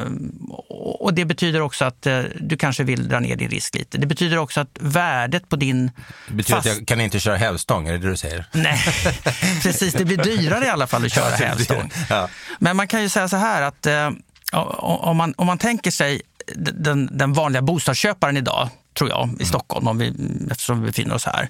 och 0.99 1.13
det 1.13 1.25
betyder 1.25 1.61
också 1.61 1.85
att 1.85 2.07
eh, 2.07 2.21
du 2.39 2.57
kanske 2.57 2.83
vill 2.83 3.09
dra 3.09 3.19
ner 3.19 3.35
din 3.35 3.49
risk 3.49 3.75
lite. 3.75 3.97
Det 3.97 4.07
betyder 4.07 4.37
också 4.37 4.61
att 4.61 4.77
värdet 4.79 5.49
på 5.49 5.55
din... 5.55 5.91
Det 6.27 6.33
betyder 6.33 6.55
fast... 6.55 6.69
att 6.69 6.77
jag 6.77 6.87
kan 6.87 7.01
inte 7.01 7.19
köra 7.19 7.35
hävstång, 7.35 7.87
är 7.87 7.91
det 7.91 7.97
det 7.97 8.09
du 8.09 8.17
säger? 8.17 8.45
Nej, 8.51 8.79
precis. 9.63 9.93
Det 9.93 10.05
blir 10.05 10.17
dyrare 10.17 10.65
i 10.65 10.69
alla 10.69 10.87
fall 10.87 11.05
att 11.05 11.11
köra 11.15 11.35
hävstång. 11.35 11.91
Ja. 12.09 12.29
Men 12.59 12.77
man 12.77 12.87
kan 12.87 13.01
ju 13.01 13.09
säga 13.09 13.29
så 13.29 13.37
här 13.37 13.61
att 13.61 13.85
eh, 13.85 14.09
om, 14.53 15.17
man, 15.17 15.33
om 15.37 15.47
man 15.47 15.57
tänker 15.57 15.91
sig 15.91 16.21
den, 16.55 17.09
den 17.17 17.33
vanliga 17.33 17.61
bostadsköparen 17.61 18.37
idag, 18.37 18.69
tror 18.93 19.09
jag, 19.09 19.29
i 19.39 19.45
Stockholm, 19.45 19.87
om 19.87 19.97
vi, 19.97 20.13
eftersom 20.51 20.81
vi 20.81 20.87
befinner 20.87 21.15
oss 21.15 21.25
här. 21.25 21.49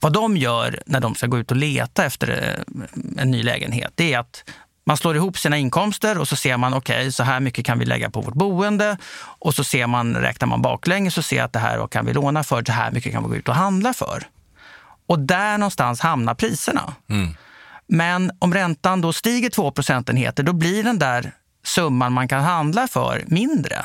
Vad 0.00 0.12
de 0.12 0.36
gör 0.36 0.82
när 0.86 1.00
de 1.00 1.14
ska 1.14 1.26
gå 1.26 1.38
ut 1.38 1.50
och 1.50 1.56
leta 1.56 2.04
efter 2.04 2.56
eh, 2.66 3.22
en 3.22 3.30
ny 3.30 3.42
lägenhet, 3.42 3.92
det 3.94 4.14
är 4.14 4.18
att 4.18 4.44
man 4.84 4.96
slår 4.96 5.16
ihop 5.16 5.38
sina 5.38 5.58
inkomster 5.58 6.18
och 6.18 6.28
så 6.28 6.36
ser 6.36 6.56
man 6.56 6.74
okej, 6.74 7.00
okay, 7.00 7.12
så 7.12 7.22
här 7.22 7.40
mycket 7.40 7.66
kan 7.66 7.78
vi 7.78 7.84
lägga 7.84 8.10
på 8.10 8.20
vårt 8.20 8.34
boende. 8.34 8.96
Och 9.38 9.54
så 9.54 9.64
ser 9.64 9.86
man, 9.86 10.16
räknar 10.16 10.48
man 10.48 10.62
baklänges 10.62 11.18
och 11.18 11.24
ser 11.24 11.42
att 11.42 11.52
det 11.52 11.58
här 11.58 11.86
kan 11.86 12.06
vi 12.06 12.12
låna 12.12 12.44
för, 12.44 12.64
så 12.64 12.72
här 12.72 12.90
mycket 12.90 13.12
kan 13.12 13.22
vi 13.22 13.28
gå 13.28 13.36
ut 13.36 13.48
och 13.48 13.54
handla 13.54 13.94
för. 13.94 14.26
Och 15.06 15.18
där 15.18 15.58
någonstans 15.58 16.00
hamnar 16.00 16.34
priserna. 16.34 16.94
Mm. 17.08 17.34
Men 17.86 18.30
om 18.38 18.54
räntan 18.54 19.00
då 19.00 19.12
stiger 19.12 19.50
två 19.50 19.70
procentenheter, 19.70 20.42
då 20.42 20.52
blir 20.52 20.84
den 20.84 20.98
där 20.98 21.32
summan 21.64 22.12
man 22.12 22.28
kan 22.28 22.42
handla 22.42 22.88
för 22.88 23.24
mindre. 23.26 23.84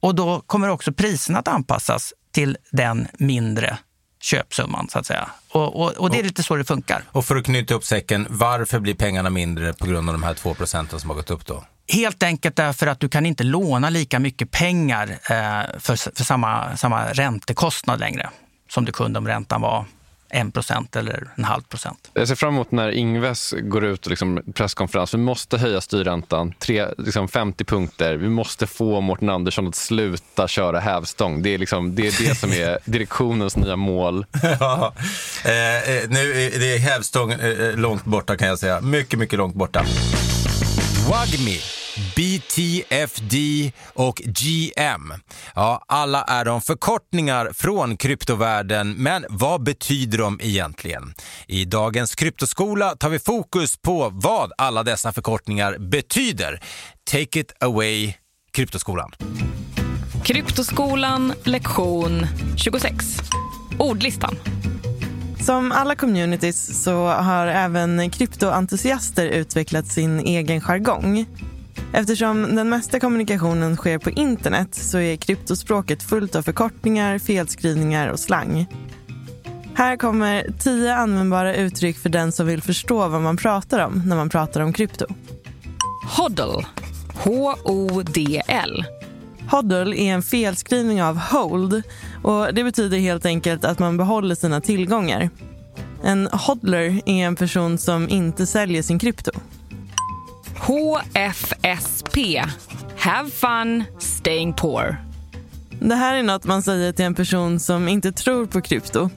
Och 0.00 0.14
då 0.14 0.40
kommer 0.40 0.68
också 0.68 0.92
priserna 0.92 1.38
att 1.38 1.48
anpassas 1.48 2.12
till 2.32 2.56
den 2.70 3.08
mindre 3.18 3.78
köpsumman 4.20 4.88
så 4.88 4.98
att 4.98 5.06
säga. 5.06 5.28
Och, 5.48 5.82
och, 5.82 5.92
och 5.92 6.10
det 6.10 6.18
är 6.18 6.22
lite 6.22 6.42
så 6.42 6.56
det 6.56 6.64
funkar. 6.64 7.04
Och 7.12 7.24
för 7.24 7.36
att 7.36 7.44
knyta 7.44 7.74
upp 7.74 7.84
säcken, 7.84 8.26
varför 8.30 8.78
blir 8.78 8.94
pengarna 8.94 9.30
mindre 9.30 9.72
på 9.72 9.86
grund 9.86 10.08
av 10.08 10.14
de 10.14 10.22
här 10.22 10.34
två 10.34 10.54
procenten 10.54 11.00
som 11.00 11.10
har 11.10 11.16
gått 11.16 11.30
upp 11.30 11.46
då? 11.46 11.64
Helt 11.92 12.22
enkelt 12.22 12.56
därför 12.56 12.86
att 12.86 13.00
du 13.00 13.08
kan 13.08 13.26
inte 13.26 13.44
låna 13.44 13.90
lika 13.90 14.18
mycket 14.18 14.50
pengar 14.50 15.10
eh, 15.10 15.78
för, 15.78 16.16
för 16.16 16.24
samma, 16.24 16.76
samma 16.76 17.12
räntekostnad 17.12 18.00
längre 18.00 18.30
som 18.70 18.84
du 18.84 18.92
kunde 18.92 19.18
om 19.18 19.26
räntan 19.26 19.60
var 19.60 19.84
1 20.30 20.54
procent 20.54 20.96
eller 20.96 21.30
en 21.34 21.44
halv 21.44 21.62
procent. 21.62 22.10
Jag 22.14 22.28
ser 22.28 22.34
fram 22.34 22.54
emot 22.54 22.70
när 22.70 22.90
Ingves 22.90 23.54
går 23.60 23.84
ut 23.84 24.06
och 24.06 24.10
liksom 24.10 24.42
presskonferens. 24.54 25.14
Vi 25.14 25.18
måste 25.18 25.58
höja 25.58 25.80
styrräntan, 25.80 26.54
tre, 26.58 26.86
liksom 26.98 27.28
50 27.28 27.64
punkter. 27.64 28.16
Vi 28.16 28.28
måste 28.28 28.66
få 28.66 29.00
Mårten 29.00 29.30
Andersson 29.30 29.68
att 29.68 29.74
sluta 29.74 30.48
köra 30.48 30.80
hävstång. 30.80 31.42
Det 31.42 31.54
är, 31.54 31.58
liksom, 31.58 31.94
det, 31.94 32.06
är 32.06 32.28
det 32.28 32.34
som 32.34 32.52
är 32.52 32.78
direktionens 32.90 33.56
nya 33.56 33.76
mål. 33.76 34.26
ja, 34.60 34.94
eh, 35.44 36.08
nu 36.08 36.42
är 36.42 36.60
det 36.60 36.78
hävstång 36.78 37.32
eh, 37.32 37.76
långt 37.76 38.04
borta 38.04 38.36
kan 38.36 38.48
jag 38.48 38.58
säga. 38.58 38.80
Mycket, 38.80 39.18
mycket 39.18 39.38
långt 39.38 39.54
borta. 39.54 39.84
Wagmi 41.10 41.60
BTFD 42.16 43.34
och 43.94 44.16
GM. 44.16 45.12
Ja, 45.54 45.84
alla 45.88 46.22
är 46.22 46.44
de 46.44 46.60
förkortningar 46.60 47.50
från 47.54 47.96
kryptovärlden, 47.96 48.92
men 48.92 49.24
vad 49.28 49.62
betyder 49.62 50.18
de 50.18 50.40
egentligen? 50.42 51.14
I 51.46 51.64
dagens 51.64 52.14
kryptoskola 52.14 52.96
tar 52.96 53.08
vi 53.08 53.18
fokus 53.18 53.76
på 53.76 54.10
vad 54.12 54.52
alla 54.58 54.82
dessa 54.82 55.12
förkortningar 55.12 55.78
betyder. 55.78 56.60
Take 57.10 57.40
it 57.40 57.52
away, 57.60 58.14
Kryptoskolan. 58.52 59.10
Kryptoskolan, 60.24 61.32
lektion 61.44 62.26
26. 62.56 63.18
Ordlistan. 63.78 64.36
Som 65.40 65.72
alla 65.72 65.94
communities 65.94 66.82
så 66.82 67.06
har 67.06 67.46
även 67.46 68.10
kryptoentusiaster 68.10 69.26
utvecklat 69.26 69.86
sin 69.86 70.20
egen 70.20 70.60
jargong. 70.60 71.26
Eftersom 71.92 72.56
den 72.56 72.68
mesta 72.68 73.00
kommunikationen 73.00 73.76
sker 73.76 73.98
på 73.98 74.10
internet 74.10 74.74
så 74.74 74.98
är 74.98 75.16
kryptospråket 75.16 76.02
fullt 76.02 76.36
av 76.36 76.42
förkortningar, 76.42 77.18
felskrivningar 77.18 78.08
och 78.08 78.20
slang. 78.20 78.66
Här 79.74 79.96
kommer 79.96 80.46
tio 80.58 80.94
användbara 80.94 81.54
uttryck 81.54 81.98
för 81.98 82.08
den 82.08 82.32
som 82.32 82.46
vill 82.46 82.62
förstå 82.62 83.08
vad 83.08 83.22
man 83.22 83.36
pratar 83.36 83.86
om 83.86 84.02
när 84.06 84.16
man 84.16 84.28
pratar 84.28 84.60
om 84.60 84.72
krypto. 84.72 85.06
Hodl. 86.16 86.62
H-O-D-L. 87.14 88.84
Hodl 89.50 89.92
är 89.92 90.14
en 90.14 90.22
felskrivning 90.22 91.02
av 91.02 91.16
hold 91.18 91.82
och 92.22 92.54
det 92.54 92.64
betyder 92.64 92.98
helt 92.98 93.26
enkelt 93.26 93.64
att 93.64 93.78
man 93.78 93.96
behåller 93.96 94.34
sina 94.34 94.60
tillgångar. 94.60 95.30
En 96.02 96.28
hodler 96.32 97.00
är 97.06 97.26
en 97.26 97.36
person 97.36 97.78
som 97.78 98.08
inte 98.08 98.46
säljer 98.46 98.82
sin 98.82 98.98
krypto. 98.98 99.30
HFSP. 100.60 102.42
Have 102.98 103.30
fun, 103.30 103.84
staying 103.98 104.52
poor. 104.52 104.96
Det 105.80 105.94
här 105.94 106.16
är 106.16 106.22
något 106.22 106.44
man 106.44 106.62
säger 106.62 106.92
till 106.92 107.04
en 107.04 107.14
person 107.14 107.60
som 107.60 107.88
inte 107.88 108.12
tror 108.12 108.46
på 108.46 108.60
krypto. 108.60 109.10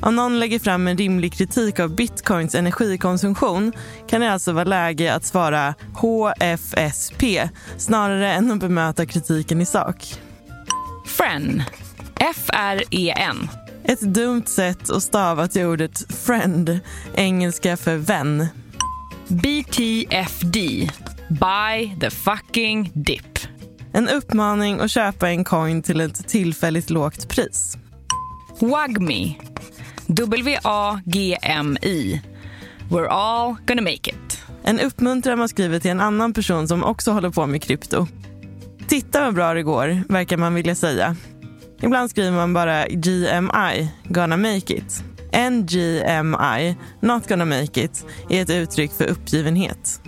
Om 0.00 0.16
någon 0.16 0.40
lägger 0.40 0.58
fram 0.58 0.88
en 0.88 0.96
rimlig 0.96 1.32
kritik 1.32 1.80
av 1.80 1.96
bitcoins 1.96 2.54
energikonsumtion 2.54 3.72
kan 4.08 4.20
det 4.20 4.32
alltså 4.32 4.52
vara 4.52 4.64
läge 4.64 5.14
att 5.14 5.24
svara 5.24 5.74
HFSP 5.94 7.48
snarare 7.76 8.32
än 8.32 8.50
att 8.50 8.60
bemöta 8.60 9.06
kritiken 9.06 9.60
i 9.60 9.66
sak. 9.66 10.14
Fren. 11.06 11.62
F-R-E-N. 12.14 13.48
Ett 13.84 14.00
dumt 14.00 14.46
sätt 14.46 14.90
att 14.90 15.02
stava 15.02 15.48
till 15.48 15.64
ordet 15.64 16.14
friend, 16.14 16.80
engelska 17.14 17.76
för 17.76 17.96
vän. 17.96 18.46
BTFD. 19.28 20.56
Buy 21.28 21.96
the 22.00 22.10
fucking 22.10 22.90
dip. 22.94 23.38
En 23.92 24.08
uppmaning 24.08 24.80
att 24.80 24.90
köpa 24.90 25.28
en 25.30 25.44
coin 25.44 25.82
till 25.82 26.00
ett 26.00 26.28
tillfälligt 26.28 26.90
lågt 26.90 27.28
pris. 27.28 27.76
WAGMI. 28.60 29.38
W-A-G-M-I. 30.06 31.42
We're 32.88 33.08
all 33.08 33.56
gonna 33.66 33.82
make 33.82 34.10
it. 34.10 34.44
En 34.64 34.80
uppmuntran 34.80 35.38
man 35.38 35.48
skriver 35.48 35.80
till 35.80 35.90
en 35.90 36.00
annan 36.00 36.32
person 36.32 36.68
som 36.68 36.84
också 36.84 37.12
håller 37.12 37.30
på 37.30 37.46
med 37.46 37.62
krypto. 37.62 38.06
Titta 38.88 39.20
vad 39.20 39.34
bra 39.34 39.54
det 39.54 39.62
går, 39.62 40.02
verkar 40.08 40.36
man 40.36 40.54
vilja 40.54 40.74
säga. 40.74 41.16
Ibland 41.82 42.10
skriver 42.10 42.32
man 42.32 42.52
bara 42.52 42.86
GMI, 42.86 43.88
gonna 44.08 44.36
make 44.36 44.74
it. 44.74 45.04
NGMI, 45.32 46.76
not 47.00 47.28
gonna 47.28 47.44
make 47.44 47.84
it, 47.84 48.06
är 48.28 48.42
ett 48.42 48.50
uttryck 48.50 48.92
för 48.92 49.06
uppgivenhet. 49.06 50.00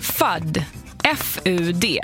FUD, 0.00 0.64
F-U-D. 1.04 2.00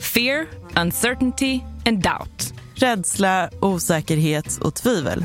Fear, 0.00 0.46
uncertainty 0.76 1.60
and 1.86 2.02
doubt. 2.02 2.52
Rädsla, 2.74 3.50
osäkerhet 3.60 4.58
och 4.62 4.74
tvivel. 4.74 5.24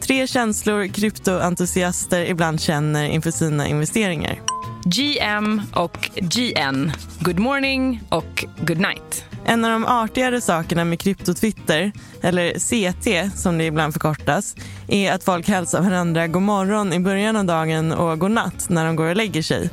Tre 0.00 0.26
känslor 0.26 0.86
kryptoentusiaster 0.86 2.30
ibland 2.30 2.60
känner 2.60 3.04
inför 3.04 3.30
sina 3.30 3.68
investeringar. 3.68 4.40
GM 4.84 5.62
och 5.74 6.10
GN. 6.14 6.92
Good 7.20 7.38
morning 7.38 8.00
och 8.08 8.44
good 8.66 8.80
night. 8.80 9.33
En 9.46 9.64
av 9.64 9.70
de 9.70 9.86
artigare 9.86 10.40
sakerna 10.40 10.84
med 10.84 11.00
kryptotwitter, 11.00 11.92
eller 12.22 12.52
CT 12.52 13.36
som 13.38 13.58
det 13.58 13.64
ibland 13.64 13.92
förkortas, 13.92 14.56
är 14.88 15.12
att 15.12 15.24
folk 15.24 15.48
hälsar 15.48 15.82
varandra 15.82 16.26
god 16.26 16.42
morgon 16.42 16.92
i 16.92 17.00
början 17.00 17.36
av 17.36 17.44
dagen 17.44 17.92
och 17.92 18.18
god 18.18 18.30
natt 18.30 18.68
när 18.68 18.84
de 18.84 18.96
går 18.96 19.06
och 19.06 19.16
lägger 19.16 19.42
sig. 19.42 19.70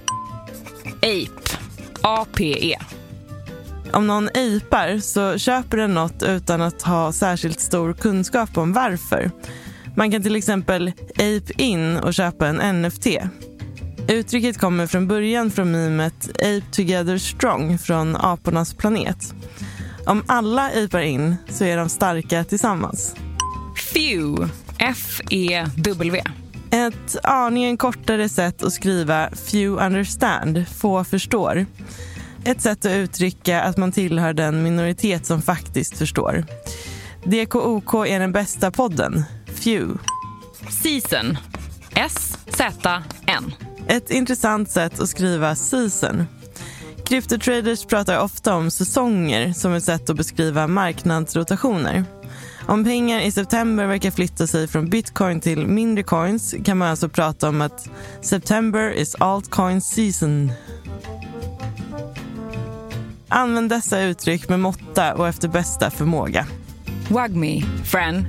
Ape. 0.98 1.58
A-P-E. 2.02 2.78
Om 3.94 4.08
någon 4.08 4.28
apar 4.28 5.00
så 5.00 5.38
köper 5.38 5.78
den 5.78 5.94
något 5.94 6.24
utan 6.24 6.62
att 6.62 6.82
ha 6.82 7.12
särskilt 7.12 7.60
stor 7.60 7.94
kunskap 7.94 8.58
om 8.58 8.74
varför. 8.74 9.32
Man 9.96 10.12
kan 10.12 10.24
till 10.24 10.36
exempel 10.36 10.92
ape 11.14 11.54
in 11.58 11.98
och 11.98 12.14
köpa 12.14 12.48
en 12.48 12.82
NFT. 12.82 13.08
Uttrycket 14.12 14.58
kommer 14.58 14.88
från 14.88 15.08
början 15.08 15.52
från 15.52 15.72
memet 15.72 16.30
Ape 16.30 16.62
Together 16.72 17.18
Strong 17.18 17.78
från 17.78 18.16
Apornas 18.16 18.74
planet. 18.74 19.34
Om 20.06 20.24
alla 20.28 20.72
apar 20.84 21.00
in 21.00 21.36
så 21.50 21.64
är 21.64 21.78
de 21.78 21.90
starka 21.90 22.44
tillsammans. 22.44 23.16
Few. 23.94 24.50
F-E-W. 24.78 26.24
Ett 26.72 27.18
aningen 27.24 27.78
kortare 27.78 28.30
sätt 28.30 28.64
att 28.64 28.74
skriva 28.74 29.30
few 29.30 29.86
understand, 29.86 30.68
få 30.68 31.04
förstår. 31.04 31.66
Ett 32.44 32.62
sätt 32.62 32.86
att 32.86 32.92
uttrycka 32.92 33.62
att 33.62 33.78
man 33.78 33.92
tillhör 33.92 34.34
den 34.34 34.64
minoritet 34.64 35.26
som 35.26 35.42
faktiskt 35.42 35.98
förstår. 35.98 36.46
DKOK 37.24 37.94
är 37.94 38.20
den 38.20 38.32
bästa 38.32 38.72
podden. 38.72 39.24
Few. 39.46 40.00
Season. 40.70 41.38
S-Z-N. 41.96 43.54
Ett 43.92 44.12
intressant 44.12 44.72
sätt 44.72 45.00
att 45.00 45.10
skriva 45.10 45.56
season. 45.56 46.26
Kryptotraders 47.06 47.86
pratar 47.86 48.24
ofta 48.24 48.56
om 48.56 48.72
säsonger 48.72 49.54
som 49.54 49.74
ett 49.74 49.84
sätt 49.84 50.10
att 50.10 50.16
beskriva 50.16 50.68
marknadsrotationer. 50.68 52.04
Om 52.68 52.84
pengar 52.84 53.22
i 53.22 53.32
september 53.32 53.86
verkar 53.86 54.12
flytta 54.12 54.48
sig 54.48 54.68
från 54.68 54.90
bitcoin 54.90 55.42
till 55.42 55.68
mindre 55.68 56.04
coins 56.04 56.56
kan 56.66 56.78
man 56.78 56.88
alltså 56.88 57.10
prata 57.10 57.50
om 57.50 57.62
att 57.62 57.90
September 58.22 58.92
is 58.94 59.16
altcoin 59.16 59.82
season. 59.82 60.52
Använd 63.28 63.70
dessa 63.70 64.02
uttryck 64.02 64.50
med 64.50 64.60
måtta 64.60 65.14
och 65.14 65.28
efter 65.28 65.48
bästa 65.48 65.92
förmåga. 65.92 66.48
Wagme, 67.10 67.64
friend. 67.86 68.26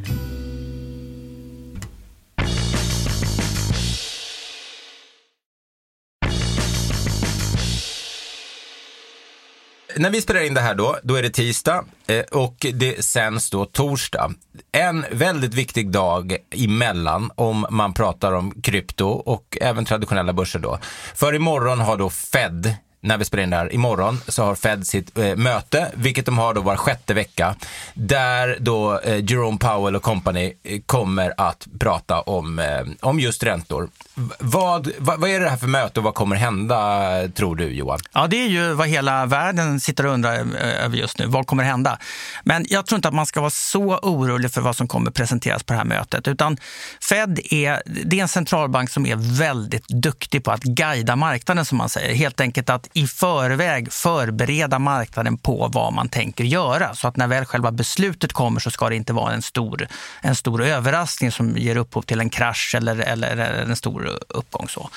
När 9.97 10.11
vi 10.11 10.23
spelar 10.23 10.41
in 10.41 10.55
det 10.55 10.61
här 10.61 10.75
då, 10.75 10.97
då 11.03 11.15
är 11.15 11.23
det 11.23 11.31
tisdag 11.31 11.85
eh, 12.07 12.21
och 12.21 12.67
det 12.75 13.05
sänds 13.05 13.51
då 13.51 13.65
torsdag. 13.65 14.35
En 14.73 15.05
väldigt 15.11 15.55
viktig 15.55 15.91
dag 15.91 16.37
emellan 16.51 17.31
om 17.35 17.67
man 17.71 17.95
pratar 17.95 18.33
om 18.33 18.61
krypto 18.63 19.09
och 19.09 19.59
även 19.61 19.85
traditionella 19.85 20.33
börser 20.33 20.59
då. 20.59 20.79
För 21.15 21.35
imorgon 21.35 21.81
har 21.81 21.97
då 21.97 22.11
Fed 22.11 22.77
när 23.03 23.19
vi 23.19 23.25
spelar 23.25 23.45
in 23.45 23.51
det 23.51 23.57
här 23.57 23.75
imorgon 23.75 24.21
så 24.29 24.45
har 24.45 24.55
Fed 24.55 24.87
sitt 24.87 25.19
eh, 25.19 25.37
möte, 25.37 25.91
vilket 25.95 26.27
de 26.27 26.39
har 26.39 26.55
då 26.55 26.61
var 26.61 26.77
sjätte 26.77 27.15
vecka, 27.15 27.55
där 27.95 28.57
då 28.61 28.99
eh, 28.99 29.25
Jerome 29.25 29.59
Powell 29.59 29.97
och 29.97 30.03
company 30.03 30.55
eh, 30.63 30.81
kommer 30.87 31.35
att 31.37 31.67
prata 31.81 32.21
om, 32.21 32.59
eh, 32.59 32.83
om 33.01 33.21
just 33.21 33.43
räntor. 33.43 33.89
Vad, 34.15 34.91
vad, 34.99 35.21
vad, 35.21 35.31
är 35.31 35.41
det 35.41 35.49
här 35.49 35.57
för 35.57 35.67
möte 35.67 36.01
och 36.01 36.05
vad 36.05 36.15
kommer 36.15 36.37
hända, 36.37 37.11
tror 37.35 37.57
du 37.57 37.65
Johan? 37.65 37.99
Ja, 38.13 38.27
det 38.27 38.37
är 38.37 38.49
ju 38.49 38.73
vad 38.73 38.89
hela 38.89 39.27
världen 39.27 39.81
sitter 39.81 40.07
och 40.07 40.13
undrar 40.13 40.35
eh, 40.35 40.85
över 40.85 40.97
just 40.97 41.19
nu. 41.19 41.27
Vad 41.27 41.47
kommer 41.47 41.65
hända? 41.65 41.99
Men 42.45 42.65
jag 42.69 42.87
tror 42.87 42.97
inte 42.97 43.09
att 43.09 43.15
man 43.15 43.27
ska 43.27 43.41
vara 43.41 43.51
så 43.51 43.99
orolig 43.99 44.51
för 44.51 44.61
vad 44.61 44.77
som 44.77 44.89
kommer 44.89 45.11
presenteras 45.11 45.63
på 45.63 45.73
det 45.73 45.79
här 45.79 45.85
mötet. 45.85 46.29
Utan 46.29 46.57
Fed 47.01 47.41
är, 47.51 47.83
det 48.05 48.19
är 48.19 48.23
en 48.23 48.29
centralbank 48.29 48.91
som 48.91 49.07
är 49.07 49.39
väldigt 49.39 49.89
duktig 49.89 50.45
på 50.45 50.51
att 50.51 50.63
guida 50.63 51.17
marknaden, 51.17 51.65
som 51.65 51.79
man 51.79 51.89
säger. 51.89 52.15
Helt 52.15 52.41
enkelt 52.41 52.71
att 52.71 52.89
i 52.93 53.07
förväg 53.07 53.93
förbereda 53.93 54.79
marknaden 54.79 55.39
på 55.39 55.71
vad 55.73 55.93
man 55.93 56.09
tänker 56.09 56.45
göra. 56.45 56.95
Så 56.95 57.09
att 57.09 57.17
när 57.17 57.27
väl 57.27 57.45
själva 57.45 57.73
beslutet 57.73 58.33
kommer 58.33 58.61
så 58.61 58.71
ska 58.71 58.89
det 58.89 58.97
inte 58.97 59.13
vara 59.13 59.33
en 59.33 59.43
stor, 59.43 59.87
en 60.21 60.35
stor 60.35 60.63
överraskning 60.63 61.33
som 61.33 61.57
ger 61.57 61.77
upphov 61.77 62.03
till 62.03 62.21
en 62.21 62.31
krasch 62.31 62.75
eller, 62.75 62.97
eller 62.97 63.37
en 63.37 63.77
stor 63.77 64.02
uppgång. 64.29 64.69
Så. 64.69 64.91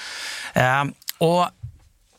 Ehm, 0.54 0.94
och 1.18 1.50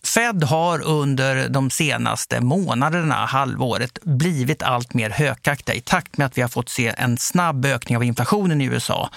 Fed 0.04 0.44
har 0.44 0.82
under 0.82 1.48
de 1.48 1.70
senaste 1.70 2.40
månaderna, 2.40 3.14
halvåret, 3.14 3.98
blivit 4.02 4.62
allt 4.62 4.94
mer 4.94 5.10
hökaktiga 5.10 5.76
i 5.76 5.80
takt 5.80 6.18
med 6.18 6.26
att 6.26 6.38
vi 6.38 6.42
har 6.42 6.48
fått 6.48 6.68
se 6.68 6.94
en 6.98 7.18
snabb 7.18 7.64
ökning 7.64 7.96
av 7.96 8.04
inflationen 8.04 8.60
i 8.60 8.64
USA. 8.64 9.10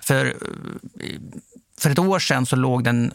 För, 0.00 0.26
eh, 0.26 0.32
för 1.78 1.90
ett 1.90 1.98
år 1.98 2.18
sedan 2.18 2.46
så 2.46 2.56
låg 2.56 2.84
den 2.84 3.12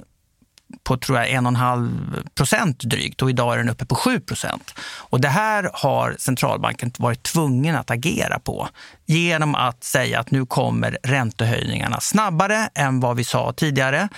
på 0.84 0.98
tror 0.98 1.18
jag 1.18 1.28
1,5 1.28 2.30
procent 2.36 2.84
drygt 2.84 3.22
och 3.22 3.30
idag 3.30 3.54
är 3.54 3.58
den 3.58 3.70
uppe 3.70 3.86
på 3.86 3.96
7 3.96 4.20
procent. 4.20 4.74
Och 4.98 5.22
det 5.22 5.28
här 5.28 5.70
har 5.74 6.16
centralbanken 6.20 6.92
varit 6.98 7.24
tvungen 7.24 7.76
att 7.76 7.92
agera 7.92 8.40
på 8.40 8.70
genom 9.06 9.56
att 9.56 9.84
säga 9.84 10.20
att 10.20 10.32
nu 10.32 10.46
kommer 10.46 10.98
räntehöjningarna 11.04 12.00
snabbare 12.00 12.70
än 12.76 13.00
vad 13.00 13.16
vi 13.16 13.24
sa 13.24 13.54
tidigare 13.54 14.10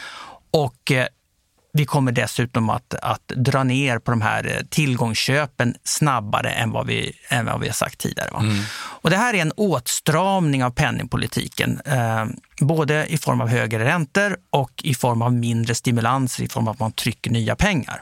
och 0.52 0.92
eh, 0.92 1.08
vi 1.78 1.86
kommer 1.86 2.12
dessutom 2.12 2.70
att, 2.70 2.94
att 2.94 3.28
dra 3.28 3.64
ner 3.64 4.00
på 4.00 4.12
de 4.12 4.22
här 4.22 4.64
tillgångsköpen 4.70 5.76
snabbare 5.84 6.50
än 6.50 6.72
vad 6.72 6.88
vi, 6.88 7.12
än 7.30 7.46
vad 7.46 7.60
vi 7.60 7.68
har 7.68 7.74
sagt 7.74 8.00
tidigare. 8.00 8.30
Mm. 8.40 8.64
Och 8.76 9.10
det 9.10 9.18
här 9.18 9.34
är 9.34 9.42
en 9.42 9.52
åtstramning 9.52 10.64
av 10.64 10.70
penningpolitiken, 10.70 11.82
eh, 11.86 12.26
både 12.60 13.06
i 13.06 13.18
form 13.18 13.42
av 13.42 13.48
högre 13.48 13.86
räntor 13.86 14.38
och 14.50 14.72
i 14.84 14.94
form 14.94 15.22
av 15.22 15.34
mindre 15.34 15.76
stimulanser 15.76 16.44
i 16.44 16.50
form 16.50 16.68
av 16.68 16.72
att 16.74 16.80
man 16.80 16.92
trycker 16.92 17.32
nya 17.32 17.56
pengar. 17.56 18.02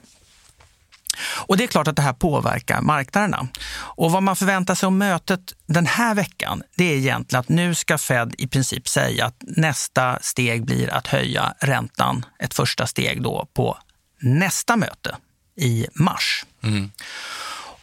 Och 1.48 1.58
det 1.58 1.64
är 1.64 1.68
klart 1.68 1.88
att 1.88 1.96
det 1.96 2.02
här 2.02 2.14
påverkar 2.14 2.82
marknaderna. 2.82 3.48
Och 3.78 4.12
vad 4.12 4.24
man 4.24 4.36
förväntar 4.36 4.76
sig 4.76 4.88
om 4.88 4.98
mötet 4.98 5.54
den 5.66 5.86
här 5.86 6.16
veckan, 6.16 6.64
det 6.78 6.84
är 6.94 6.98
egentligen 6.98 7.40
att 7.40 7.50
nu 7.50 7.76
ska 7.76 7.98
Fed 7.98 8.36
i 8.38 8.48
princip 8.48 8.88
säga 8.88 9.26
att 9.26 9.38
nästa 9.40 10.20
steg 10.22 10.66
blir 10.66 10.94
att 10.94 11.08
höja 11.08 11.54
räntan, 11.60 12.26
ett 12.40 12.54
första 12.54 12.88
steg 12.88 13.22
då 13.24 13.48
på 13.54 13.78
nästa 14.22 14.76
möte 14.76 15.16
i 15.58 15.88
mars. 15.94 16.46
Mm. 16.64 16.92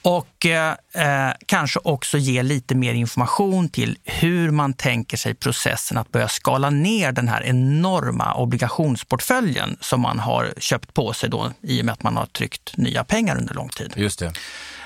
Och 0.03 0.47
eh, 0.47 1.33
kanske 1.47 1.81
också 1.85 2.19
ge 2.19 2.43
lite 2.43 2.75
mer 2.75 2.95
information 2.95 3.69
till 3.69 3.99
hur 4.05 4.51
man 4.51 4.73
tänker 4.73 5.17
sig 5.17 5.35
processen 5.35 5.99
att 5.99 6.13
börja 6.13 6.29
skala 6.29 6.71
ner 6.71 7.13
den 7.13 7.29
här 7.29 7.43
enorma 7.43 8.35
obligationsportföljen 8.35 9.77
som 9.81 10.01
man 10.01 10.19
har 10.19 10.55
köpt 10.59 10.95
på 10.95 11.13
sig 11.13 11.31
då, 11.31 11.53
i 11.63 11.81
och 11.81 11.85
med 11.85 11.93
att 11.93 12.03
man 12.03 12.17
har 12.17 12.27
tryckt 12.27 12.77
nya 12.77 13.05
pengar 13.05 13.37
under 13.39 13.55
lång 13.55 13.69
tid. 13.69 13.93
Just 13.97 14.19
det. 14.19 14.33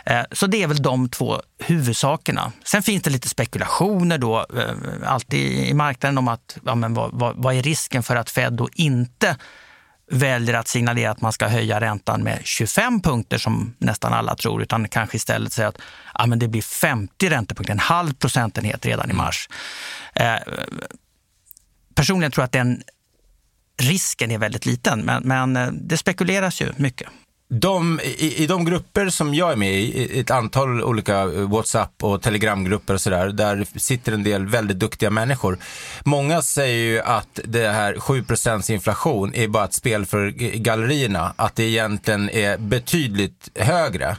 Eh, 0.07 0.23
så 0.33 0.47
det 0.47 0.63
är 0.63 0.67
väl 0.67 0.83
de 0.83 1.09
två 1.09 1.43
huvudsakerna. 1.59 2.53
Sen 2.65 2.83
finns 2.83 3.03
det 3.03 3.11
lite 3.11 3.29
spekulationer 3.29 4.19
då, 4.19 4.47
eh, 4.57 5.11
alltid 5.13 5.69
i 5.69 5.75
marknaden 5.75 6.19
om 6.19 6.29
att 6.29 6.59
ja, 6.65 6.75
men 6.75 6.95
vad, 6.95 7.11
vad, 7.13 7.37
vad 7.37 7.55
är 7.55 7.63
risken 7.63 8.03
för 8.03 8.17
att 8.17 8.31
Fed 8.31 8.53
då 8.53 8.69
inte 8.75 9.37
väljer 10.11 10.55
att 10.55 10.69
signalera 10.69 11.11
att 11.11 11.21
man 11.21 11.33
ska 11.33 11.47
höja 11.47 11.81
räntan 11.81 12.23
med 12.23 12.41
25 12.45 13.01
punkter 13.01 13.39
som 13.39 13.75
nästan 13.79 14.13
alla 14.13 14.37
tror, 14.37 14.63
utan 14.63 14.89
kanske 14.89 15.17
istället 15.17 15.53
säga 15.53 15.69
att 15.69 15.79
ja, 16.15 16.27
men 16.27 16.39
det 16.39 16.49
blir 16.49 16.63
50 16.63 17.31
räntepunkter, 17.31 17.73
en 17.73 17.79
halv 17.79 18.15
procentenhet 18.15 18.87
redan 18.87 19.07
i 19.07 19.13
mm. 19.13 19.17
mars. 19.17 19.49
Eh, 20.15 20.37
personligen 21.95 22.33
tror 22.33 22.43
jag 22.43 22.47
att 22.47 22.53
den 22.53 22.83
risken 23.81 24.31
är 24.31 24.39
väldigt 24.39 24.67
liten, 24.67 25.01
men, 25.01 25.23
men 25.23 25.57
eh, 25.57 25.69
det 25.73 25.97
spekuleras 25.97 26.61
ju 26.61 26.73
mycket. 26.77 27.09
De, 27.49 28.01
i, 28.01 28.43
I 28.43 28.47
de 28.47 28.65
grupper 28.65 29.09
som 29.09 29.35
jag 29.35 29.53
är 29.53 29.57
med 29.57 29.73
i, 29.73 30.21
ett 30.21 30.31
antal 30.31 30.85
olika 30.85 31.27
WhatsApp 31.27 32.05
och 32.05 32.23
Telegramgrupper 32.23 32.95
och 32.95 33.01
sådär, 33.01 33.29
där 33.29 33.67
sitter 33.79 34.13
en 34.13 34.23
del 34.23 34.47
väldigt 34.47 34.79
duktiga 34.79 35.11
människor. 35.11 35.59
Många 36.05 36.43
säger 36.43 36.77
ju 36.77 37.01
att 37.01 37.41
det 37.45 37.69
här 37.69 38.01
7 38.01 38.25
inflation 38.75 39.35
är 39.35 39.49
bara 39.49 39.65
ett 39.65 39.75
spel 39.75 40.07
för 40.07 40.31
gallerierna, 40.57 41.35
att 41.37 41.57
det 41.57 41.65
egentligen 41.65 42.31
är 42.31 42.59
betydligt 42.59 43.51
högre. 43.55 44.17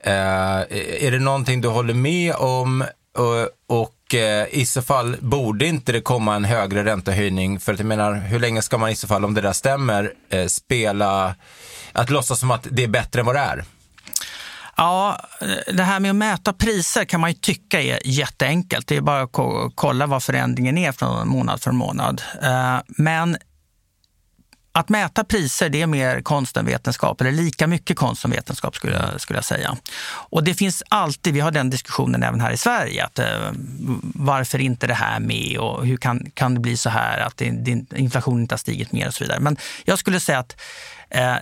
Eh, 0.00 0.60
är 1.04 1.10
det 1.10 1.18
någonting 1.18 1.60
du 1.60 1.68
håller 1.68 1.94
med 1.94 2.34
om? 2.34 2.84
Eh, 3.18 3.24
och, 3.24 3.48
och 3.66 3.94
i 4.50 4.66
så 4.66 4.82
fall 4.82 5.16
borde 5.20 5.66
inte 5.66 5.92
det 5.92 6.00
komma 6.00 6.34
en 6.36 6.44
högre 6.44 6.84
räntehöjning? 6.84 7.60
För 7.60 7.72
att 7.72 7.78
jag 7.78 7.86
menar, 7.86 8.14
hur 8.14 8.38
länge 8.38 8.62
ska 8.62 8.78
man 8.78 8.90
i 8.90 8.96
så 8.96 9.06
fall, 9.06 9.24
om 9.24 9.34
det 9.34 9.40
där 9.40 9.52
stämmer, 9.52 10.12
eh, 10.30 10.46
spela 10.46 11.34
att 11.92 12.10
låtsas 12.10 12.40
som 12.40 12.50
att 12.50 12.66
det 12.70 12.84
är 12.84 12.88
bättre 12.88 13.20
än 13.20 13.26
vad 13.26 13.34
det 13.34 13.40
är? 13.40 13.64
Ja, 14.76 15.20
det 15.72 15.82
här 15.82 16.00
med 16.00 16.10
att 16.10 16.16
mäta 16.16 16.52
priser 16.52 17.04
kan 17.04 17.20
man 17.20 17.30
ju 17.30 17.36
tycka 17.36 17.82
är 17.82 18.00
jätteenkelt. 18.04 18.86
Det 18.86 18.96
är 18.96 19.00
bara 19.00 19.22
att 19.22 19.32
kolla 19.74 20.06
vad 20.06 20.22
förändringen 20.22 20.78
är 20.78 20.92
från 20.92 21.28
månad 21.28 21.62
för 21.62 21.72
månad. 21.72 22.22
Men 22.86 23.36
att 24.78 24.88
mäta 24.88 25.24
priser 25.24 25.68
det 25.68 25.82
är 25.82 25.86
mer 25.86 26.20
konst 26.20 26.56
än 26.56 26.66
vetenskap, 26.66 27.20
eller 27.20 27.32
lika 27.32 27.66
mycket 27.66 27.96
konst 27.96 28.22
som 28.22 28.30
vetenskap 28.30 28.76
skulle 28.76 28.96
jag, 28.96 29.20
skulle 29.20 29.36
jag 29.36 29.44
säga. 29.44 29.76
Och 30.08 30.44
det 30.44 30.54
finns 30.54 30.82
alltid, 30.88 31.34
vi 31.34 31.40
har 31.40 31.50
den 31.50 31.70
diskussionen 31.70 32.22
även 32.22 32.40
här 32.40 32.52
i 32.52 32.56
Sverige, 32.56 33.04
att 33.04 33.18
eh, 33.18 33.26
varför 34.14 34.58
inte 34.58 34.86
det 34.86 34.94
här 34.94 35.20
med 35.20 35.58
och 35.58 35.86
hur 35.86 35.96
kan, 35.96 36.30
kan 36.34 36.54
det 36.54 36.60
bli 36.60 36.76
så 36.76 36.90
här 36.90 37.18
att 37.20 37.36
det, 37.36 37.50
det, 37.50 37.96
inflationen 37.96 38.40
inte 38.40 38.52
har 38.52 38.58
stigit 38.58 38.92
mer 38.92 39.06
och 39.06 39.14
så 39.14 39.24
vidare. 39.24 39.40
Men 39.40 39.56
jag 39.84 39.98
skulle 39.98 40.20
säga 40.20 40.38
att 40.38 40.60
eh, 41.10 41.36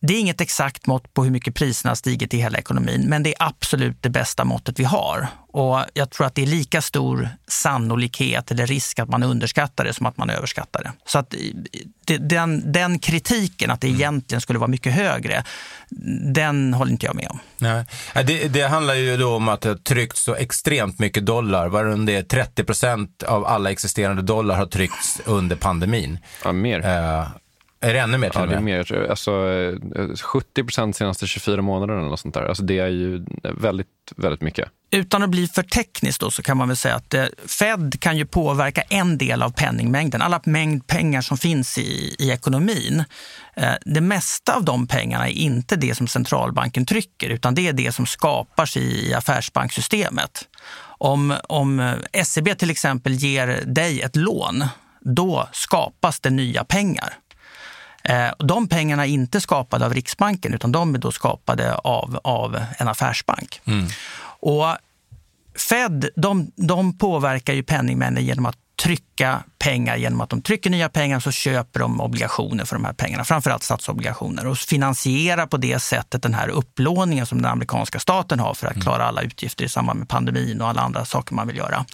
det 0.00 0.14
är 0.14 0.20
inget 0.20 0.40
exakt 0.40 0.86
mått 0.86 1.14
på 1.14 1.24
hur 1.24 1.30
mycket 1.30 1.54
priserna 1.54 1.90
har 1.90 1.96
stigit 1.96 2.34
i 2.34 2.38
hela 2.38 2.58
ekonomin, 2.58 3.04
men 3.08 3.22
det 3.22 3.30
är 3.30 3.46
absolut 3.46 4.02
det 4.02 4.10
bästa 4.10 4.44
måttet 4.44 4.80
vi 4.80 4.84
har. 4.84 5.28
Och 5.52 5.84
jag 5.94 6.10
tror 6.10 6.26
att 6.26 6.34
det 6.34 6.42
är 6.42 6.46
lika 6.46 6.82
stor 6.82 7.28
sannolikhet 7.48 8.50
eller 8.50 8.66
risk 8.66 8.98
att 8.98 9.08
man 9.08 9.22
underskattar 9.22 9.84
det 9.84 9.94
som 9.94 10.06
att 10.06 10.16
man 10.16 10.30
överskattar 10.30 10.82
det. 10.82 10.92
Så 11.06 11.18
att 11.18 11.34
den, 12.18 12.72
den 12.72 12.98
kritiken 12.98 13.70
att 13.70 13.80
det 13.80 13.86
mm. 13.86 14.00
egentligen 14.00 14.40
skulle 14.40 14.58
vara 14.58 14.68
mycket 14.68 14.92
högre, 14.92 15.44
den 16.34 16.74
håller 16.74 16.92
inte 16.92 17.06
jag 17.06 17.14
med 17.14 17.28
om. 17.30 17.38
Nej. 17.58 17.84
Det, 18.26 18.48
det 18.48 18.62
handlar 18.62 18.94
ju 18.94 19.16
då 19.16 19.36
om 19.36 19.48
att 19.48 19.60
det 19.60 19.68
har 19.68 19.76
tryckts 19.76 20.22
så 20.22 20.34
extremt 20.34 20.98
mycket 20.98 21.26
dollar. 21.26 21.68
Vad 21.68 22.06
det 22.06 22.16
är 22.16 22.22
30 22.22 22.64
procent 22.64 23.22
av 23.22 23.46
alla 23.46 23.70
existerande 23.70 24.22
dollar 24.22 24.56
har 24.56 24.66
tryckts 24.66 25.20
under 25.24 25.56
pandemin. 25.56 26.18
Ja, 26.44 26.52
mer. 26.52 26.78
Uh, 26.78 27.28
Är 27.82 27.92
det 27.94 28.00
ännu 28.00 28.18
mer 28.18 28.30
till 28.30 28.40
Ja, 28.40 28.46
det 28.46 28.54
är 28.54 28.60
mer. 28.60 28.76
jag 28.76 28.86
tror- 28.86 29.06
Alltså, 29.10 29.30
eh, 29.96 30.14
70 30.16 30.64
procent 30.64 30.96
senaste 30.96 31.26
24 31.26 31.62
månaderna 31.62 32.00
eller 32.00 32.10
något 32.10 32.20
sånt 32.20 32.34
där. 32.34 32.42
Alltså, 32.42 32.62
det 32.62 32.78
är 32.78 32.88
ju 32.88 33.24
väldigt, 33.42 33.86
väldigt 34.16 34.40
mycket. 34.40 34.68
Utan 34.92 35.22
att 35.22 35.30
bli 35.30 35.46
för 35.48 35.62
teknisk 35.62 36.20
då, 36.20 36.30
så 36.30 36.42
kan 36.42 36.56
man 36.56 36.68
väl 36.68 36.76
säga 36.76 36.94
att 36.94 37.14
eh, 37.14 37.24
Fed 37.46 37.96
kan 38.00 38.16
ju 38.16 38.26
påverka 38.26 38.80
en 38.82 39.18
del 39.18 39.42
av 39.42 39.50
penningmängden, 39.50 40.22
alla 40.22 40.40
mängd 40.44 40.86
pengar 40.86 41.20
som 41.20 41.38
finns 41.38 41.78
i, 41.78 42.16
i 42.18 42.30
ekonomin. 42.30 43.04
Eh, 43.56 43.72
det 43.84 44.00
mesta 44.00 44.54
av 44.56 44.64
de 44.64 44.86
pengarna 44.86 45.28
är 45.28 45.32
inte 45.32 45.76
det 45.76 45.94
som 45.94 46.06
centralbanken 46.06 46.86
trycker, 46.86 47.28
utan 47.28 47.54
det 47.54 47.68
är 47.68 47.72
det 47.72 47.92
som 47.92 48.06
skapas 48.06 48.76
i, 48.76 49.08
i 49.10 49.14
affärsbanksystemet. 49.14 50.48
Om, 50.98 51.34
om 51.48 51.80
eh, 51.80 52.22
SEB 52.24 52.58
till 52.58 52.70
exempel 52.70 53.12
ger 53.12 53.62
dig 53.66 54.00
ett 54.00 54.16
lån, 54.16 54.64
då 55.00 55.48
skapas 55.52 56.20
det 56.20 56.30
nya 56.30 56.64
pengar. 56.64 57.14
Eh, 58.10 58.32
De 58.38 58.68
pengarna 58.68 59.06
är 59.06 59.10
inte 59.10 59.40
skapade 59.40 59.86
av 59.86 59.94
Riksbanken 59.94 60.54
utan 60.54 60.72
de 60.72 60.94
är 60.94 60.98
då 60.98 61.12
skapade 61.12 61.74
av, 61.74 62.20
av 62.24 62.60
en 62.78 62.88
affärsbank. 62.88 63.60
Och 64.40 64.76
Fed 65.68 66.08
de, 66.16 66.52
de 66.56 66.98
påverkar 66.98 67.52
ju 67.52 67.62
penningmängden 67.62 68.24
genom 68.24 68.46
att 68.46 68.56
trycka 68.82 69.42
pengar. 69.58 69.96
Genom 69.96 70.20
att 70.20 70.30
de 70.30 70.42
trycker 70.42 70.70
nya 70.70 70.88
pengar 70.88 71.20
så 71.20 71.30
köper 71.30 71.80
de 71.80 72.00
obligationer 72.00 72.64
för 72.64 72.76
de 72.76 72.84
här 72.84 72.92
pengarna, 72.92 73.24
framförallt 73.24 73.62
statsobligationer 73.62 74.46
och 74.46 74.58
finansierar 74.58 75.46
på 75.46 75.56
det 75.56 75.78
sättet 75.78 76.22
den 76.22 76.34
här 76.34 76.48
upplåningen 76.48 77.26
som 77.26 77.42
den 77.42 77.50
amerikanska 77.50 77.98
staten 77.98 78.40
har 78.40 78.54
för 78.54 78.66
att 78.66 78.82
klara 78.82 79.04
alla 79.04 79.22
utgifter 79.22 79.64
i 79.64 79.68
samband 79.68 79.98
med 79.98 80.08
pandemin 80.08 80.60
och 80.60 80.68
alla 80.68 80.82
andra 80.82 81.04
saker 81.04 81.34
man 81.34 81.46
vill 81.46 81.56
göra. 81.56 81.84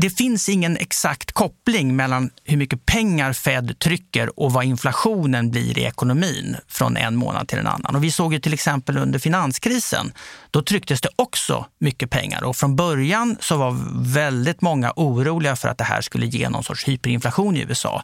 Det 0.00 0.10
finns 0.10 0.48
ingen 0.48 0.76
exakt 0.76 1.32
koppling 1.32 1.96
mellan 1.96 2.30
hur 2.44 2.56
mycket 2.56 2.86
pengar 2.86 3.32
Fed 3.32 3.78
trycker 3.78 4.40
och 4.40 4.52
vad 4.52 4.64
inflationen 4.64 5.50
blir 5.50 5.78
i 5.78 5.84
ekonomin 5.84 6.56
från 6.68 6.96
en 6.96 7.16
månad 7.16 7.48
till 7.48 7.58
en 7.58 7.66
annan. 7.66 7.96
Och 7.96 8.04
vi 8.04 8.10
såg 8.10 8.32
ju 8.32 8.40
till 8.40 8.54
exempel 8.54 8.98
under 8.98 9.18
finanskrisen, 9.18 10.12
då 10.50 10.62
trycktes 10.62 11.00
det 11.00 11.08
också 11.16 11.66
mycket 11.80 12.10
pengar. 12.10 12.44
Och 12.44 12.56
från 12.56 12.76
början 12.76 13.36
så 13.40 13.56
var 13.56 13.76
väldigt 14.14 14.60
många 14.60 14.92
oroliga 14.96 15.56
för 15.56 15.68
att 15.68 15.78
det 15.78 15.84
här 15.84 16.00
skulle 16.00 16.26
ge 16.26 16.48
någon 16.48 16.64
sorts 16.64 16.88
hyperinflation 16.88 17.56
i 17.56 17.60
USA. 17.60 18.02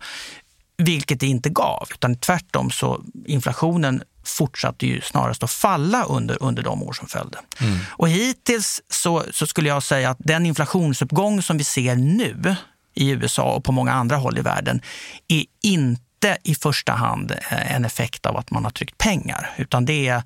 Vilket 0.79 1.21
det 1.21 1.27
inte 1.27 1.49
gav, 1.49 1.89
utan 1.95 2.17
tvärtom 2.17 2.71
så 2.71 3.03
inflationen 3.27 4.03
fortsatte 4.25 4.87
ju 4.87 5.01
snarast 5.01 5.43
att 5.43 5.51
falla 5.51 6.05
under, 6.05 6.43
under 6.43 6.63
de 6.63 6.83
år 6.83 6.93
som 6.93 7.09
följde. 7.09 7.39
Och 7.89 8.09
hittills 8.09 8.83
så, 8.89 9.25
så 9.33 9.47
skulle 9.47 9.69
jag 9.69 9.83
säga 9.83 10.11
att 10.11 10.19
den 10.21 10.47
inflationsuppgång 10.47 11.43
som 11.43 11.59
vi 11.59 11.65
ser 11.65 11.97
nu 11.97 12.57
i 12.95 13.11
USA 13.11 13.55
och 13.55 13.65
på 13.65 13.73
många 13.73 13.93
andra 13.93 14.17
håll 14.17 14.39
i 14.39 14.41
världen 14.41 14.81
är 15.29 15.45
inte 15.63 16.12
i 16.43 16.55
första 16.55 16.93
hand 16.93 17.31
eh, 17.31 17.77
en 17.77 17.85
effekt 17.85 18.27
av 18.27 18.37
att 18.37 18.51
man 18.51 18.65
har 18.65 18.71
tryckt 18.71 18.99
pengar, 18.99 19.51
utan 19.57 19.85
det, 19.85 20.09
är, 20.09 20.23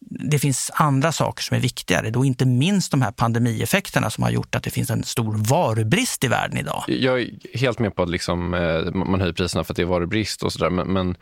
det 0.00 0.38
finns 0.38 0.70
andra 0.74 1.12
saker 1.12 1.42
som 1.42 1.56
är 1.56 1.60
viktigare. 1.60 2.10
Då 2.10 2.24
inte 2.24 2.46
minst 2.46 2.90
de 2.90 3.02
här 3.02 3.12
pandemieffekterna 3.12 4.10
som 4.10 4.24
har 4.24 4.30
gjort 4.30 4.54
att 4.54 4.62
det 4.62 4.70
finns 4.70 4.90
en 4.90 5.04
stor 5.04 5.34
varubrist 5.48 6.24
i 6.24 6.28
världen 6.28 6.58
idag. 6.58 6.84
Jag 6.86 7.20
är 7.20 7.30
helt 7.54 7.78
med 7.78 7.94
på 7.94 8.02
att 8.02 8.10
liksom, 8.10 8.54
eh, 8.54 8.94
man 8.94 9.20
höjer 9.20 9.34
priserna 9.34 9.64
för 9.64 9.72
att 9.72 9.76
det 9.76 9.82
är 9.82 9.86
varubrist 9.86 10.42
och 10.42 10.52
sådär. 10.52 10.70
Men, 10.70 10.92
men 10.92 11.16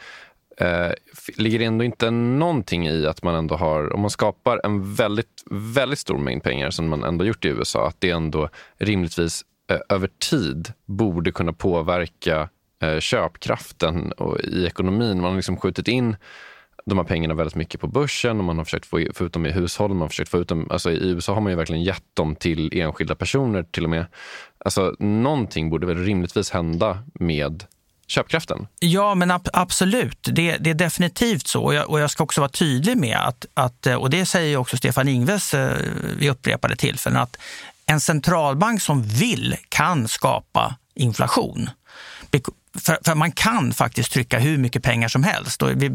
eh, 0.60 0.92
ligger 1.36 1.58
det 1.58 1.64
ändå 1.64 1.84
inte 1.84 2.10
någonting 2.10 2.88
i 2.88 3.06
att 3.06 3.22
man 3.22 3.34
ändå 3.34 3.56
har, 3.56 3.92
om 3.92 4.00
man 4.00 4.10
skapar 4.10 4.60
en 4.64 4.94
väldigt, 4.94 5.42
väldigt 5.50 5.98
stor 5.98 6.18
mängd 6.18 6.42
pengar 6.42 6.70
som 6.70 6.88
man 6.88 7.04
ändå 7.04 7.24
gjort 7.24 7.44
i 7.44 7.48
USA, 7.48 7.88
att 7.88 8.00
det 8.00 8.10
ändå 8.10 8.48
rimligtvis 8.78 9.44
eh, 9.70 9.78
över 9.88 10.10
tid 10.30 10.72
borde 10.86 11.32
kunna 11.32 11.52
påverka 11.52 12.40
eh, 12.40 12.46
Eh, 12.82 13.00
köpkraften 13.00 14.12
och, 14.12 14.40
i 14.40 14.66
ekonomin. 14.66 15.20
Man 15.20 15.30
har 15.30 15.36
liksom 15.36 15.56
skjutit 15.56 15.88
in 15.88 16.16
de 16.86 16.98
här 16.98 17.04
pengarna 17.04 17.34
väldigt 17.34 17.54
mycket 17.54 17.80
på 17.80 17.86
börsen 17.86 18.38
och 18.38 18.44
man 18.44 18.58
har 18.58 18.64
försökt 18.64 18.86
få, 18.86 19.06
få 19.14 19.24
ut 19.24 19.32
dem 19.32 19.46
i 19.46 19.50
hushållen. 19.50 19.96
Man 19.96 20.04
har 20.04 20.08
försökt 20.08 20.30
få 20.30 20.38
ut 20.38 20.48
dem, 20.48 20.66
alltså 20.70 20.90
I 20.90 21.08
USA 21.10 21.34
har 21.34 21.40
man 21.40 21.52
ju 21.52 21.56
verkligen 21.56 21.82
gett 21.82 22.04
dem 22.14 22.36
till 22.36 22.80
enskilda 22.80 23.14
personer 23.14 23.62
till 23.62 23.84
och 23.84 23.90
med. 23.90 24.06
Alltså, 24.64 24.94
någonting 24.98 25.70
borde 25.70 25.86
väl 25.86 26.04
rimligtvis 26.04 26.50
hända 26.50 27.02
med 27.14 27.64
köpkraften. 28.06 28.66
Ja, 28.80 29.14
men 29.14 29.30
ab- 29.30 29.48
absolut. 29.52 30.18
Det, 30.32 30.56
det 30.56 30.70
är 30.70 30.74
definitivt 30.74 31.46
så. 31.46 31.62
Och 31.62 31.74
jag, 31.74 31.90
och 31.90 32.00
jag 32.00 32.10
ska 32.10 32.24
också 32.24 32.40
vara 32.40 32.50
tydlig 32.50 32.96
med 32.96 33.18
att, 33.18 33.46
att, 33.54 33.86
eh, 33.86 33.94
och 33.94 34.10
det 34.10 34.26
säger 34.26 34.56
också 34.56 34.76
Stefan 34.76 35.08
Ingves 35.08 35.54
eh, 35.54 35.76
vid 36.18 36.30
upprepade 36.30 36.76
tillfällen, 36.76 37.18
att 37.22 37.36
en 37.86 38.00
centralbank 38.00 38.82
som 38.82 39.02
vill 39.02 39.56
kan 39.68 40.08
skapa 40.08 40.76
inflation. 40.94 41.70
För, 42.78 42.98
för 43.04 43.14
man 43.14 43.32
kan 43.32 43.72
faktiskt 43.72 44.12
trycka 44.12 44.38
hur 44.38 44.58
mycket 44.58 44.82
pengar 44.82 45.08
som 45.08 45.24
helst. 45.24 45.62
Och 45.62 45.82
vi, 45.82 45.88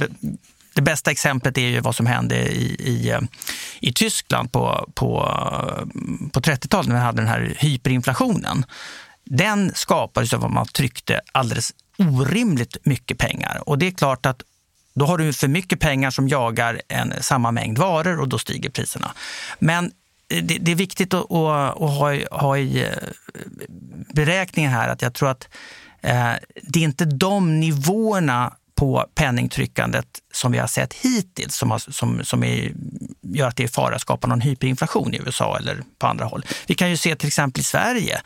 det 0.73 0.81
bästa 0.81 1.11
exemplet 1.11 1.57
är 1.57 1.67
ju 1.67 1.79
vad 1.79 1.95
som 1.95 2.05
hände 2.05 2.35
i, 2.51 2.75
i, 2.79 3.09
eh, 3.09 3.19
i 3.79 3.93
Tyskland 3.93 4.51
på, 4.51 4.89
på, 4.93 5.07
på 6.33 6.39
30-talet 6.39 6.87
när 6.87 6.95
vi 6.95 7.01
hade 7.01 7.21
den 7.21 7.27
här 7.29 7.53
hyperinflationen. 7.57 8.65
Den 9.25 9.71
skapades 9.75 10.33
av 10.33 10.45
att 10.45 10.51
man 10.51 10.67
tryckte 10.67 11.21
alldeles 11.31 11.73
orimligt 11.97 12.77
mycket 12.83 13.17
pengar. 13.17 13.69
Och 13.69 13.77
det 13.77 13.87
är 13.87 13.91
klart 13.91 14.25
att 14.25 14.41
då 14.93 15.05
har 15.05 15.17
du 15.17 15.33
för 15.33 15.47
mycket 15.47 15.79
pengar 15.79 16.11
som 16.11 16.27
jagar 16.29 16.81
en, 16.87 17.13
samma 17.21 17.51
mängd 17.51 17.77
varor 17.77 18.19
och 18.19 18.27
då 18.27 18.37
stiger 18.37 18.69
priserna. 18.69 19.11
Men 19.59 19.91
eh, 20.29 20.43
det, 20.43 20.57
det 20.57 20.71
är 20.71 20.75
viktigt 20.75 21.13
att, 21.13 21.31
att, 21.31 21.81
att 21.81 21.97
ha, 21.97 22.13
i- 22.13 22.27
ha 22.31 22.57
i 22.57 22.83
eh, 22.83 22.89
beräkningen 24.13 24.71
här 24.71 24.89
att 24.89 25.01
jag 25.01 25.13
tror 25.13 25.29
att 25.29 25.47
Eh, 26.01 26.33
det 26.61 26.79
är 26.79 26.83
inte 26.83 27.05
de 27.05 27.59
nivåerna 27.59 28.53
på 28.81 29.05
penningtryckandet 29.15 30.05
som 30.33 30.51
vi 30.51 30.57
har 30.57 30.67
sett 30.67 30.93
hittills 30.93 31.55
som, 31.55 31.71
har, 31.71 31.79
som, 31.79 32.25
som 32.25 32.43
är, 32.43 32.71
gör 33.21 33.47
att 33.47 33.55
det 33.55 33.63
är 33.63 33.67
fara 33.67 33.95
att 33.95 34.01
skapa 34.01 34.27
någon 34.27 34.41
hyperinflation 34.41 35.13
i 35.13 35.17
USA 35.25 35.57
eller 35.57 35.83
på 35.99 36.07
andra 36.07 36.25
håll. 36.25 36.45
Vi 36.67 36.73
kan 36.73 36.89
ju 36.89 36.97
se 36.97 37.15
till 37.15 37.27
exempel 37.27 37.61
i 37.61 37.63
Sverige, 37.63 38.21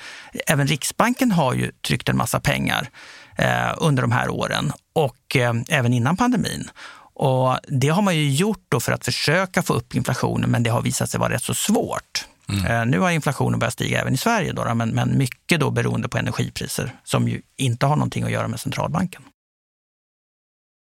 även 0.48 0.68
Riksbanken 0.68 1.32
har 1.32 1.54
ju 1.54 1.72
tryckt 1.72 2.10
en 2.10 2.18
massa 2.18 2.40
pengar 2.40 2.90
eh, 3.38 3.74
under 3.78 4.02
de 4.02 4.12
här 4.12 4.30
åren 4.30 4.72
och 4.94 5.36
eh, 5.36 5.54
även 5.70 5.94
innan 5.94 6.18
pandemin. 6.18 6.70
Och 7.14 7.58
det 7.68 7.90
har 7.90 8.02
man 8.02 8.16
ju 8.16 8.32
gjort 8.32 8.66
då 8.70 8.80
för 8.80 8.92
att 8.92 9.06
försöka 9.06 9.62
få 9.62 9.74
upp 9.74 9.96
inflationen, 9.96 10.50
men 10.50 10.64
det 10.64 10.70
har 10.70 10.82
visat 10.82 11.10
sig 11.10 11.20
vara 11.20 11.34
rätt 11.34 11.44
så 11.44 11.54
svårt. 11.54 12.26
Eh, 12.50 12.86
Nu 12.86 13.00
har 13.00 13.12
inflationen 13.12 13.60
börjat 13.60 13.74
stiga 13.74 14.02
även 14.02 14.14
i 14.14 14.18
Sverige, 14.18 14.54
då, 14.54 14.74
men, 14.76 14.90
men 14.90 15.18
mycket 15.18 15.60
då 15.60 15.72
beroende 15.72 16.10
på 16.10 16.18
energipriser 16.18 16.96
som 17.04 17.28
ju 17.28 17.42
inte 17.56 17.86
har 17.86 17.96
någonting 17.96 18.24
att 18.24 18.32
göra 18.32 18.48
med 18.48 18.60
centralbanken. 18.60 19.22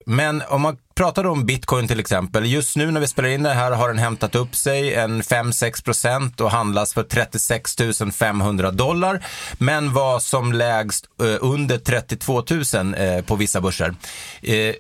Men 0.06 0.41
om 0.49 0.62
man 0.62 0.78
pratar 0.96 1.26
om 1.26 1.46
bitcoin 1.46 1.88
till 1.88 2.00
exempel, 2.00 2.46
just 2.46 2.76
nu 2.76 2.91
när 2.91 3.02
vi 3.02 3.08
spelar 3.08 3.30
in 3.30 3.44
det 3.44 3.54
här 3.54 3.72
har 3.72 3.88
den 3.88 3.98
hämtat 3.98 4.36
upp 4.36 4.56
sig 4.56 4.94
en 4.94 5.22
5-6 5.22 5.84
procent 5.84 6.41
och 6.41 6.52
handlas 6.52 6.94
för 6.94 7.04
36 7.04 7.76
500 8.14 8.72
dollar, 8.72 9.26
men 9.58 9.94
var 9.94 10.20
som 10.20 10.54
lägst 10.54 11.06
eh, 11.22 11.36
under 11.41 11.78
32 11.78 12.44
000 12.74 12.96
eh, 12.98 13.22
på 13.26 13.36
vissa 13.36 13.62
börser. 13.62 13.96
Eh, 14.41 14.76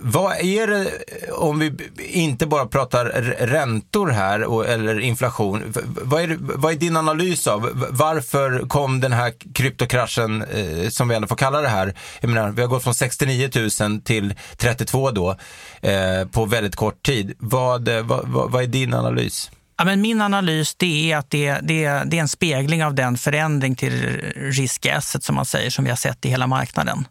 vad 0.00 0.36
är 0.36 0.66
det, 0.66 0.90
om 1.32 1.58
vi 1.58 1.72
inte 1.98 2.46
bara 2.46 2.66
pratar 2.66 3.04
räntor 3.38 4.08
här 4.08 4.64
eller 4.64 5.00
inflation, 5.00 5.74
vad 5.86 6.22
är, 6.22 6.26
det, 6.26 6.36
vad 6.38 6.72
är 6.72 6.76
din 6.76 6.96
analys 6.96 7.46
av 7.46 7.88
varför 7.90 8.68
kom 8.68 9.00
den 9.00 9.12
här 9.12 9.32
kryptokraschen, 9.54 10.44
som 10.90 11.08
vi 11.08 11.14
ändå 11.14 11.28
får 11.28 11.36
kalla 11.36 11.60
det 11.60 11.68
här, 11.68 11.94
jag 12.20 12.30
menar, 12.30 12.50
vi 12.50 12.62
har 12.62 12.68
gått 12.68 12.82
från 12.82 12.94
69 12.94 13.50
000 13.80 14.00
till 14.00 14.34
32 14.56 15.07
då, 15.14 15.36
eh, 15.80 16.28
på 16.30 16.44
väldigt 16.44 16.76
kort 16.76 17.06
tid. 17.06 17.34
Vad, 17.38 17.88
eh, 17.88 18.02
vad, 18.02 18.28
vad, 18.28 18.50
vad 18.50 18.62
är 18.62 18.66
din 18.66 18.94
analys? 18.94 19.50
Ja, 19.78 19.84
men 19.84 20.00
min 20.00 20.20
analys 20.20 20.74
det 20.74 21.12
är 21.12 21.16
att 21.16 21.30
det, 21.30 21.52
det, 21.62 22.02
det 22.06 22.16
är 22.16 22.20
en 22.20 22.28
spegling 22.28 22.84
av 22.84 22.94
den 22.94 23.18
förändring 23.18 23.74
till 23.74 24.20
riskasset 24.36 25.24
som 25.24 25.34
man 25.34 25.44
säger 25.44 25.70
som 25.70 25.84
vi 25.84 25.90
har 25.90 25.96
sett 25.96 26.24
i 26.24 26.28
hela 26.28 26.46
marknaden. 26.46 27.08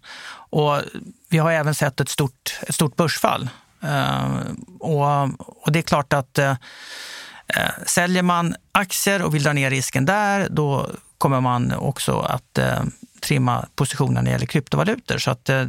Och 0.50 0.82
vi 1.30 1.38
har 1.38 1.52
även 1.52 1.76
sett 1.76 2.00
ett 2.00 2.10
stort, 2.10 2.60
ett 2.62 2.76
stort 2.76 2.96
börsfall. 2.96 3.50
Eh, 3.84 4.40
och, 4.80 5.24
och 5.66 5.72
det 5.72 5.80
är 5.80 5.84
klart 5.84 6.14
att 6.14 6.38
eh, 6.38 6.52
eh 7.48 7.72
säljer 7.86 8.24
man 8.24 8.56
aktier 8.72 9.22
och 9.22 9.36
vill 9.36 9.44
dra 9.44 9.54
ner 9.54 9.70
risken 9.70 10.06
där, 10.06 10.48
då 10.50 10.90
kommer 11.18 11.42
man 11.42 11.74
också 11.74 12.20
att 12.20 12.58
eh, 12.58 12.84
trimma 13.22 13.66
positionen 13.76 14.14
när 14.14 14.24
det 14.24 14.32
gäller 14.32 14.46
kryptovalutor. 14.46 15.18
Så 15.18 15.32
att 15.32 15.50
eh, 15.50 15.66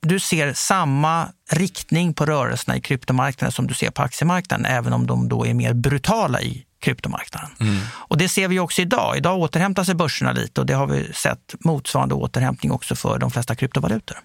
du 0.00 0.20
ser 0.20 0.52
samma 0.52 1.28
riktning 1.50 2.14
på 2.14 2.26
rörelserna 2.26 2.76
i 2.76 2.80
kryptomarknaden 2.80 3.52
som 3.52 3.66
du 3.66 3.74
ser 3.74 3.90
på 3.90 4.02
aktiemarknaden, 4.02 4.66
även 4.66 4.92
om 4.92 5.06
de 5.06 5.28
då 5.28 5.46
är 5.46 5.54
mer 5.54 5.72
brutala 5.72 6.40
i 6.40 6.64
kryptomarknaden. 6.80 7.50
Och 7.90 8.18
det 8.18 8.28
ser 8.28 8.48
vi 8.48 8.58
också 8.58 8.82
idag. 8.82 9.16
Idag 9.16 9.38
återhämtar 9.38 9.84
sig 9.84 9.94
börserna 9.94 10.32
lite 10.32 10.60
och 10.60 10.66
det 10.66 10.74
har 10.74 10.86
vi 10.86 11.12
sett 11.12 11.54
motsvarande 11.60 12.14
återhämtning 12.14 12.72
också 12.72 12.94
för 12.96 13.18
de 13.18 13.30
flesta 13.30 13.54
kryptovalutor. 13.54 14.16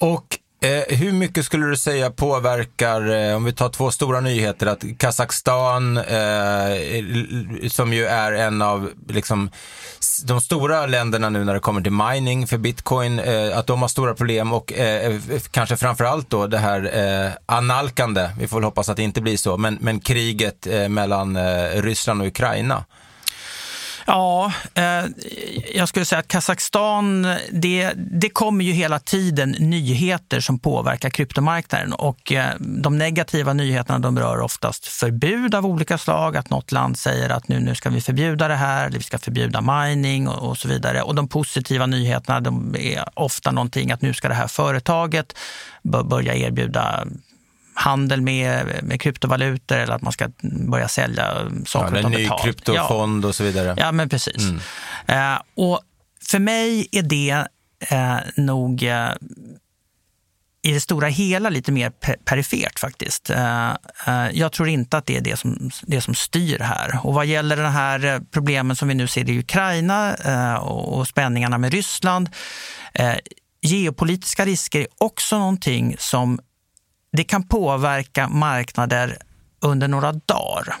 Och 0.00 0.38
Eh, 0.60 0.96
hur 0.96 1.12
mycket 1.12 1.44
skulle 1.44 1.66
du 1.66 1.76
säga 1.76 2.10
påverkar, 2.10 3.10
eh, 3.10 3.36
om 3.36 3.44
vi 3.44 3.52
tar 3.52 3.68
två 3.68 3.90
stora 3.90 4.20
nyheter, 4.20 4.66
att 4.66 4.84
Kazakstan, 4.98 5.96
eh, 5.96 7.68
som 7.68 7.92
ju 7.92 8.04
är 8.04 8.32
en 8.32 8.62
av 8.62 8.90
liksom, 9.08 9.50
de 10.24 10.40
stora 10.40 10.86
länderna 10.86 11.30
nu 11.30 11.44
när 11.44 11.54
det 11.54 11.60
kommer 11.60 11.80
till 11.80 11.92
mining 11.92 12.46
för 12.46 12.58
bitcoin, 12.58 13.18
eh, 13.18 13.58
att 13.58 13.66
de 13.66 13.82
har 13.82 13.88
stora 13.88 14.14
problem 14.14 14.52
och 14.52 14.72
eh, 14.72 15.20
kanske 15.50 15.76
framförallt 15.76 16.30
då 16.30 16.46
det 16.46 16.58
här 16.58 16.90
eh, 17.26 17.32
analkande, 17.46 18.30
vi 18.38 18.48
får 18.48 18.56
väl 18.56 18.64
hoppas 18.64 18.88
att 18.88 18.96
det 18.96 19.02
inte 19.02 19.20
blir 19.20 19.36
så, 19.36 19.56
men, 19.56 19.78
men 19.80 20.00
kriget 20.00 20.66
eh, 20.66 20.88
mellan 20.88 21.36
eh, 21.36 21.82
Ryssland 21.82 22.20
och 22.20 22.26
Ukraina. 22.26 22.84
Ja, 24.10 24.52
eh, 24.74 25.04
jag 25.74 25.88
skulle 25.88 26.04
säga 26.04 26.18
att 26.18 26.28
Kazakstan, 26.28 27.26
det, 27.52 27.92
det 27.96 28.30
kommer 28.30 28.64
ju 28.64 28.72
hela 28.72 28.98
tiden 28.98 29.50
nyheter 29.58 30.40
som 30.40 30.58
påverkar 30.58 31.10
kryptomarknaden 31.10 31.92
och 31.92 32.32
eh, 32.32 32.54
de 32.58 32.98
negativa 32.98 33.52
nyheterna 33.52 33.98
de 33.98 34.18
rör 34.18 34.40
oftast 34.40 34.86
förbud 34.86 35.54
av 35.54 35.66
olika 35.66 35.98
slag, 35.98 36.36
att 36.36 36.50
något 36.50 36.72
land 36.72 36.98
säger 36.98 37.30
att 37.30 37.48
nu, 37.48 37.60
nu 37.60 37.74
ska 37.74 37.90
vi 37.90 38.00
förbjuda 38.00 38.48
det 38.48 38.54
här, 38.54 38.86
eller 38.86 38.98
vi 38.98 39.04
ska 39.04 39.18
förbjuda 39.18 39.60
mining 39.60 40.28
och, 40.28 40.48
och 40.50 40.58
så 40.58 40.68
vidare. 40.68 41.02
Och 41.02 41.14
de 41.14 41.28
positiva 41.28 41.86
nyheterna 41.86 42.40
de 42.40 42.76
är 42.78 43.04
ofta 43.14 43.50
någonting 43.50 43.92
att 43.92 44.02
nu 44.02 44.14
ska 44.14 44.28
det 44.28 44.34
här 44.34 44.48
företaget 44.48 45.38
börja 45.82 46.34
erbjuda 46.34 47.06
handel 47.78 48.20
med, 48.20 48.80
med 48.82 49.00
kryptovalutor 49.00 49.76
eller 49.76 49.94
att 49.94 50.02
man 50.02 50.12
ska 50.12 50.28
börja 50.42 50.88
sälja 50.88 51.50
saker 51.66 51.96
ja, 51.96 52.02
En 52.02 52.10
ny 52.10 52.22
betalt. 52.22 52.42
kryptofond 52.42 53.24
ja. 53.24 53.28
och 53.28 53.34
så 53.34 53.44
vidare. 53.44 53.74
Ja, 53.78 53.92
men 53.92 54.08
precis. 54.08 54.42
Mm. 54.42 54.60
Eh, 55.06 55.40
och 55.54 55.80
för 56.30 56.38
mig 56.38 56.88
är 56.92 57.02
det 57.02 57.46
eh, 57.90 58.18
nog 58.36 58.82
eh, 58.82 59.10
i 60.62 60.72
det 60.72 60.80
stora 60.80 61.06
hela 61.08 61.48
lite 61.48 61.72
mer 61.72 61.90
perifert 62.24 62.78
faktiskt. 62.78 63.30
Eh, 63.30 63.70
eh, 64.06 64.28
jag 64.32 64.52
tror 64.52 64.68
inte 64.68 64.96
att 64.96 65.06
det 65.06 65.16
är 65.16 65.20
det 65.20 65.36
som, 65.36 65.70
det 65.82 66.00
som 66.00 66.14
styr 66.14 66.58
här. 66.58 67.00
Och 67.02 67.14
vad 67.14 67.26
gäller 67.26 67.56
den 67.56 67.72
här 67.72 68.20
problemen 68.30 68.76
som 68.76 68.88
vi 68.88 68.94
nu 68.94 69.06
ser 69.06 69.30
i 69.30 69.38
Ukraina 69.38 70.14
eh, 70.14 70.54
och 70.54 71.08
spänningarna 71.08 71.58
med 71.58 71.72
Ryssland. 71.72 72.30
Geopolitiska 73.62 74.44
risker 74.44 74.80
är 74.80 74.86
också 74.98 75.38
någonting 75.38 75.96
som 75.98 76.40
det 77.12 77.24
kan 77.24 77.42
påverka 77.42 78.28
marknader 78.28 79.18
under 79.60 79.88
några 79.88 80.12
dagar 80.12 80.76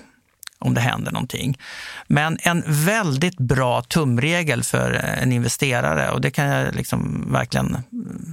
om 0.58 0.74
det 0.74 0.80
händer 0.80 1.12
någonting. 1.12 1.58
Men 2.06 2.38
en 2.42 2.64
väldigt 2.66 3.38
bra 3.38 3.82
tumregel 3.82 4.64
för 4.64 4.92
en 4.92 5.32
investerare, 5.32 6.10
och 6.10 6.20
det 6.20 6.30
kan 6.30 6.46
jag 6.46 6.74
liksom 6.74 7.32
verkligen 7.32 7.76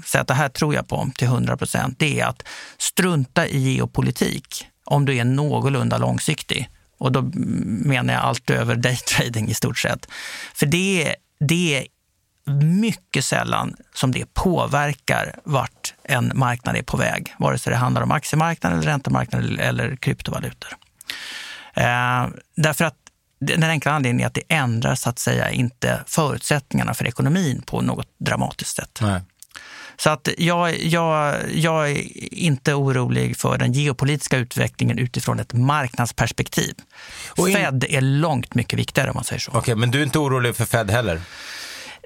säga 0.06 0.22
att 0.22 0.28
det 0.28 0.34
här 0.34 0.50
tror 0.50 0.76
jag 0.76 0.88
på 0.88 1.10
till 1.16 1.28
100 1.28 1.58
procent, 1.58 2.00
det 2.00 2.20
är 2.20 2.26
att 2.26 2.44
strunta 2.78 3.48
i 3.48 3.60
geopolitik 3.60 4.68
om 4.84 5.06
du 5.06 5.18
är 5.18 5.26
någorlunda 5.26 5.98
långsiktig. 5.98 6.70
Och 6.98 7.12
då 7.12 7.22
menar 7.86 8.14
jag 8.14 8.24
allt 8.24 8.50
över 8.50 8.76
daytrading 8.76 9.50
i 9.50 9.54
stort 9.54 9.78
sett. 9.78 10.08
För 10.54 10.66
det, 10.66 11.16
det 11.40 11.78
är 11.78 11.88
mycket 12.62 13.26
sällan 13.26 13.76
som 13.94 14.12
det 14.12 14.34
påverkar 14.34 15.36
vart 15.44 15.94
en 16.04 16.32
marknad 16.36 16.76
är 16.76 16.84
på 16.84 16.98
väg. 16.98 17.36
Vare 17.40 17.58
sig 17.58 17.72
det 17.72 17.78
handlar 17.78 18.02
om 18.02 18.12
aktiemarknaden, 18.12 18.80
eller 18.80 18.92
räntemarknaden 18.92 19.60
eller 19.60 19.96
kryptovalutor. 19.96 20.70
Eh, 21.74 22.28
därför 22.56 22.86
att 22.86 22.96
den 23.40 23.64
enkla 23.64 23.92
anledningen 23.92 24.24
är 24.24 24.28
att 24.28 24.34
det 24.34 24.44
ändrar 24.56 24.96
så 24.96 25.10
att 25.10 25.20
säga 25.20 25.52
inte 25.52 26.04
förutsättningarna 26.08 26.94
för 26.94 27.08
ekonomin 27.08 27.62
på 27.62 27.82
något 27.82 28.08
dramatiskt 28.18 28.76
sätt. 28.76 29.00
Nej. 29.02 29.22
Så 29.98 30.10
att 30.10 30.30
jag, 30.38 30.80
jag, 30.80 31.36
jag 31.54 31.92
är 31.92 32.24
inte 32.34 32.74
orolig 32.74 33.38
för 33.38 33.58
den 33.58 33.74
geopolitiska 33.74 34.38
utvecklingen 34.38 35.00
utifrån 35.00 35.40
ett 35.40 35.54
marknadsperspektiv. 35.54 36.74
in... 37.38 37.56
Fed 37.56 37.86
är 37.90 38.02
långt 38.02 38.56
mycket 38.56 38.80
viktigare 38.80 39.10
om 39.10 39.16
man 39.16 39.24
säger 39.24 39.40
så. 39.40 39.52
Okej, 39.52 39.60
okay, 39.60 39.76
men 39.76 39.92
du 39.92 40.00
är 40.00 40.04
inte 40.04 40.20
orolig 40.20 40.56
för 40.56 40.66
Fed 40.66 40.92
heller? 40.92 41.22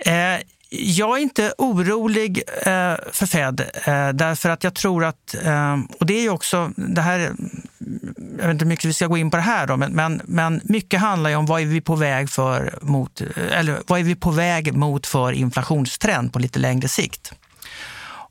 Eh, 0.06 0.40
jag 0.72 1.18
är 1.18 1.22
inte 1.22 1.54
orolig 1.58 2.42
eh, 2.48 2.96
för 3.12 3.26
Fed 3.26 3.60
eh, 3.60 4.10
därför 4.10 4.50
att 4.50 4.64
jag 4.64 4.74
tror 4.74 5.06
att, 5.06 5.36
eh, 5.44 5.78
och 6.00 6.06
det 6.06 6.14
är 6.14 6.22
ju 6.22 6.30
också, 6.30 6.72
det 6.76 7.02
här, 7.02 7.20
jag 7.20 8.48
vet 8.48 8.52
inte 8.52 8.66
hur 8.66 8.70
mycket 8.70 8.86
vi 8.86 8.94
ska 8.94 9.08
gå 9.08 9.18
in 9.18 9.32
på 9.32 9.38
det 9.38 9.44
här 9.44 9.68
då, 9.68 9.78
men, 9.78 9.92
men, 9.92 10.22
men 10.26 10.62
mycket 10.64 11.00
handlar 11.00 11.30
ju 11.30 11.36
om 11.36 11.46
vad 11.46 11.62
är 11.62 11.66
vi 11.66 11.82
på 11.82 11.96
väg 11.96 12.30
för 12.30 12.80
mot, 12.82 13.22
eller 13.52 13.80
vad 13.88 14.00
är 14.00 14.04
vi 14.04 14.16
på 14.16 14.32
väg 14.32 14.74
mot 14.74 15.08
för 15.08 15.32
inflationstrend 15.32 16.34
på 16.34 16.40
lite 16.40 16.60
längre 16.60 16.88
sikt. 16.88 17.34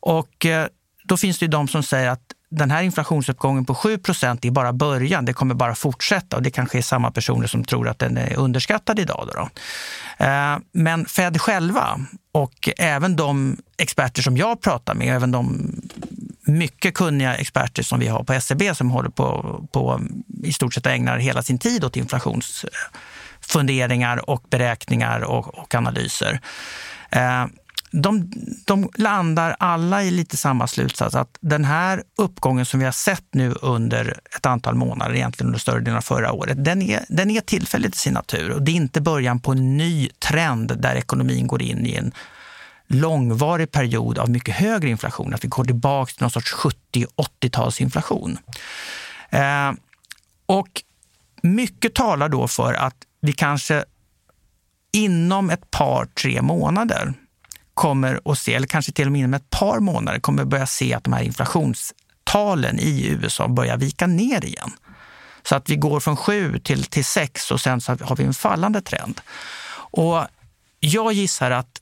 Och 0.00 0.46
eh, 0.46 0.66
då 1.04 1.16
finns 1.16 1.38
det 1.38 1.44
ju 1.44 1.50
de 1.50 1.68
som 1.68 1.82
säger 1.82 2.08
att 2.08 2.22
den 2.50 2.70
här 2.70 2.82
inflationsuppgången 2.82 3.64
på 3.64 3.74
7 3.74 3.98
procent 3.98 4.44
är 4.44 4.50
bara 4.50 4.72
början. 4.72 5.24
Det 5.24 5.32
kommer 5.32 5.54
bara 5.54 5.74
fortsätta 5.74 6.36
och 6.36 6.42
det 6.42 6.50
kanske 6.50 6.78
är 6.78 6.82
samma 6.82 7.10
personer 7.10 7.46
som 7.46 7.64
tror 7.64 7.88
att 7.88 7.98
den 7.98 8.16
är 8.16 8.36
underskattad 8.36 8.98
idag. 8.98 9.24
Då, 9.26 9.32
då. 9.32 9.48
Eh, 10.24 10.58
men 10.72 11.06
Fed 11.06 11.40
själva 11.40 12.00
och 12.32 12.68
även 12.78 13.16
de 13.16 13.56
experter 13.76 14.22
som 14.22 14.36
jag 14.36 14.60
pratar 14.60 14.94
med, 14.94 15.16
även 15.16 15.30
de 15.30 15.72
mycket 16.42 16.94
kunniga 16.94 17.34
experter 17.34 17.82
som 17.82 18.00
vi 18.00 18.08
har 18.08 18.24
på 18.24 18.32
SCB 18.32 18.74
som 18.74 18.90
håller 18.90 19.10
på, 19.10 19.60
på 19.72 20.00
i 20.44 20.52
stort 20.52 20.74
sett 20.74 20.86
ägnar 20.86 21.18
hela 21.18 21.42
sin 21.42 21.58
tid 21.58 21.84
åt 21.84 21.96
inflationsfunderingar 21.96 24.30
och 24.30 24.44
beräkningar 24.50 25.20
och, 25.20 25.58
och 25.58 25.74
analyser. 25.74 26.40
Eh, 27.10 27.46
de, 27.90 28.32
de 28.66 28.90
landar 28.94 29.56
alla 29.58 30.02
i 30.02 30.10
lite 30.10 30.36
samma 30.36 30.66
slutsats, 30.66 31.14
att 31.14 31.38
den 31.40 31.64
här 31.64 32.02
uppgången 32.16 32.66
som 32.66 32.80
vi 32.80 32.84
har 32.84 32.92
sett 32.92 33.24
nu 33.30 33.54
under 33.62 34.20
ett 34.36 34.46
antal 34.46 34.74
månader, 34.74 35.14
egentligen 35.14 35.48
under 35.48 35.58
större 35.58 35.80
delen 35.80 35.96
av 35.96 36.00
förra 36.00 36.32
året, 36.32 36.64
den 36.64 36.82
är, 36.82 37.04
den 37.08 37.30
är 37.30 37.40
tillfällig 37.40 37.92
till 37.92 38.00
sin 38.00 38.14
natur 38.14 38.50
och 38.50 38.62
det 38.62 38.70
är 38.70 38.76
inte 38.76 39.00
början 39.00 39.40
på 39.40 39.52
en 39.52 39.76
ny 39.76 40.08
trend 40.08 40.72
där 40.78 40.94
ekonomin 40.94 41.46
går 41.46 41.62
in 41.62 41.86
i 41.86 41.94
en 41.94 42.12
långvarig 42.86 43.70
period 43.70 44.18
av 44.18 44.30
mycket 44.30 44.54
högre 44.54 44.88
inflation, 44.88 45.34
att 45.34 45.44
vi 45.44 45.48
går 45.48 45.64
tillbaka 45.64 46.12
till 46.12 46.22
någon 46.22 46.30
sorts 46.30 46.54
70-80-talsinflation. 46.54 48.38
Eh, 49.30 49.72
och 50.46 50.82
mycket 51.42 51.94
talar 51.94 52.28
då 52.28 52.48
för 52.48 52.74
att 52.74 52.96
vi 53.20 53.32
kanske 53.32 53.84
inom 54.92 55.50
ett 55.50 55.70
par, 55.70 56.06
tre 56.06 56.42
månader 56.42 57.14
kommer 57.78 58.20
att 58.24 58.38
se, 58.38 58.54
eller 58.54 58.66
kanske 58.66 58.92
till 58.92 59.06
och 59.06 59.12
med 59.12 59.18
inom 59.18 59.34
ett 59.34 59.50
par 59.50 59.80
månader, 59.80 60.20
kommer 60.20 60.44
börja 60.44 60.66
se 60.66 60.94
att 60.94 61.04
de 61.04 61.12
här 61.12 61.22
inflationstalen 61.22 62.78
i 62.78 63.06
USA 63.06 63.48
börjar 63.48 63.76
vika 63.76 64.06
ner 64.06 64.44
igen. 64.44 64.70
Så 65.42 65.56
att 65.56 65.68
vi 65.68 65.76
går 65.76 66.00
från 66.00 66.16
7 66.16 66.58
till, 66.58 66.84
till 66.84 67.04
6 67.04 67.50
och 67.50 67.60
sen 67.60 67.80
så 67.80 67.96
har 68.00 68.16
vi 68.16 68.24
en 68.24 68.34
fallande 68.34 68.80
trend. 68.80 69.20
Och 69.90 70.26
jag 70.80 71.12
gissar 71.12 71.50
att 71.50 71.80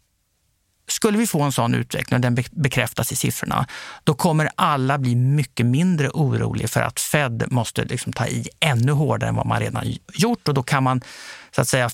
skulle 0.88 1.18
vi 1.18 1.26
få 1.26 1.42
en 1.42 1.52
sån 1.52 1.74
utveckling 1.74 2.16
och 2.16 2.20
den 2.20 2.44
bekräftas 2.50 3.12
i 3.12 3.16
siffrorna, 3.16 3.66
då 4.04 4.14
kommer 4.14 4.50
alla 4.54 4.98
bli 4.98 5.14
mycket 5.14 5.66
mindre 5.66 6.08
oroliga 6.08 6.68
för 6.68 6.80
att 6.80 7.00
Fed 7.00 7.44
måste 7.50 7.84
liksom 7.84 8.12
ta 8.12 8.26
i 8.26 8.48
ännu 8.60 8.92
hårdare 8.92 9.28
än 9.28 9.36
vad 9.36 9.46
man 9.46 9.60
redan 9.60 9.94
gjort 10.12 10.48
och 10.48 10.54
då 10.54 10.62
kan 10.62 10.82
man 10.82 11.02
så 11.50 11.60
att 11.60 11.68
säga 11.68 11.90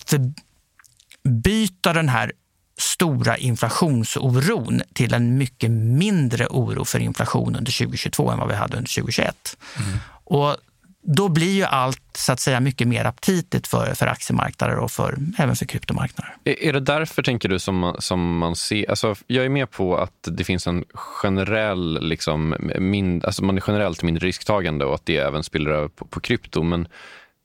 förbyta 1.24 1.92
den 1.92 2.08
här 2.08 2.32
stora 2.76 3.36
inflationsoron 3.36 4.82
till 4.92 5.14
en 5.14 5.38
mycket 5.38 5.70
mindre 5.70 6.46
oro 6.46 6.84
för 6.84 6.98
inflation 6.98 7.56
under 7.56 7.78
2022 7.78 8.30
än 8.30 8.38
vad 8.38 8.48
vi 8.48 8.54
hade 8.54 8.76
under 8.76 8.94
2021. 8.94 9.56
Mm. 9.76 9.98
Och 10.24 10.56
då 11.02 11.28
blir 11.28 11.52
ju 11.52 11.64
allt 11.64 12.02
så 12.16 12.32
att 12.32 12.40
säga 12.40 12.60
mycket 12.60 12.88
mer 12.88 13.04
aptitligt 13.04 13.66
för, 13.66 13.94
för 13.94 14.06
aktiemarknader 14.06 14.76
och 14.76 14.90
för, 14.90 15.18
även 15.38 15.56
för 15.56 15.66
kryptomarknader. 15.66 16.36
Är, 16.44 16.72
det 16.72 16.80
därför, 16.80 17.22
tänker 17.22 17.48
du, 17.48 17.58
som 17.58 17.78
man, 17.78 18.00
som 18.00 18.38
man 18.38 18.56
ser... 18.56 18.90
Alltså, 18.90 19.14
jag 19.26 19.44
är 19.44 19.48
med 19.48 19.70
på 19.70 19.96
att 19.96 20.12
det 20.22 20.44
finns 20.44 20.66
en 20.66 20.84
generell... 20.92 21.98
Liksom, 22.08 22.56
min, 22.78 23.22
alltså 23.24 23.44
man 23.44 23.56
är 23.56 23.62
generellt 23.66 24.02
mindre 24.02 24.26
risktagande 24.26 24.84
och 24.84 24.94
att 24.94 25.06
det 25.06 25.16
även 25.16 25.42
spiller 25.42 25.70
över 25.70 25.88
på, 25.88 26.04
på 26.06 26.20
krypto. 26.20 26.62
Men 26.62 26.88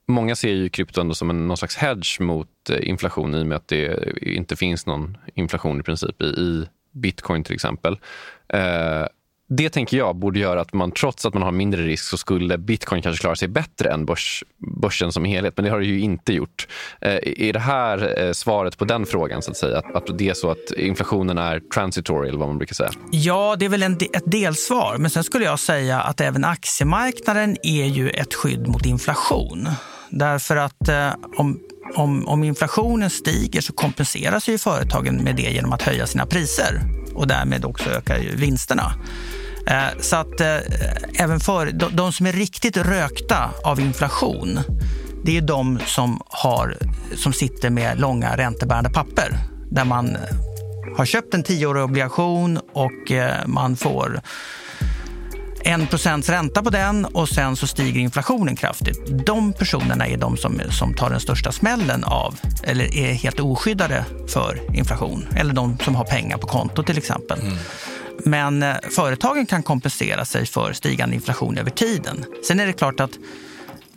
Många 0.07 0.35
ser 0.35 0.49
ju 0.49 0.69
krypto 0.69 1.01
ändå 1.01 1.13
som 1.13 1.29
en, 1.29 1.47
någon 1.47 1.57
slags 1.57 1.75
hedge 1.77 2.19
mot 2.19 2.69
eh, 2.69 2.89
inflation 2.89 3.35
i 3.35 3.41
och 3.41 3.47
med 3.47 3.55
att 3.55 3.67
det 3.67 4.13
inte 4.21 4.55
finns 4.55 4.85
någon 4.85 5.17
inflation 5.35 5.79
i 5.79 5.83
princip 5.83 6.21
i, 6.21 6.25
i 6.25 6.67
bitcoin 6.91 7.43
till 7.43 7.55
exempel. 7.55 7.97
Eh, 8.53 9.05
det 9.49 9.69
tänker 9.69 9.97
jag 9.97 10.15
borde 10.15 10.39
göra 10.39 10.61
att 10.61 10.73
man 10.73 10.91
trots 10.91 11.25
att 11.25 11.33
man 11.33 11.43
har 11.43 11.51
mindre 11.51 11.83
risk 11.83 12.03
så 12.03 12.17
skulle 12.17 12.57
bitcoin 12.57 13.01
kanske 13.01 13.21
klara 13.21 13.35
sig 13.35 13.47
bättre 13.47 13.91
än 13.91 14.05
börs, 14.05 14.43
börsen 14.81 15.11
som 15.11 15.25
helhet. 15.25 15.53
Men 15.57 15.65
det 15.65 15.71
har 15.71 15.79
det 15.79 15.85
ju 15.85 15.99
inte 15.99 16.33
gjort. 16.33 16.67
Eh, 17.01 17.19
är 17.23 17.53
det 17.53 17.59
här 17.59 18.23
eh, 18.23 18.31
svaret 18.31 18.77
på 18.77 18.85
den 18.85 19.05
frågan? 19.05 19.41
så 19.41 19.51
att 19.51 19.57
säga? 19.57 19.77
Att, 19.77 19.95
att 19.95 20.17
det 20.17 20.29
är 20.29 20.33
så 20.33 20.51
att 20.51 20.71
inflationen 20.77 21.37
är 21.37 21.59
transitory 21.59 22.29
eller 22.29 22.39
vad 22.39 22.47
man 22.47 22.57
brukar 22.57 22.73
säga? 22.73 22.91
Ja, 23.11 23.55
det 23.59 23.65
är 23.65 23.69
väl 23.69 23.83
en, 23.83 23.93
ett 23.93 24.23
delsvar. 24.25 24.97
Men 24.97 25.09
sen 25.09 25.23
skulle 25.23 25.45
jag 25.45 25.59
säga 25.59 26.01
att 26.01 26.21
även 26.21 26.45
aktiemarknaden 26.45 27.57
är 27.63 27.85
ju 27.85 28.09
ett 28.09 28.33
skydd 28.33 28.67
mot 28.67 28.85
inflation. 28.85 29.67
Därför 30.09 30.55
att 30.55 30.89
eh, 30.89 31.09
om, 31.37 31.59
om, 31.95 32.27
om 32.27 32.43
inflationen 32.43 33.09
stiger 33.09 33.61
så 33.61 33.73
kompenseras 33.73 34.49
ju 34.49 34.57
företagen 34.57 35.15
med 35.15 35.35
det 35.35 35.51
genom 35.51 35.73
att 35.73 35.81
höja 35.81 36.07
sina 36.07 36.25
priser 36.25 36.81
och 37.15 37.27
därmed 37.27 37.65
också 37.65 37.89
ökar 37.89 38.17
ju 38.17 38.35
vinsterna. 38.35 38.93
Eh, 39.67 39.99
så 40.01 40.15
att 40.15 40.41
eh, 40.41 40.57
även 41.19 41.39
för 41.39 41.65
de, 41.65 41.95
de 41.95 42.13
som 42.13 42.25
är 42.25 42.33
riktigt 42.33 42.77
rökta 42.77 43.49
av 43.63 43.79
inflation, 43.79 44.59
det 45.23 45.37
är 45.37 45.41
de 45.41 45.79
som, 45.85 46.21
har, 46.25 46.77
som 47.15 47.33
sitter 47.33 47.69
med 47.69 47.99
långa 47.99 48.37
räntebärande 48.37 48.89
papper. 48.89 49.37
Där 49.71 49.85
man 49.85 50.17
har 50.97 51.05
köpt 51.05 51.33
en 51.33 51.43
tioårig 51.43 51.83
obligation 51.83 52.59
och 52.73 53.11
eh, 53.11 53.47
man 53.47 53.77
får 53.77 54.21
en 55.67 55.87
procents 55.87 56.29
ränta 56.29 56.63
på 56.63 56.69
den 56.69 57.05
och 57.05 57.29
sen 57.29 57.55
så 57.55 57.67
stiger 57.67 57.99
inflationen 57.99 58.55
kraftigt. 58.55 59.25
De 59.25 59.53
personerna 59.53 60.07
är 60.07 60.17
de 60.17 60.37
som, 60.37 60.61
som 60.69 60.93
tar 60.93 61.09
den 61.09 61.19
största 61.19 61.51
smällen 61.51 62.03
av, 62.03 62.39
eller 62.63 62.97
är 62.97 63.13
helt 63.13 63.39
oskyddade 63.39 64.05
för 64.27 64.75
inflation. 64.77 65.27
Eller 65.35 65.53
de 65.53 65.77
som 65.77 65.95
har 65.95 66.03
pengar 66.03 66.37
på 66.37 66.47
konto 66.47 66.83
till 66.83 66.97
exempel. 66.97 67.39
Mm. 67.39 67.57
Men 68.25 68.63
eh, 68.63 68.75
företagen 68.95 69.45
kan 69.45 69.63
kompensera 69.63 70.25
sig 70.25 70.45
för 70.45 70.73
stigande 70.73 71.15
inflation 71.15 71.57
över 71.57 71.69
tiden. 71.69 72.25
Sen 72.47 72.59
är 72.59 72.65
det 72.65 72.73
klart 72.73 72.99
att 72.99 73.11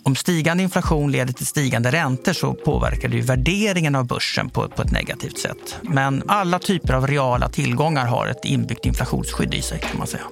om 0.03 0.17
stigande 0.17 0.63
inflation 0.63 1.13
leder 1.13 1.33
till 1.33 1.47
stigande 1.47 1.91
räntor 1.93 2.33
så 2.33 2.55
påverkar 2.55 3.09
det 3.09 3.21
värderingen 3.21 3.95
av 3.95 4.07
börsen 4.07 4.51
på, 4.51 4.69
på 4.69 4.83
ett 4.83 4.93
negativt 4.93 5.39
sätt. 5.39 5.77
Men 5.83 6.23
alla 6.27 6.59
typer 6.59 6.93
av 6.93 7.07
reala 7.07 7.49
tillgångar 7.49 8.07
har 8.07 8.27
ett 8.27 8.45
inbyggt 8.45 8.87
inflationsskydd 8.87 9.55
i 9.55 9.63
sig 9.63 9.81
kan 9.81 9.99
man 9.99 10.07
säga. 10.07 10.25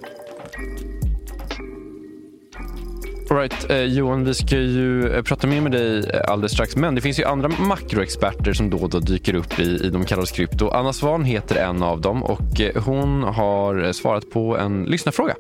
All 3.30 3.36
right, 3.36 3.70
eh, 3.70 3.84
Johan, 3.84 4.24
vi 4.24 4.34
ska 4.34 4.56
ju 4.56 5.00
eh, 5.00 5.22
prata 5.22 5.46
mer 5.46 5.60
med 5.60 5.72
dig 5.72 5.98
eh, 5.98 6.32
alldeles 6.32 6.52
strax. 6.52 6.76
Men 6.76 6.94
det 6.94 7.00
finns 7.00 7.20
ju 7.20 7.24
andra 7.24 7.48
makroexperter 7.48 8.52
som 8.52 8.70
då 8.70 8.76
och 8.76 8.90
då 8.90 8.98
dyker 8.98 9.34
upp 9.34 9.58
i, 9.58 9.68
i 9.86 9.90
de 9.90 10.04
kallas 10.04 10.32
krypto. 10.32 10.68
Anna 10.68 10.92
Svan 10.92 11.24
heter 11.24 11.56
en 11.68 11.82
av 11.82 12.00
dem 12.00 12.22
och 12.22 12.52
eh, 12.60 12.82
hon 12.88 13.22
har 13.22 13.92
svarat 13.92 14.30
på 14.30 14.56
en 14.56 14.84
lyssnarfråga. 14.84 15.34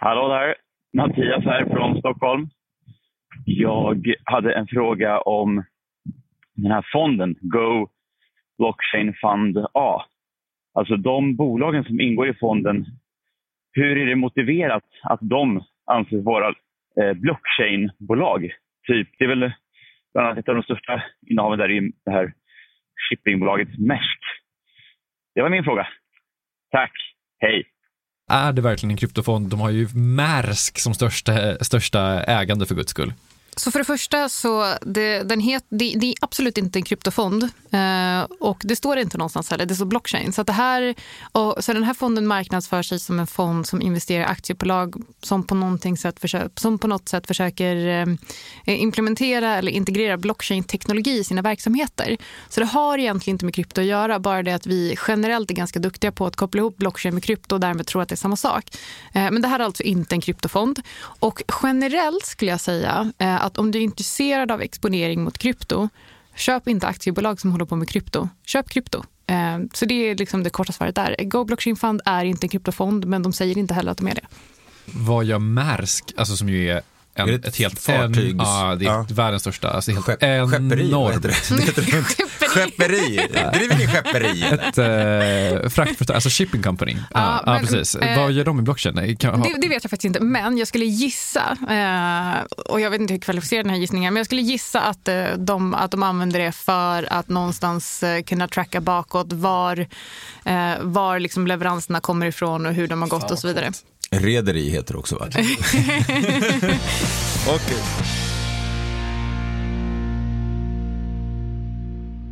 Hallå 0.00 0.28
där! 0.28 0.54
Mattias 0.96 1.44
här 1.44 1.64
från 1.64 1.98
Stockholm. 1.98 2.48
Jag 3.44 4.06
hade 4.24 4.54
en 4.54 4.66
fråga 4.66 5.20
om 5.20 5.64
den 6.54 6.72
här 6.72 6.86
fonden, 6.92 7.34
Go 7.40 7.88
Blockchain 8.58 9.14
Fund 9.20 9.58
A. 9.74 10.04
Alltså 10.74 10.96
de 10.96 11.36
bolagen 11.36 11.84
som 11.84 12.00
ingår 12.00 12.28
i 12.28 12.34
fonden, 12.34 12.86
hur 13.72 13.96
är 13.96 14.06
det 14.06 14.16
motiverat 14.16 14.84
att 15.02 15.20
de 15.22 15.64
anses 15.86 16.24
vara 16.24 16.48
eh, 17.00 17.12
blockchainbolag. 17.12 18.50
Typ, 18.86 19.08
det 19.18 19.24
är 19.24 19.28
väl 19.28 19.52
bland 20.12 20.28
annat 20.28 20.38
ett 20.38 20.48
av 20.48 20.54
de 20.54 20.62
största 20.62 21.02
innehaven 21.30 21.58
där 21.58 21.70
i 21.70 21.92
det 22.04 22.10
här 22.10 22.32
shippingbolaget 23.08 23.78
Maersk. 23.78 24.20
Det 25.34 25.42
var 25.42 25.48
min 25.48 25.64
fråga. 25.64 25.86
Tack. 26.70 26.92
Hej. 27.38 27.64
Är 28.32 28.52
det 28.52 28.62
verkligen 28.62 28.90
en 28.90 28.96
kryptofond? 28.96 29.50
De 29.50 29.60
har 29.60 29.70
ju 29.70 29.86
Maersk 29.94 30.78
som 30.78 30.94
största, 30.94 31.32
största 31.60 32.24
ägande 32.24 32.66
för 32.66 32.74
guds 32.74 32.90
skull. 32.90 33.12
Så 33.56 33.70
för 33.70 33.78
det 33.78 33.84
första, 33.84 34.28
så 34.28 34.74
det, 34.82 35.22
den 35.22 35.40
het, 35.40 35.64
det, 35.68 35.94
det 35.96 36.06
är 36.06 36.14
absolut 36.20 36.58
inte 36.58 36.78
en 36.78 36.82
kryptofond. 36.82 37.42
Eh, 37.70 38.22
och 38.40 38.60
det 38.64 38.76
står 38.76 38.98
inte 38.98 39.18
någonstans 39.18 39.50
heller, 39.50 39.66
det 39.66 39.74
står 39.74 39.86
blockchain. 39.86 40.32
Så, 40.32 40.40
att 40.40 40.46
det 40.46 40.52
här, 40.52 40.94
och, 41.32 41.64
så 41.64 41.72
den 41.72 41.82
här 41.82 41.94
fonden 41.94 42.26
marknadsför 42.26 42.82
sig 42.82 42.98
som 43.00 43.18
en 43.18 43.26
fond 43.26 43.66
som 43.66 43.82
investerar 43.82 44.22
i 44.22 44.26
aktiebolag 44.26 44.94
som 45.22 45.44
på, 45.44 45.78
sätt 45.96 46.20
försöker, 46.20 46.50
som 46.60 46.78
på 46.78 46.86
något 46.86 47.08
sätt 47.08 47.26
försöker 47.26 47.76
eh, 48.66 48.82
implementera 48.82 49.56
eller 49.56 49.72
integrera 49.72 50.16
blockchain-teknologi 50.16 51.18
i 51.18 51.24
sina 51.24 51.42
verksamheter. 51.42 52.16
Så 52.48 52.60
det 52.60 52.66
har 52.66 52.98
egentligen 52.98 53.34
inte 53.34 53.44
med 53.44 53.54
krypto 53.54 53.80
att 53.80 53.86
göra, 53.86 54.18
bara 54.18 54.42
det 54.42 54.52
att 54.52 54.66
vi 54.66 54.96
generellt 55.08 55.50
är 55.50 55.54
ganska 55.54 55.78
duktiga 55.78 56.12
på 56.12 56.26
att 56.26 56.36
koppla 56.36 56.58
ihop 56.58 56.76
blockchain 56.76 57.14
med 57.14 57.24
krypto 57.24 57.54
och 57.54 57.60
därmed 57.60 57.86
tror 57.86 58.02
att 58.02 58.08
det 58.08 58.14
är 58.14 58.16
samma 58.16 58.36
sak. 58.36 58.76
Eh, 59.14 59.30
men 59.30 59.42
det 59.42 59.48
här 59.48 59.60
är 59.60 59.64
alltså 59.64 59.82
inte 59.82 60.14
en 60.14 60.20
kryptofond. 60.20 60.80
Och 61.00 61.42
generellt 61.62 62.26
skulle 62.26 62.50
jag 62.50 62.60
säga 62.60 63.12
eh, 63.18 63.43
att 63.44 63.58
om 63.58 63.70
du 63.70 63.78
är 63.78 63.82
intresserad 63.82 64.50
av 64.50 64.62
exponering 64.62 65.24
mot 65.24 65.38
krypto, 65.38 65.88
köp 66.36 66.68
inte 66.68 66.86
aktiebolag 66.86 67.40
som 67.40 67.52
håller 67.52 67.64
på 67.64 67.76
med 67.76 67.88
krypto. 67.88 68.28
Köp 68.46 68.70
krypto. 68.70 69.04
Eh, 69.26 69.58
så 69.74 69.84
det 69.84 69.94
är 69.94 70.14
liksom 70.14 70.42
det 70.42 70.50
korta 70.50 70.72
svaret 70.72 70.94
där. 70.94 71.16
Go 71.24 71.44
Blockchain 71.44 71.76
Fund 71.76 72.00
är 72.04 72.24
inte 72.24 72.44
en 72.44 72.48
kryptofond, 72.48 73.06
men 73.06 73.22
de 73.22 73.32
säger 73.32 73.58
inte 73.58 73.74
heller 73.74 73.92
att 73.92 73.98
de 73.98 74.08
är 74.08 74.14
det. 74.14 74.26
Vad 74.84 75.24
gör 75.24 75.38
Maersk, 75.38 76.04
alltså 76.16 76.36
som 76.36 76.48
ju 76.48 76.70
är 76.70 76.82
en, 77.14 77.34
ett, 77.34 77.44
ett, 77.44 77.56
helt 77.56 77.78
fartyg. 77.78 78.30
En, 78.30 78.36
ja, 78.38 78.76
det 78.78 78.84
är 78.84 78.88
ja. 78.88 79.06
världens 79.10 79.42
största. 79.42 79.70
Alltså 79.70 79.90
helt 79.90 80.04
Skepp, 80.04 80.20
skepperi, 80.20 80.88
enormt. 80.88 81.22
Det 81.48 81.62
heter. 81.62 81.82
skepperi. 82.48 83.16
Driver 83.52 83.78
ni 83.78 83.86
skepperi? 83.86 84.42
Ett 84.42 84.78
äh, 84.78 85.68
fraktföretag, 85.70 86.14
alltså 86.14 86.30
shipping 86.30 86.62
company. 86.62 86.96
Ja, 87.14 87.42
ja, 87.46 87.52
men, 87.52 87.60
precis. 87.60 87.94
Äh, 87.94 88.18
Vad 88.18 88.32
gör 88.32 88.44
de 88.44 88.58
i 88.58 88.62
blockchain? 88.62 88.94
Det, 88.94 89.30
det, 89.60 89.68
vet 89.68 89.84
jag 89.84 89.90
faktiskt 89.90 90.04
inte, 90.04 90.20
men 90.20 90.58
jag 90.58 90.68
skulle 90.68 90.84
gissa, 90.84 91.56
äh, 91.68 92.62
och 92.66 92.80
jag 92.80 92.90
vet 92.90 93.00
inte 93.00 93.14
hur 93.14 93.20
kvalificerad 93.20 93.64
den 93.64 93.70
här 93.70 93.80
gissningen 93.80 94.14
men 94.14 94.20
jag 94.20 94.26
skulle 94.26 94.42
gissa 94.42 94.80
att, 94.80 95.08
de, 95.36 95.74
att 95.74 95.90
de 95.90 96.02
använder 96.02 96.40
det 96.40 96.52
för 96.52 97.12
att 97.12 97.28
någonstans 97.28 98.04
kunna 98.26 98.48
tracka 98.48 98.80
bakåt 98.80 99.32
var, 99.32 99.86
var 100.80 101.18
liksom 101.18 101.46
leveranserna 101.46 102.00
kommer 102.00 102.26
ifrån 102.26 102.66
och 102.66 102.74
hur 102.74 102.88
de 102.88 103.02
har 103.02 103.08
gått 103.08 103.30
och 103.30 103.38
så 103.38 103.46
vidare. 103.48 103.72
Rederi 104.10 104.68
heter 104.70 104.94
det 104.94 104.98
också 104.98 105.16
va? 105.16 105.26
okay. 107.54 107.78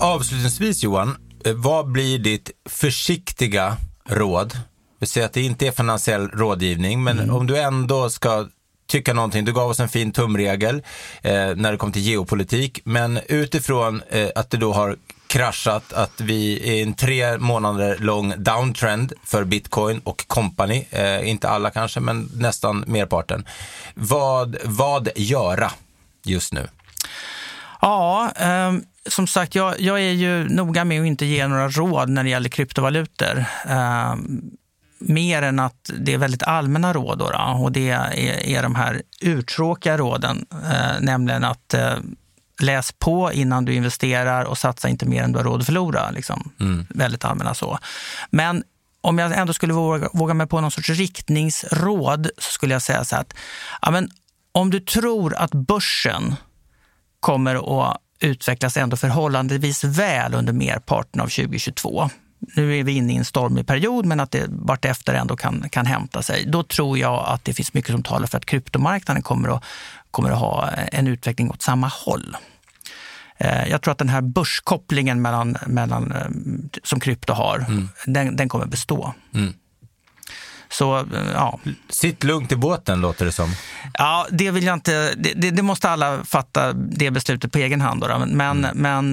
Avslutningsvis 0.00 0.82
Johan, 0.82 1.16
eh, 1.44 1.54
vad 1.54 1.92
blir 1.92 2.18
ditt 2.18 2.50
försiktiga 2.68 3.76
råd? 4.08 4.58
Vi 4.98 5.06
säger 5.06 5.26
att 5.26 5.32
det 5.32 5.42
inte 5.42 5.66
är 5.66 5.72
finansiell 5.72 6.28
rådgivning, 6.28 7.02
men 7.02 7.18
mm. 7.18 7.34
om 7.34 7.46
du 7.46 7.58
ändå 7.58 8.10
ska 8.10 8.48
tycka 8.92 9.12
någonting. 9.12 9.44
Du 9.44 9.52
gav 9.52 9.70
oss 9.70 9.80
en 9.80 9.88
fin 9.88 10.12
tumregel 10.12 10.82
eh, 11.22 11.32
när 11.32 11.72
det 11.72 11.78
kom 11.78 11.92
till 11.92 12.02
geopolitik, 12.02 12.80
men 12.84 13.20
utifrån 13.28 14.02
eh, 14.10 14.28
att 14.34 14.50
det 14.50 14.56
då 14.56 14.72
har 14.72 14.96
kraschat, 15.26 15.92
att 15.92 16.20
vi 16.20 16.70
är 16.70 16.82
en 16.82 16.94
tre 16.94 17.38
månader 17.38 17.98
lång 17.98 18.34
downtrend 18.36 19.12
för 19.24 19.44
bitcoin 19.44 20.00
och 20.04 20.26
company. 20.26 20.84
Eh, 20.90 21.28
inte 21.28 21.48
alla 21.48 21.70
kanske, 21.70 22.00
men 22.00 22.30
nästan 22.34 22.84
merparten. 22.86 23.44
Vad, 23.94 24.56
vad 24.64 25.08
göra 25.16 25.72
just 26.24 26.52
nu? 26.52 26.68
Ja, 27.80 28.32
eh, 28.36 28.72
som 29.06 29.26
sagt, 29.26 29.54
jag, 29.54 29.80
jag, 29.80 30.00
är 30.00 30.12
ju 30.12 30.48
noga 30.48 30.84
med 30.84 31.00
att 31.00 31.06
inte 31.06 31.26
ge 31.26 31.46
några 31.46 31.68
råd 31.68 32.08
när 32.08 32.24
det 32.24 32.30
gäller 32.30 32.48
kryptovalutor. 32.48 33.44
Ehm, 33.68 34.50
Mer 35.04 35.42
än 35.42 35.58
att 35.58 35.90
det 35.98 36.14
är 36.14 36.18
väldigt 36.18 36.42
allmänna 36.42 36.92
råd. 36.92 37.18
Då, 37.18 37.30
då 37.30 37.60
och 37.62 37.72
det 37.72 37.90
är, 37.90 38.46
är 38.46 38.62
de 38.62 38.74
här 38.74 39.02
uttråkiga 39.20 39.98
råden, 39.98 40.46
eh, 40.52 41.00
nämligen 41.00 41.44
att 41.44 41.74
eh, 41.74 41.96
läs 42.62 42.92
på 42.92 43.32
innan 43.32 43.64
du 43.64 43.74
investerar 43.74 44.44
och 44.44 44.58
satsa 44.58 44.88
inte 44.88 45.06
mer 45.06 45.22
än 45.22 45.32
du 45.32 45.38
har 45.38 45.44
råd 45.44 45.60
att 45.60 45.66
förlora. 45.66 46.10
Liksom. 46.10 46.52
Mm. 46.60 46.86
Väldigt 46.90 47.24
allmänna 47.24 47.54
så. 47.54 47.78
Men 48.30 48.64
om 49.00 49.18
jag 49.18 49.38
ändå 49.38 49.52
skulle 49.52 49.72
våga, 49.72 50.08
våga 50.12 50.34
mig 50.34 50.46
på 50.46 50.60
någon 50.60 50.70
sorts 50.70 50.90
riktningsråd 50.90 52.30
så 52.38 52.50
skulle 52.50 52.74
jag 52.74 52.82
säga 52.82 53.04
så 53.04 53.16
att 53.16 53.34
ja, 53.82 53.90
men 53.90 54.10
om 54.52 54.70
du 54.70 54.80
tror 54.80 55.34
att 55.34 55.50
börsen 55.50 56.34
kommer 57.20 57.86
att 57.90 57.98
utvecklas 58.20 58.76
ändå 58.76 58.96
förhållandevis 58.96 59.84
väl 59.84 60.34
under 60.34 60.52
merparten 60.52 61.20
av 61.20 61.26
2022. 61.26 62.10
Nu 62.56 62.78
är 62.78 62.84
vi 62.84 62.92
inne 62.92 63.12
i 63.12 63.16
en 63.16 63.24
stormig 63.24 63.66
period, 63.66 64.06
men 64.06 64.20
att 64.20 64.30
det 64.30 64.46
vartefter 64.48 65.14
ändå 65.14 65.36
kan, 65.36 65.68
kan 65.70 65.86
hämta 65.86 66.22
sig. 66.22 66.44
Då 66.46 66.62
tror 66.62 66.98
jag 66.98 67.24
att 67.26 67.44
det 67.44 67.54
finns 67.54 67.74
mycket 67.74 67.90
som 67.90 68.02
talar 68.02 68.26
för 68.26 68.38
att 68.38 68.46
kryptomarknaden 68.46 69.22
kommer 69.22 69.56
att, 69.56 69.64
kommer 70.10 70.30
att 70.30 70.38
ha 70.38 70.68
en 70.70 71.06
utveckling 71.06 71.50
åt 71.50 71.62
samma 71.62 71.88
håll. 71.88 72.36
Eh, 73.42 73.68
jag 73.68 73.82
tror 73.82 73.92
att 73.92 73.98
den 73.98 74.08
här 74.08 74.20
börskopplingen 74.20 75.22
mellan, 75.22 75.56
mellan, 75.66 76.12
eh, 76.12 76.26
som 76.82 77.00
krypto 77.00 77.32
har, 77.32 77.58
mm. 77.58 77.88
den, 78.06 78.36
den, 78.36 78.48
kommer 78.48 78.66
bestå. 78.66 79.14
Mm. 79.34 79.52
Så, 80.68 80.98
eh, 80.98 81.04
ja. 81.34 81.58
Sitt 81.88 82.24
lugnt 82.24 82.52
i 82.52 82.56
båten 82.56 83.00
låter 83.00 83.24
det 83.24 83.32
som. 83.32 83.54
Ja, 83.94 84.26
det 84.30 84.50
vill 84.50 84.64
jag 84.64 84.74
inte. 84.74 85.14
Det, 85.14 85.50
det 85.50 85.62
måste 85.62 85.90
alla 85.90 86.24
fatta 86.24 86.72
det 86.72 87.10
beslutet 87.10 87.52
på 87.52 87.58
egen 87.58 87.80
hand. 87.80 88.00
Då, 88.00 88.26
men, 88.26 88.64
mm. 88.64 88.76
men 88.76 89.10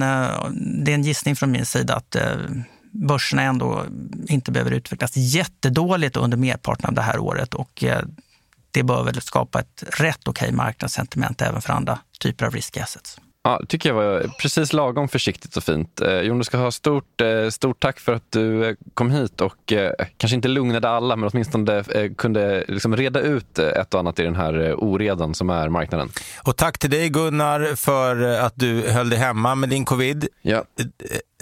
det 0.84 0.92
är 0.92 0.94
en 0.94 1.02
gissning 1.02 1.36
från 1.36 1.50
min 1.50 1.66
sida 1.66 1.96
att 1.96 2.16
börserna 2.90 3.42
ändå 3.42 3.84
inte 4.28 4.52
behöver 4.52 4.70
utvecklas 4.70 5.16
jättedåligt 5.16 6.16
under 6.16 6.36
merparten 6.36 6.88
av 6.88 6.94
det 6.94 7.02
här 7.02 7.18
året. 7.18 7.54
Och 7.54 7.84
det 8.70 8.82
bör 8.82 9.04
väl 9.04 9.20
skapa 9.20 9.60
ett 9.60 9.84
rätt 10.00 10.28
okej 10.28 10.52
marknadssentiment 10.52 11.42
även 11.42 11.60
för 11.60 11.72
andra 11.72 11.98
typer 12.20 12.46
av 12.46 12.52
risk 12.52 12.76
assets. 12.76 13.20
Ja, 13.42 13.60
tycker 13.68 13.88
jag 13.88 13.96
var 13.96 14.30
precis 14.38 14.72
lagom 14.72 15.08
försiktigt 15.08 15.56
och 15.56 15.64
fint. 15.64 16.00
Eh, 16.00 16.20
Jon, 16.20 16.38
du 16.38 16.44
ska 16.44 16.58
ha 16.58 16.70
stort, 16.70 17.20
eh, 17.20 17.48
stort 17.50 17.80
tack 17.80 18.00
för 18.00 18.12
att 18.12 18.32
du 18.32 18.68
eh, 18.68 18.74
kom 18.94 19.10
hit 19.10 19.40
och 19.40 19.72
eh, 19.72 19.92
kanske 20.16 20.36
inte 20.36 20.48
lugnade 20.48 20.88
alla, 20.88 21.16
men 21.16 21.30
åtminstone 21.32 21.76
eh, 21.76 22.12
kunde 22.16 22.64
liksom 22.68 22.96
reda 22.96 23.20
ut 23.20 23.58
eh, 23.58 23.68
ett 23.68 23.94
och 23.94 24.00
annat 24.00 24.18
i 24.18 24.22
den 24.22 24.36
här 24.36 24.74
oredan 24.74 25.34
som 25.34 25.50
är 25.50 25.68
marknaden. 25.68 26.08
Och 26.42 26.56
tack 26.56 26.78
till 26.78 26.90
dig 26.90 27.08
Gunnar 27.08 27.76
för 27.76 28.22
att 28.22 28.54
du 28.56 28.90
höll 28.90 29.10
dig 29.10 29.18
hemma 29.18 29.54
med 29.54 29.68
din 29.68 29.84
covid. 29.84 30.28
Ja. 30.42 30.64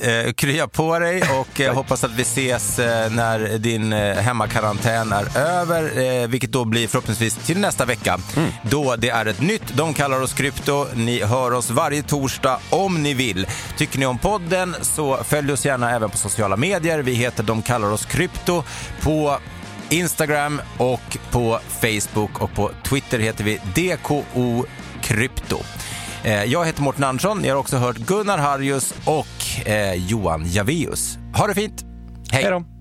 Eh, 0.01 0.33
krya 0.33 0.69
på 0.69 0.99
dig 0.99 1.23
och 1.23 1.61
eh, 1.61 1.75
hoppas 1.75 2.05
att 2.05 2.11
vi 2.11 2.23
ses 2.23 2.79
eh, 2.79 3.11
när 3.11 3.59
din 3.59 3.93
eh, 3.93 4.17
hemmakarantän 4.17 5.13
är 5.13 5.39
över, 5.39 5.99
eh, 6.23 6.29
vilket 6.29 6.53
då 6.53 6.65
blir 6.65 6.89
förhoppningsvis 6.89 7.37
till 7.37 7.59
nästa 7.59 7.85
vecka. 7.85 8.19
Mm. 8.37 8.51
Då 8.63 8.97
det 8.97 9.09
är 9.09 9.27
ett 9.27 9.41
nytt 9.41 9.77
De 9.77 9.95
kallar 9.95 10.23
oss 10.23 10.33
krypto. 10.33 10.87
Ni 10.95 11.25
hör 11.25 11.53
oss 11.53 11.71
varje 11.71 12.03
torsdag 12.03 12.59
om 12.71 13.03
ni 13.03 13.15
vill. 13.15 13.47
Tycker 13.77 13.99
ni 13.99 14.07
om 14.07 14.19
podden 14.19 14.77
så 14.83 15.19
följ 15.25 15.53
oss 15.53 15.67
gärna 15.67 15.91
även 15.91 16.11
på 16.11 16.17
sociala 16.17 16.57
medier. 16.57 16.99
Vi 16.99 17.13
heter 17.13 17.43
De 17.43 17.63
kallar 17.63 17.93
oss 17.93 18.05
krypto 18.05 18.65
på 19.03 19.39
Instagram 19.91 20.61
och 20.77 21.19
på 21.31 21.61
Facebook 21.81 22.43
och 22.43 22.55
på 22.55 22.71
Twitter 22.85 23.19
heter 23.19 23.45
vi 23.45 23.61
DKO 23.75 24.65
Krypto. 25.03 25.59
Eh, 26.29 26.45
jag 26.45 26.67
heter 26.67 26.83
Mårten 26.83 27.05
Andersson. 27.05 27.39
Ni 27.39 27.49
har 27.49 27.57
också 27.57 27.77
hört 27.77 27.97
Gunnar 27.97 28.39
Harjus 28.39 28.95
och 29.05 29.67
eh, 29.69 29.95
Johan 29.95 30.45
Javeus. 30.47 31.19
Ha 31.35 31.47
det 31.47 31.55
fint. 31.55 31.85
Hej! 32.31 32.43
Hej 32.43 32.53
då. 32.53 32.78